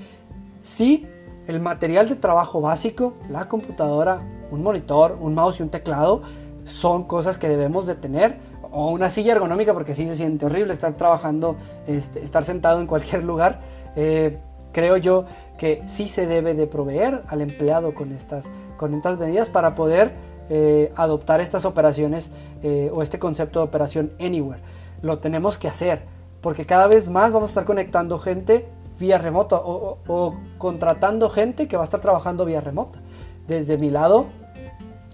sí, 0.62 1.06
el 1.46 1.60
material 1.60 2.08
de 2.08 2.16
trabajo 2.16 2.60
básico, 2.60 3.14
la 3.28 3.48
computadora, 3.48 4.20
un 4.50 4.62
monitor, 4.62 5.16
un 5.20 5.34
mouse 5.34 5.60
y 5.60 5.62
un 5.62 5.70
teclado, 5.70 6.22
son 6.64 7.04
cosas 7.04 7.38
que 7.38 7.48
debemos 7.48 7.86
de 7.86 7.94
tener, 7.94 8.38
o 8.70 8.90
una 8.90 9.10
silla 9.10 9.32
ergonómica 9.32 9.72
porque 9.72 9.94
sí 9.94 10.06
se 10.06 10.16
siente 10.16 10.46
horrible 10.46 10.72
estar 10.72 10.92
trabajando, 10.94 11.56
este, 11.86 12.20
estar 12.20 12.44
sentado 12.44 12.80
en 12.80 12.86
cualquier 12.86 13.24
lugar. 13.24 13.60
Eh, 13.96 14.38
creo 14.72 14.96
yo 14.96 15.24
que 15.56 15.82
sí 15.86 16.08
se 16.08 16.26
debe 16.26 16.54
de 16.54 16.66
proveer 16.66 17.22
al 17.28 17.40
empleado 17.40 17.94
con 17.94 18.12
estas, 18.12 18.48
con 18.76 18.94
estas 18.94 19.18
medidas 19.18 19.48
para 19.48 19.74
poder 19.74 20.12
eh, 20.50 20.92
adoptar 20.96 21.40
estas 21.40 21.64
operaciones 21.64 22.32
eh, 22.62 22.90
o 22.94 23.02
este 23.02 23.18
concepto 23.18 23.60
de 23.60 23.66
operación 23.66 24.12
anywhere. 24.20 24.60
Lo 25.02 25.18
tenemos 25.18 25.58
que 25.58 25.68
hacer 25.68 26.02
porque 26.40 26.64
cada 26.64 26.86
vez 26.86 27.08
más 27.08 27.32
vamos 27.32 27.48
a 27.48 27.52
estar 27.52 27.64
conectando 27.64 28.18
gente 28.18 28.68
vía 28.98 29.18
remota 29.18 29.56
o, 29.56 30.34
contratando 30.58 31.28
gente 31.30 31.68
que 31.68 31.76
va 31.76 31.82
a 31.82 31.84
estar 31.84 32.00
trabajando 32.00 32.44
vía 32.44 32.60
remota. 32.60 33.00
Desde 33.46 33.78
mi 33.78 33.90
lado, 33.90 34.26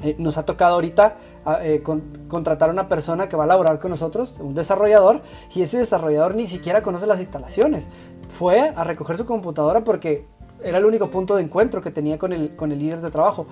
eh, 0.02 0.16
nos 0.18 0.38
ha 0.38 0.44
tocado 0.44 0.74
ahorita 0.74 1.16
eh, 1.62 1.82
contratar 2.28 2.70
a 2.70 2.72
una 2.72 2.88
persona 2.88 3.28
que 3.28 3.36
va 3.36 3.44
a 3.44 3.46
laborar 3.46 3.80
con 3.80 3.90
nosotros, 3.90 4.34
un 4.40 4.54
desarrollador, 4.54 5.22
y 5.54 5.62
ese 5.62 5.78
desarrollador 5.78 6.34
ni 6.34 6.46
siquiera 6.46 6.82
conoce 6.82 7.06
las 7.06 7.20
instalaciones. 7.20 7.88
Fue 8.28 8.72
a 8.74 8.84
recoger 8.84 9.16
su 9.16 9.26
computadora 9.26 9.84
porque 9.84 10.26
era 10.62 10.78
el 10.78 10.84
único 10.84 11.10
punto 11.10 11.36
de 11.36 11.42
encuentro 11.42 11.82
que 11.82 11.90
tenía 11.90 12.18
con 12.18 12.32
el, 12.32 12.56
con 12.56 12.72
el 12.72 12.78
líder 12.78 13.00
de 13.00 13.10
trabajo 13.10 13.46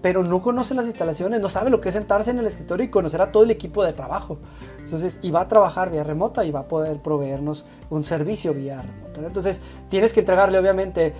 pero 0.00 0.22
no 0.22 0.40
conoce 0.40 0.74
las 0.74 0.86
instalaciones, 0.86 1.40
no 1.40 1.48
sabe 1.48 1.70
lo 1.70 1.80
que 1.80 1.88
es 1.88 1.94
sentarse 1.94 2.30
en 2.30 2.38
el 2.38 2.46
escritorio 2.46 2.84
y 2.84 2.88
conocer 2.88 3.20
a 3.20 3.32
todo 3.32 3.42
el 3.42 3.50
equipo 3.50 3.84
de 3.84 3.92
trabajo. 3.92 4.38
Entonces, 4.78 5.18
y 5.22 5.30
va 5.30 5.42
a 5.42 5.48
trabajar 5.48 5.90
vía 5.90 6.04
remota 6.04 6.44
y 6.44 6.50
va 6.50 6.60
a 6.60 6.68
poder 6.68 7.00
proveernos 7.02 7.64
un 7.90 8.04
servicio 8.04 8.54
vía 8.54 8.82
remota. 8.82 9.26
Entonces, 9.26 9.60
tienes 9.88 10.12
que 10.12 10.20
entregarle 10.20 10.58
obviamente 10.58 11.14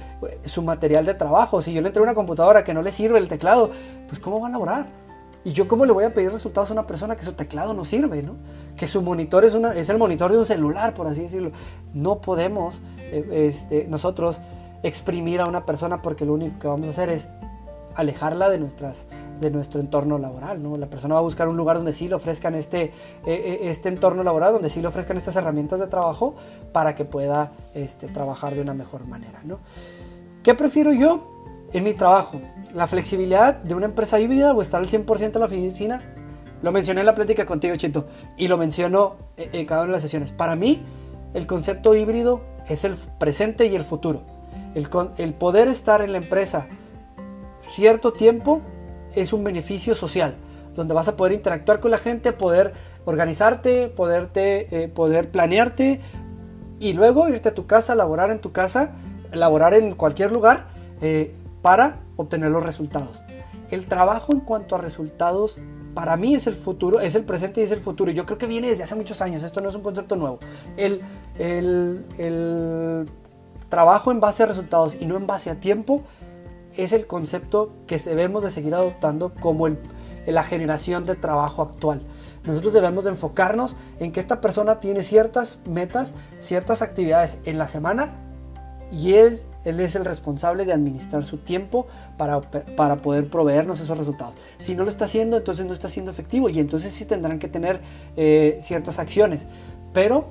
su 0.44 0.62
material 0.62 1.04
de 1.06 1.14
trabajo. 1.14 1.60
Si 1.60 1.72
yo 1.72 1.80
le 1.80 1.88
entrego 1.88 2.04
una 2.04 2.14
computadora 2.14 2.62
que 2.62 2.72
no 2.72 2.82
le 2.82 2.92
sirve 2.92 3.18
el 3.18 3.28
teclado, 3.28 3.70
pues 4.06 4.20
¿cómo 4.20 4.40
va 4.40 4.48
a 4.48 4.50
laborar? 4.50 5.07
Y 5.44 5.52
yo 5.52 5.68
cómo 5.68 5.86
le 5.86 5.92
voy 5.92 6.04
a 6.04 6.12
pedir 6.12 6.32
resultados 6.32 6.70
a 6.70 6.72
una 6.72 6.86
persona 6.86 7.16
que 7.16 7.22
su 7.22 7.32
teclado 7.32 7.74
no 7.74 7.84
sirve, 7.84 8.22
¿no? 8.22 8.34
Que 8.76 8.88
su 8.88 9.02
monitor 9.02 9.44
es, 9.44 9.54
una, 9.54 9.72
es 9.74 9.88
el 9.88 9.98
monitor 9.98 10.32
de 10.32 10.38
un 10.38 10.46
celular, 10.46 10.94
por 10.94 11.06
así 11.06 11.22
decirlo. 11.22 11.52
No 11.94 12.20
podemos 12.20 12.80
eh, 12.98 13.46
este, 13.48 13.86
nosotros 13.88 14.40
exprimir 14.82 15.40
a 15.40 15.46
una 15.46 15.64
persona 15.64 16.02
porque 16.02 16.24
lo 16.24 16.34
único 16.34 16.58
que 16.58 16.68
vamos 16.68 16.86
a 16.86 16.90
hacer 16.90 17.08
es 17.08 17.28
alejarla 17.94 18.48
de, 18.48 18.58
nuestras, 18.58 19.06
de 19.40 19.50
nuestro 19.50 19.80
entorno 19.80 20.18
laboral. 20.18 20.62
¿no? 20.62 20.76
La 20.76 20.86
persona 20.86 21.14
va 21.14 21.20
a 21.20 21.22
buscar 21.22 21.48
un 21.48 21.56
lugar 21.56 21.76
donde 21.76 21.92
sí 21.92 22.08
le 22.08 22.14
ofrezcan 22.14 22.54
este, 22.54 22.82
eh, 22.82 22.92
eh, 23.26 23.58
este 23.62 23.88
entorno 23.88 24.22
laboral, 24.22 24.52
donde 24.52 24.70
sí 24.70 24.80
le 24.80 24.86
ofrezcan 24.86 25.16
estas 25.16 25.34
herramientas 25.36 25.80
de 25.80 25.88
trabajo 25.88 26.36
para 26.72 26.94
que 26.94 27.04
pueda 27.04 27.52
este, 27.74 28.06
trabajar 28.08 28.54
de 28.54 28.60
una 28.60 28.72
mejor 28.74 29.06
manera. 29.06 29.40
¿no? 29.44 29.58
¿Qué 30.44 30.54
prefiero 30.54 30.92
yo 30.92 31.44
en 31.72 31.84
mi 31.84 31.92
trabajo? 31.94 32.40
¿La 32.74 32.86
flexibilidad 32.86 33.54
de 33.54 33.74
una 33.74 33.86
empresa 33.86 34.20
híbrida 34.20 34.52
o 34.52 34.60
estar 34.60 34.80
al 34.80 34.88
100% 34.88 35.34
en 35.34 35.40
la 35.40 35.46
oficina? 35.46 36.02
Lo 36.62 36.72
mencioné 36.72 37.00
en 37.00 37.06
la 37.06 37.14
plática 37.14 37.46
contigo, 37.46 37.76
Chito, 37.76 38.06
y 38.36 38.48
lo 38.48 38.58
menciono 38.58 39.16
en 39.36 39.64
cada 39.64 39.82
una 39.82 39.88
de 39.88 39.96
las 39.96 40.02
sesiones. 40.02 40.32
Para 40.32 40.56
mí, 40.56 40.82
el 41.34 41.46
concepto 41.46 41.94
híbrido 41.94 42.42
es 42.68 42.84
el 42.84 42.94
presente 43.18 43.66
y 43.66 43.76
el 43.76 43.84
futuro. 43.84 44.22
El, 44.74 44.88
el 45.18 45.34
poder 45.34 45.68
estar 45.68 46.02
en 46.02 46.12
la 46.12 46.18
empresa 46.18 46.68
cierto 47.70 48.12
tiempo 48.12 48.60
es 49.14 49.32
un 49.32 49.44
beneficio 49.44 49.94
social, 49.94 50.36
donde 50.74 50.94
vas 50.94 51.08
a 51.08 51.16
poder 51.16 51.32
interactuar 51.32 51.80
con 51.80 51.90
la 51.90 51.98
gente, 51.98 52.32
poder 52.32 52.72
organizarte, 53.04 53.88
poderte, 53.88 54.84
eh, 54.84 54.88
poder 54.88 55.30
planearte 55.30 56.00
y 56.80 56.92
luego 56.92 57.28
irte 57.28 57.48
a 57.48 57.54
tu 57.54 57.66
casa, 57.66 57.94
laborar 57.94 58.30
en 58.30 58.40
tu 58.40 58.52
casa, 58.52 58.92
laborar 59.32 59.74
en 59.74 59.94
cualquier 59.94 60.32
lugar 60.32 60.68
eh, 61.00 61.34
para 61.62 62.00
obtener 62.16 62.50
los 62.50 62.64
resultados. 62.64 63.22
El 63.70 63.86
trabajo 63.86 64.32
en 64.32 64.40
cuanto 64.40 64.74
a 64.74 64.78
resultados 64.78 65.58
para 65.94 66.16
mí 66.16 66.34
es 66.34 66.46
el 66.46 66.54
futuro, 66.54 67.00
es 67.00 67.14
el 67.14 67.24
presente 67.24 67.60
y 67.60 67.64
es 67.64 67.72
el 67.72 67.80
futuro. 67.80 68.10
Yo 68.12 68.24
creo 68.24 68.38
que 68.38 68.46
viene 68.46 68.68
desde 68.68 68.84
hace 68.84 68.94
muchos 68.94 69.20
años, 69.20 69.42
esto 69.42 69.60
no 69.60 69.68
es 69.68 69.74
un 69.74 69.82
concepto 69.82 70.16
nuevo. 70.16 70.38
El, 70.76 71.02
el, 71.38 73.10
trabajo 73.68 74.10
en 74.10 74.20
base 74.20 74.44
a 74.44 74.46
resultados 74.46 74.96
y 74.98 75.04
no 75.04 75.16
en 75.16 75.26
base 75.26 75.50
a 75.50 75.60
tiempo 75.60 76.02
es 76.76 76.92
el 76.92 77.06
concepto 77.06 77.72
que 77.86 77.98
debemos 77.98 78.42
de 78.42 78.50
seguir 78.50 78.74
adoptando 78.74 79.34
como 79.34 79.66
el, 79.66 79.78
la 80.26 80.42
generación 80.42 81.04
de 81.04 81.16
trabajo 81.16 81.62
actual. 81.62 82.02
Nosotros 82.44 82.72
debemos 82.72 83.04
de 83.04 83.10
enfocarnos 83.10 83.76
en 83.98 84.12
que 84.12 84.20
esta 84.20 84.40
persona 84.40 84.80
tiene 84.80 85.02
ciertas 85.02 85.58
metas, 85.66 86.14
ciertas 86.38 86.80
actividades 86.80 87.38
en 87.44 87.58
la 87.58 87.68
semana 87.68 88.14
y 88.90 89.14
él, 89.14 89.42
él 89.68 89.80
es 89.80 89.94
el 89.94 90.04
responsable 90.04 90.64
de 90.64 90.72
administrar 90.72 91.24
su 91.24 91.38
tiempo 91.38 91.86
para, 92.16 92.40
para, 92.40 92.96
poder 92.96 93.28
proveernos 93.28 93.80
esos 93.80 93.96
resultados. 93.96 94.34
Si 94.58 94.74
no 94.74 94.84
lo 94.84 94.90
está 94.90 95.04
haciendo, 95.04 95.36
entonces 95.36 95.66
no 95.66 95.72
está 95.72 95.88
siendo 95.88 96.10
efectivo 96.10 96.48
y 96.48 96.58
entonces 96.58 96.92
sí 96.92 97.04
tendrán 97.04 97.38
que 97.38 97.48
tener 97.48 97.80
eh, 98.16 98.58
ciertas 98.62 98.98
acciones. 98.98 99.46
Pero 99.92 100.28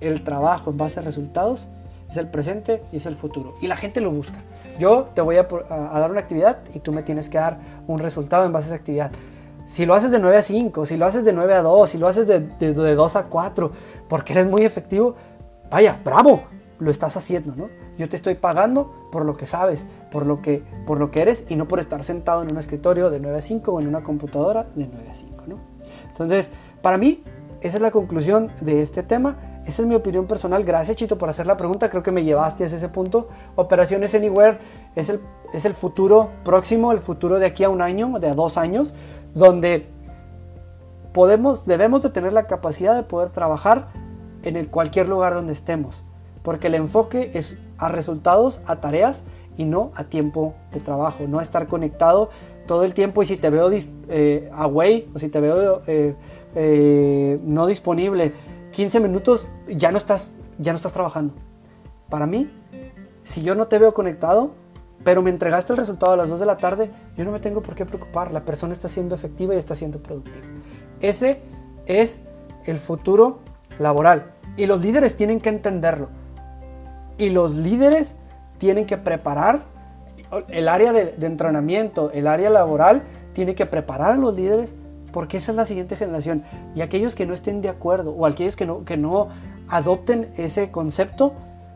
el 0.00 0.22
trabajo 0.22 0.70
en 0.70 0.76
base 0.76 1.00
a 1.00 1.02
resultados 1.02 1.68
es 2.10 2.16
el 2.16 2.28
presente 2.28 2.82
y 2.92 2.98
es 2.98 3.06
el 3.06 3.14
futuro. 3.14 3.54
Y 3.60 3.66
la 3.66 3.76
gente 3.76 4.00
lo 4.00 4.10
busca. 4.10 4.36
Yo 4.78 5.08
te 5.14 5.20
voy 5.20 5.36
a, 5.36 5.44
dar 5.44 6.10
una 6.10 6.20
actividad 6.20 6.58
y 6.74 6.80
tú 6.80 6.92
me 6.92 7.02
tienes 7.02 7.28
que 7.28 7.38
dar 7.38 7.58
un 7.86 7.98
resultado 7.98 8.46
en 8.46 8.52
base 8.52 8.66
a 8.66 8.68
esa 8.68 8.76
actividad. 8.76 9.10
Si 9.66 9.84
lo 9.84 9.94
haces 9.94 10.12
de 10.12 10.20
9 10.20 10.36
a 10.36 10.42
5, 10.42 10.86
si 10.86 10.96
lo 10.96 11.06
haces 11.06 11.24
de 11.24 11.32
9 11.32 11.54
a 11.54 11.62
2, 11.62 11.90
si 11.90 11.98
lo 11.98 12.06
haces 12.06 12.28
de, 12.28 12.40
de, 12.40 12.72
2 12.72 13.16
a 13.16 13.24
4, 13.24 13.72
porque 14.08 14.32
eres 14.32 14.46
muy 14.46 14.62
efectivo, 14.62 15.16
vaya, 15.68 16.00
bravo, 16.04 16.44
lo 16.78 16.90
estás 16.90 17.16
haciendo, 17.16 17.54
¿no? 17.56 17.68
Yo 17.98 18.08
te 18.08 18.16
estoy 18.16 18.34
pagando 18.34 19.08
por 19.10 19.24
lo 19.24 19.36
que 19.36 19.46
sabes, 19.46 19.86
por 20.10 20.26
lo 20.26 20.42
que, 20.42 20.62
por 20.86 20.98
lo 20.98 21.10
que 21.10 21.22
eres 21.22 21.44
y 21.48 21.56
no 21.56 21.68
por 21.68 21.80
estar 21.80 22.02
sentado 22.02 22.42
en 22.42 22.50
un 22.50 22.58
escritorio 22.58 23.10
de 23.10 23.20
9 23.20 23.38
a 23.38 23.40
5 23.40 23.72
o 23.72 23.80
en 23.80 23.88
una 23.88 24.02
computadora 24.02 24.64
de 24.74 24.86
9 24.86 25.08
a 25.10 25.14
5, 25.14 25.44
¿no? 25.46 25.58
Entonces, 26.08 26.50
para 26.82 26.98
mí, 26.98 27.22
esa 27.60 27.78
es 27.78 27.82
la 27.82 27.90
conclusión 27.90 28.50
de 28.60 28.82
este 28.82 29.02
tema. 29.02 29.36
Esa 29.66 29.82
es 29.82 29.88
mi 29.88 29.94
opinión 29.94 30.26
personal. 30.26 30.62
Gracias, 30.64 30.96
Chito, 30.96 31.18
por 31.18 31.28
hacer 31.28 31.46
la 31.46 31.56
pregunta. 31.56 31.88
Creo 31.88 32.02
que 32.02 32.12
me 32.12 32.22
llevaste 32.22 32.64
a 32.64 32.66
ese 32.66 32.88
punto. 32.88 33.28
Operaciones 33.56 34.14
Anywhere 34.14 34.58
es 34.94 35.08
el, 35.08 35.20
es 35.52 35.64
el 35.64 35.74
futuro 35.74 36.30
próximo, 36.44 36.92
el 36.92 37.00
futuro 37.00 37.38
de 37.38 37.46
aquí 37.46 37.64
a 37.64 37.68
un 37.68 37.82
año, 37.82 38.18
de 38.20 38.28
a 38.28 38.34
dos 38.34 38.58
años, 38.58 38.94
donde 39.34 39.88
podemos, 41.12 41.66
debemos 41.66 42.02
de 42.02 42.10
tener 42.10 42.32
la 42.32 42.46
capacidad 42.46 42.94
de 42.94 43.02
poder 43.02 43.30
trabajar 43.30 43.88
en 44.42 44.56
el 44.56 44.68
cualquier 44.68 45.08
lugar 45.08 45.34
donde 45.34 45.52
estemos. 45.52 46.04
Porque 46.46 46.68
el 46.68 46.76
enfoque 46.76 47.32
es 47.34 47.56
a 47.76 47.88
resultados, 47.88 48.60
a 48.66 48.80
tareas 48.80 49.24
y 49.56 49.64
no 49.64 49.90
a 49.96 50.04
tiempo 50.04 50.54
de 50.70 50.78
trabajo, 50.78 51.24
no 51.26 51.40
estar 51.40 51.66
conectado 51.66 52.30
todo 52.68 52.84
el 52.84 52.94
tiempo 52.94 53.20
y 53.20 53.26
si 53.26 53.36
te 53.36 53.50
veo 53.50 53.68
eh, 53.72 54.48
away 54.54 55.10
o 55.12 55.18
si 55.18 55.28
te 55.28 55.40
veo 55.40 55.82
eh, 55.88 56.14
eh, 56.54 57.40
no 57.42 57.66
disponible 57.66 58.32
15 58.70 59.00
minutos, 59.00 59.48
ya 59.66 59.90
no, 59.90 59.98
estás, 59.98 60.34
ya 60.60 60.70
no 60.70 60.76
estás 60.76 60.92
trabajando. 60.92 61.34
Para 62.08 62.28
mí, 62.28 62.48
si 63.24 63.42
yo 63.42 63.56
no 63.56 63.66
te 63.66 63.80
veo 63.80 63.92
conectado, 63.92 64.52
pero 65.02 65.22
me 65.22 65.30
entregaste 65.30 65.72
el 65.72 65.78
resultado 65.78 66.12
a 66.12 66.16
las 66.16 66.28
2 66.28 66.38
de 66.38 66.46
la 66.46 66.58
tarde, 66.58 66.92
yo 67.16 67.24
no 67.24 67.32
me 67.32 67.40
tengo 67.40 67.60
por 67.60 67.74
qué 67.74 67.84
preocupar, 67.84 68.30
la 68.30 68.44
persona 68.44 68.72
está 68.72 68.86
siendo 68.86 69.16
efectiva 69.16 69.52
y 69.52 69.58
está 69.58 69.74
siendo 69.74 70.00
productiva. 70.00 70.46
Ese 71.00 71.42
es 71.86 72.20
el 72.66 72.78
futuro 72.78 73.40
laboral 73.80 74.34
y 74.56 74.66
los 74.66 74.80
líderes 74.80 75.16
tienen 75.16 75.40
que 75.40 75.48
entenderlo. 75.48 76.24
Y 77.18 77.30
los 77.30 77.54
líderes 77.54 78.16
tienen 78.58 78.86
que 78.86 78.96
preparar 78.96 79.64
el 80.48 80.68
área 80.68 80.92
de, 80.92 81.14
entrenamiento, 81.20 82.10
el 82.12 82.26
área 82.26 82.50
laboral, 82.50 83.02
tiene 83.32 83.54
que 83.54 83.66
preparar 83.66 84.12
a 84.12 84.16
los 84.16 84.34
líderes 84.34 84.74
porque 85.12 85.38
esa 85.38 85.52
es 85.52 85.56
la 85.56 85.66
siguiente 85.66 85.96
generación. 85.96 86.42
Y 86.74 86.80
aquellos 86.80 87.14
que 87.14 87.26
no 87.26 87.34
estén 87.34 87.62
de 87.62 87.68
acuerdo 87.68 88.12
o 88.12 88.26
aquellos 88.26 88.56
que 88.56 88.66
no, 88.66 88.84
que 88.84 88.96
no 88.96 89.28
adopten 89.68 90.30
ese 90.36 90.70
concepto, 90.70 91.32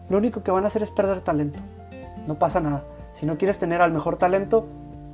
lo 0.08 0.18
único 0.18 0.42
que 0.42 0.50
van 0.50 0.64
a 0.64 0.66
hacer 0.66 0.82
es 0.82 0.90
perder 0.90 1.20
talento. 1.20 1.60
No 2.26 2.38
pasa 2.38 2.60
nada. 2.60 2.84
Si 3.12 3.26
no 3.26 3.38
quieres 3.38 3.58
tener 3.58 3.80
al 3.80 3.92
mejor 3.92 4.16
talento, 4.16 4.66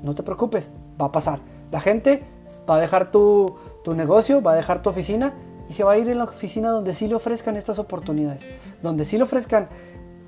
no 0.03 0.15
te 0.15 0.23
preocupes, 0.23 0.73
va 1.01 1.07
a 1.07 1.13
pasar. 1.13 1.41
La 1.71 1.81
gente 1.81 2.23
va 2.69 2.77
a 2.77 2.81
dejar 2.81 3.11
tu, 3.11 3.57
tu 3.85 3.95
negocio, 3.95 4.43
va 4.43 4.53
a 4.53 4.57
dejar 4.57 4.83
tu 4.83 4.91
oficina 4.91 5.35
y 5.69 5.73
se 5.73 5.85
va 5.85 5.93
a 5.93 5.99
ir 5.99 6.09
en 6.09 6.19
la 6.19 6.25
oficina 6.25 6.71
donde 6.71 6.95
sí 6.95 7.09
le 7.09 7.15
ofrezcan 7.15 7.57
estas 7.57 7.79
oportunidades, 7.79 8.49
donde 8.83 9.05
sí 9.05 9.17
le 9.19 9.25
ofrezcan 9.25 9.69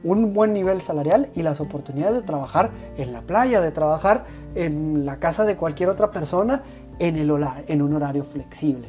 un 0.04 0.32
buen 0.32 0.52
nivel 0.52 0.80
salarial 0.80 1.28
y 1.34 1.42
las 1.42 1.60
oportunidades 1.60 2.14
de 2.14 2.22
trabajar 2.22 2.70
en 2.96 3.12
la 3.12 3.22
playa, 3.22 3.60
de 3.60 3.72
trabajar 3.72 4.24
en 4.54 5.04
la 5.04 5.18
casa 5.18 5.44
de 5.44 5.56
cualquier 5.56 5.88
otra 5.88 6.10
persona 6.10 6.62
en, 6.98 7.16
el 7.16 7.30
en 7.66 7.82
un 7.82 7.94
horario 7.94 8.24
flexible. 8.24 8.88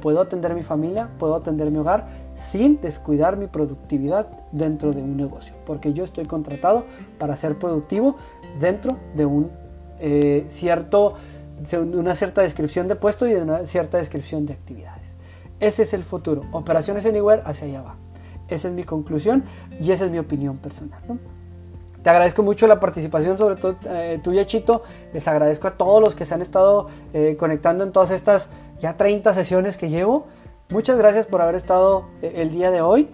Puedo 0.00 0.20
atender 0.20 0.54
mi 0.54 0.62
familia, 0.62 1.10
puedo 1.18 1.34
atender 1.34 1.70
mi 1.70 1.78
hogar 1.78 2.08
sin 2.34 2.80
descuidar 2.80 3.36
mi 3.36 3.46
productividad 3.46 4.28
dentro 4.50 4.92
de 4.92 5.02
un 5.02 5.16
negocio, 5.16 5.54
porque 5.66 5.92
yo 5.92 6.04
estoy 6.04 6.24
contratado 6.24 6.84
para 7.18 7.36
ser 7.36 7.58
productivo 7.58 8.16
dentro 8.58 8.96
de 9.14 9.26
un 9.26 9.50
eh, 9.98 10.46
cierto, 10.48 11.14
una 11.74 12.14
cierta 12.14 12.40
descripción 12.40 12.88
de 12.88 12.96
puesto 12.96 13.26
y 13.26 13.32
de 13.32 13.42
una 13.42 13.66
cierta 13.66 13.98
descripción 13.98 14.46
de 14.46 14.54
actividades. 14.54 15.16
Ese 15.60 15.82
es 15.82 15.92
el 15.92 16.02
futuro. 16.02 16.44
Operaciones 16.52 17.04
Anywhere 17.04 17.42
hacia 17.44 17.66
allá 17.66 17.82
va. 17.82 18.09
Esa 18.50 18.68
es 18.68 18.74
mi 18.74 18.84
conclusión 18.84 19.44
y 19.80 19.92
esa 19.92 20.04
es 20.06 20.10
mi 20.10 20.18
opinión 20.18 20.58
personal. 20.58 21.00
Te 22.02 22.08
agradezco 22.08 22.42
mucho 22.42 22.66
la 22.66 22.80
participación, 22.80 23.36
sobre 23.36 23.56
todo 23.56 23.76
eh, 23.86 24.18
tuya, 24.22 24.46
Chito. 24.46 24.82
Les 25.12 25.28
agradezco 25.28 25.68
a 25.68 25.72
todos 25.72 26.00
los 26.00 26.14
que 26.14 26.24
se 26.24 26.32
han 26.32 26.40
estado 26.40 26.88
eh, 27.12 27.36
conectando 27.38 27.84
en 27.84 27.92
todas 27.92 28.10
estas 28.10 28.48
ya 28.80 28.96
30 28.96 29.34
sesiones 29.34 29.76
que 29.76 29.90
llevo. 29.90 30.26
Muchas 30.70 30.96
gracias 30.96 31.26
por 31.26 31.42
haber 31.42 31.56
estado 31.56 32.06
eh, 32.22 32.34
el 32.36 32.50
día 32.50 32.70
de 32.70 32.80
hoy. 32.80 33.10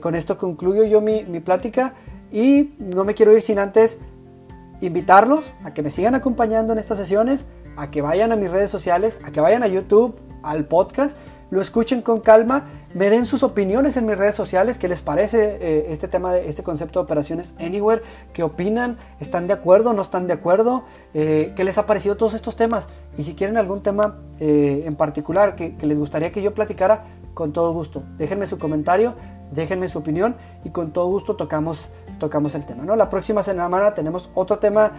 con 0.00 0.16
esto 0.16 0.36
concluyo 0.36 0.82
yo 0.82 1.00
mi, 1.00 1.22
mi 1.24 1.38
plática 1.38 1.94
y 2.32 2.74
no 2.78 3.04
me 3.04 3.14
quiero 3.14 3.32
ir 3.32 3.40
sin 3.40 3.60
antes 3.60 3.98
invitarlos 4.80 5.52
a 5.62 5.72
que 5.72 5.82
me 5.82 5.90
sigan 5.90 6.16
acompañando 6.16 6.72
en 6.72 6.80
estas 6.80 6.98
sesiones, 6.98 7.46
a 7.76 7.88
que 7.90 8.02
vayan 8.02 8.32
a 8.32 8.36
mis 8.36 8.50
redes 8.50 8.70
sociales, 8.70 9.20
a 9.24 9.30
que 9.30 9.40
vayan 9.40 9.62
a 9.62 9.68
YouTube, 9.68 10.16
al 10.42 10.66
podcast 10.66 11.16
lo 11.50 11.60
escuchen 11.60 12.00
con 12.00 12.20
calma, 12.20 12.66
me 12.94 13.10
den 13.10 13.26
sus 13.26 13.42
opiniones 13.42 13.96
en 13.96 14.06
mis 14.06 14.16
redes 14.16 14.34
sociales, 14.34 14.78
qué 14.78 14.88
les 14.88 15.02
parece 15.02 15.58
eh, 15.60 15.86
este 15.88 16.08
tema, 16.08 16.32
de, 16.32 16.48
este 16.48 16.62
concepto 16.62 17.00
de 17.00 17.04
operaciones 17.04 17.54
Anywhere, 17.58 18.02
qué 18.32 18.42
opinan, 18.42 18.98
están 19.18 19.46
de 19.46 19.52
acuerdo, 19.52 19.92
no 19.92 20.02
están 20.02 20.26
de 20.26 20.32
acuerdo, 20.32 20.84
eh, 21.12 21.52
qué 21.56 21.64
les 21.64 21.76
ha 21.78 21.86
parecido 21.86 22.16
todos 22.16 22.34
estos 22.34 22.56
temas 22.56 22.88
y 23.18 23.24
si 23.24 23.34
quieren 23.34 23.56
algún 23.56 23.82
tema 23.82 24.18
eh, 24.38 24.84
en 24.86 24.94
particular 24.96 25.56
que, 25.56 25.74
les 25.80 25.98
gustaría 25.98 26.30
que 26.32 26.42
yo 26.42 26.54
platicara, 26.54 27.04
con 27.34 27.52
todo 27.52 27.72
gusto. 27.72 28.02
Déjenme 28.18 28.46
su 28.46 28.58
comentario, 28.58 29.14
déjenme 29.52 29.88
su 29.88 29.98
opinión 29.98 30.36
y 30.64 30.70
con 30.70 30.92
todo 30.92 31.06
gusto 31.06 31.36
tocamos, 31.36 31.90
tocamos 32.18 32.54
el 32.54 32.66
tema. 32.66 32.84
¿no? 32.84 32.96
La 32.96 33.08
próxima 33.08 33.42
semana 33.42 33.94
tenemos 33.94 34.30
otro 34.34 34.58
tema 34.58 34.92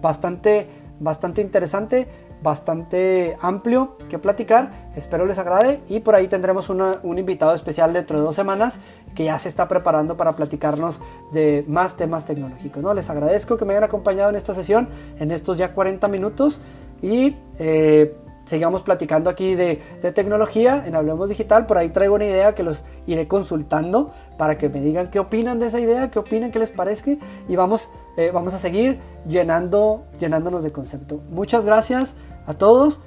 bastante, 0.00 0.68
bastante 1.00 1.40
interesante 1.40 2.08
bastante 2.42 3.36
amplio 3.40 3.96
que 4.08 4.18
platicar. 4.18 4.90
Espero 4.96 5.26
les 5.26 5.38
agrade 5.38 5.80
y 5.88 6.00
por 6.00 6.14
ahí 6.14 6.28
tendremos 6.28 6.68
un 6.68 7.18
invitado 7.18 7.54
especial 7.54 7.92
dentro 7.92 8.18
de 8.18 8.24
dos 8.24 8.36
semanas 8.36 8.80
que 9.14 9.24
ya 9.24 9.38
se 9.38 9.48
está 9.48 9.68
preparando 9.68 10.16
para 10.16 10.32
platicarnos 10.32 11.00
de 11.32 11.64
más 11.68 11.96
temas 11.96 12.24
tecnológicos. 12.24 12.82
¿no? 12.82 12.92
Les 12.94 13.08
agradezco 13.08 13.56
que 13.56 13.64
me 13.64 13.72
hayan 13.72 13.84
acompañado 13.84 14.30
en 14.30 14.36
esta 14.36 14.54
sesión, 14.54 14.88
en 15.18 15.30
estos 15.30 15.58
ya 15.58 15.72
40 15.72 16.08
minutos 16.08 16.60
y 17.00 17.36
eh, 17.58 18.14
sigamos 18.44 18.82
platicando 18.82 19.30
aquí 19.30 19.54
de, 19.54 19.76
tecnología 20.14 20.84
en 20.86 20.94
Hablemos 20.94 21.28
Digital. 21.28 21.66
Por 21.66 21.78
ahí 21.78 21.90
traigo 21.90 22.14
una 22.14 22.24
idea 22.24 22.54
que 22.54 22.62
los 22.62 22.84
iré 23.06 23.28
consultando 23.28 24.12
para 24.36 24.58
que 24.58 24.68
me 24.68 24.80
digan 24.80 25.10
qué 25.10 25.18
opinan 25.18 25.58
de 25.58 25.66
esa 25.66 25.80
idea, 25.80 26.10
qué 26.10 26.18
opinan, 26.18 26.50
qué 26.50 26.58
les 26.58 26.70
parezca 26.70 27.12
y 27.48 27.56
vamos, 27.56 27.88
eh, 28.16 28.30
vamos 28.32 28.54
a 28.54 28.58
seguir 28.58 28.98
llenando, 29.26 30.04
llenándonos 30.18 30.64
de 30.64 30.72
concepto. 30.72 31.22
Muchas 31.30 31.64
gracias 31.64 32.14
a 32.46 32.54
todos. 32.54 33.00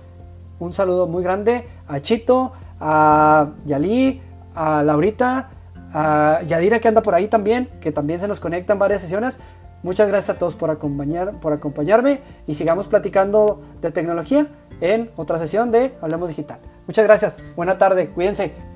Un 0.59 0.73
saludo 0.73 1.07
muy 1.07 1.23
grande 1.23 1.67
a 1.87 1.99
Chito, 1.99 2.53
a 2.79 3.49
Yali, 3.65 4.21
a 4.53 4.83
Laurita, 4.83 5.49
a 5.93 6.41
Yadira 6.45 6.79
que 6.79 6.87
anda 6.87 7.01
por 7.01 7.15
ahí 7.15 7.27
también, 7.27 7.69
que 7.81 7.91
también 7.91 8.19
se 8.19 8.27
nos 8.27 8.39
conecta 8.39 8.73
en 8.73 8.79
varias 8.79 9.01
sesiones. 9.01 9.39
Muchas 9.83 10.07
gracias 10.07 10.35
a 10.35 10.39
todos 10.39 10.55
por, 10.55 10.71
acompañar, 10.71 11.39
por 11.39 11.53
acompañarme 11.53 12.21
y 12.47 12.55
sigamos 12.55 12.87
platicando 12.87 13.61
de 13.81 13.91
tecnología 13.91 14.47
en 14.81 15.11
otra 15.15 15.37
sesión 15.37 15.71
de 15.71 15.95
Hablemos 16.01 16.29
Digital. 16.29 16.59
Muchas 16.87 17.05
gracias, 17.05 17.37
buena 17.55 17.77
tarde, 17.77 18.09
cuídense. 18.09 18.74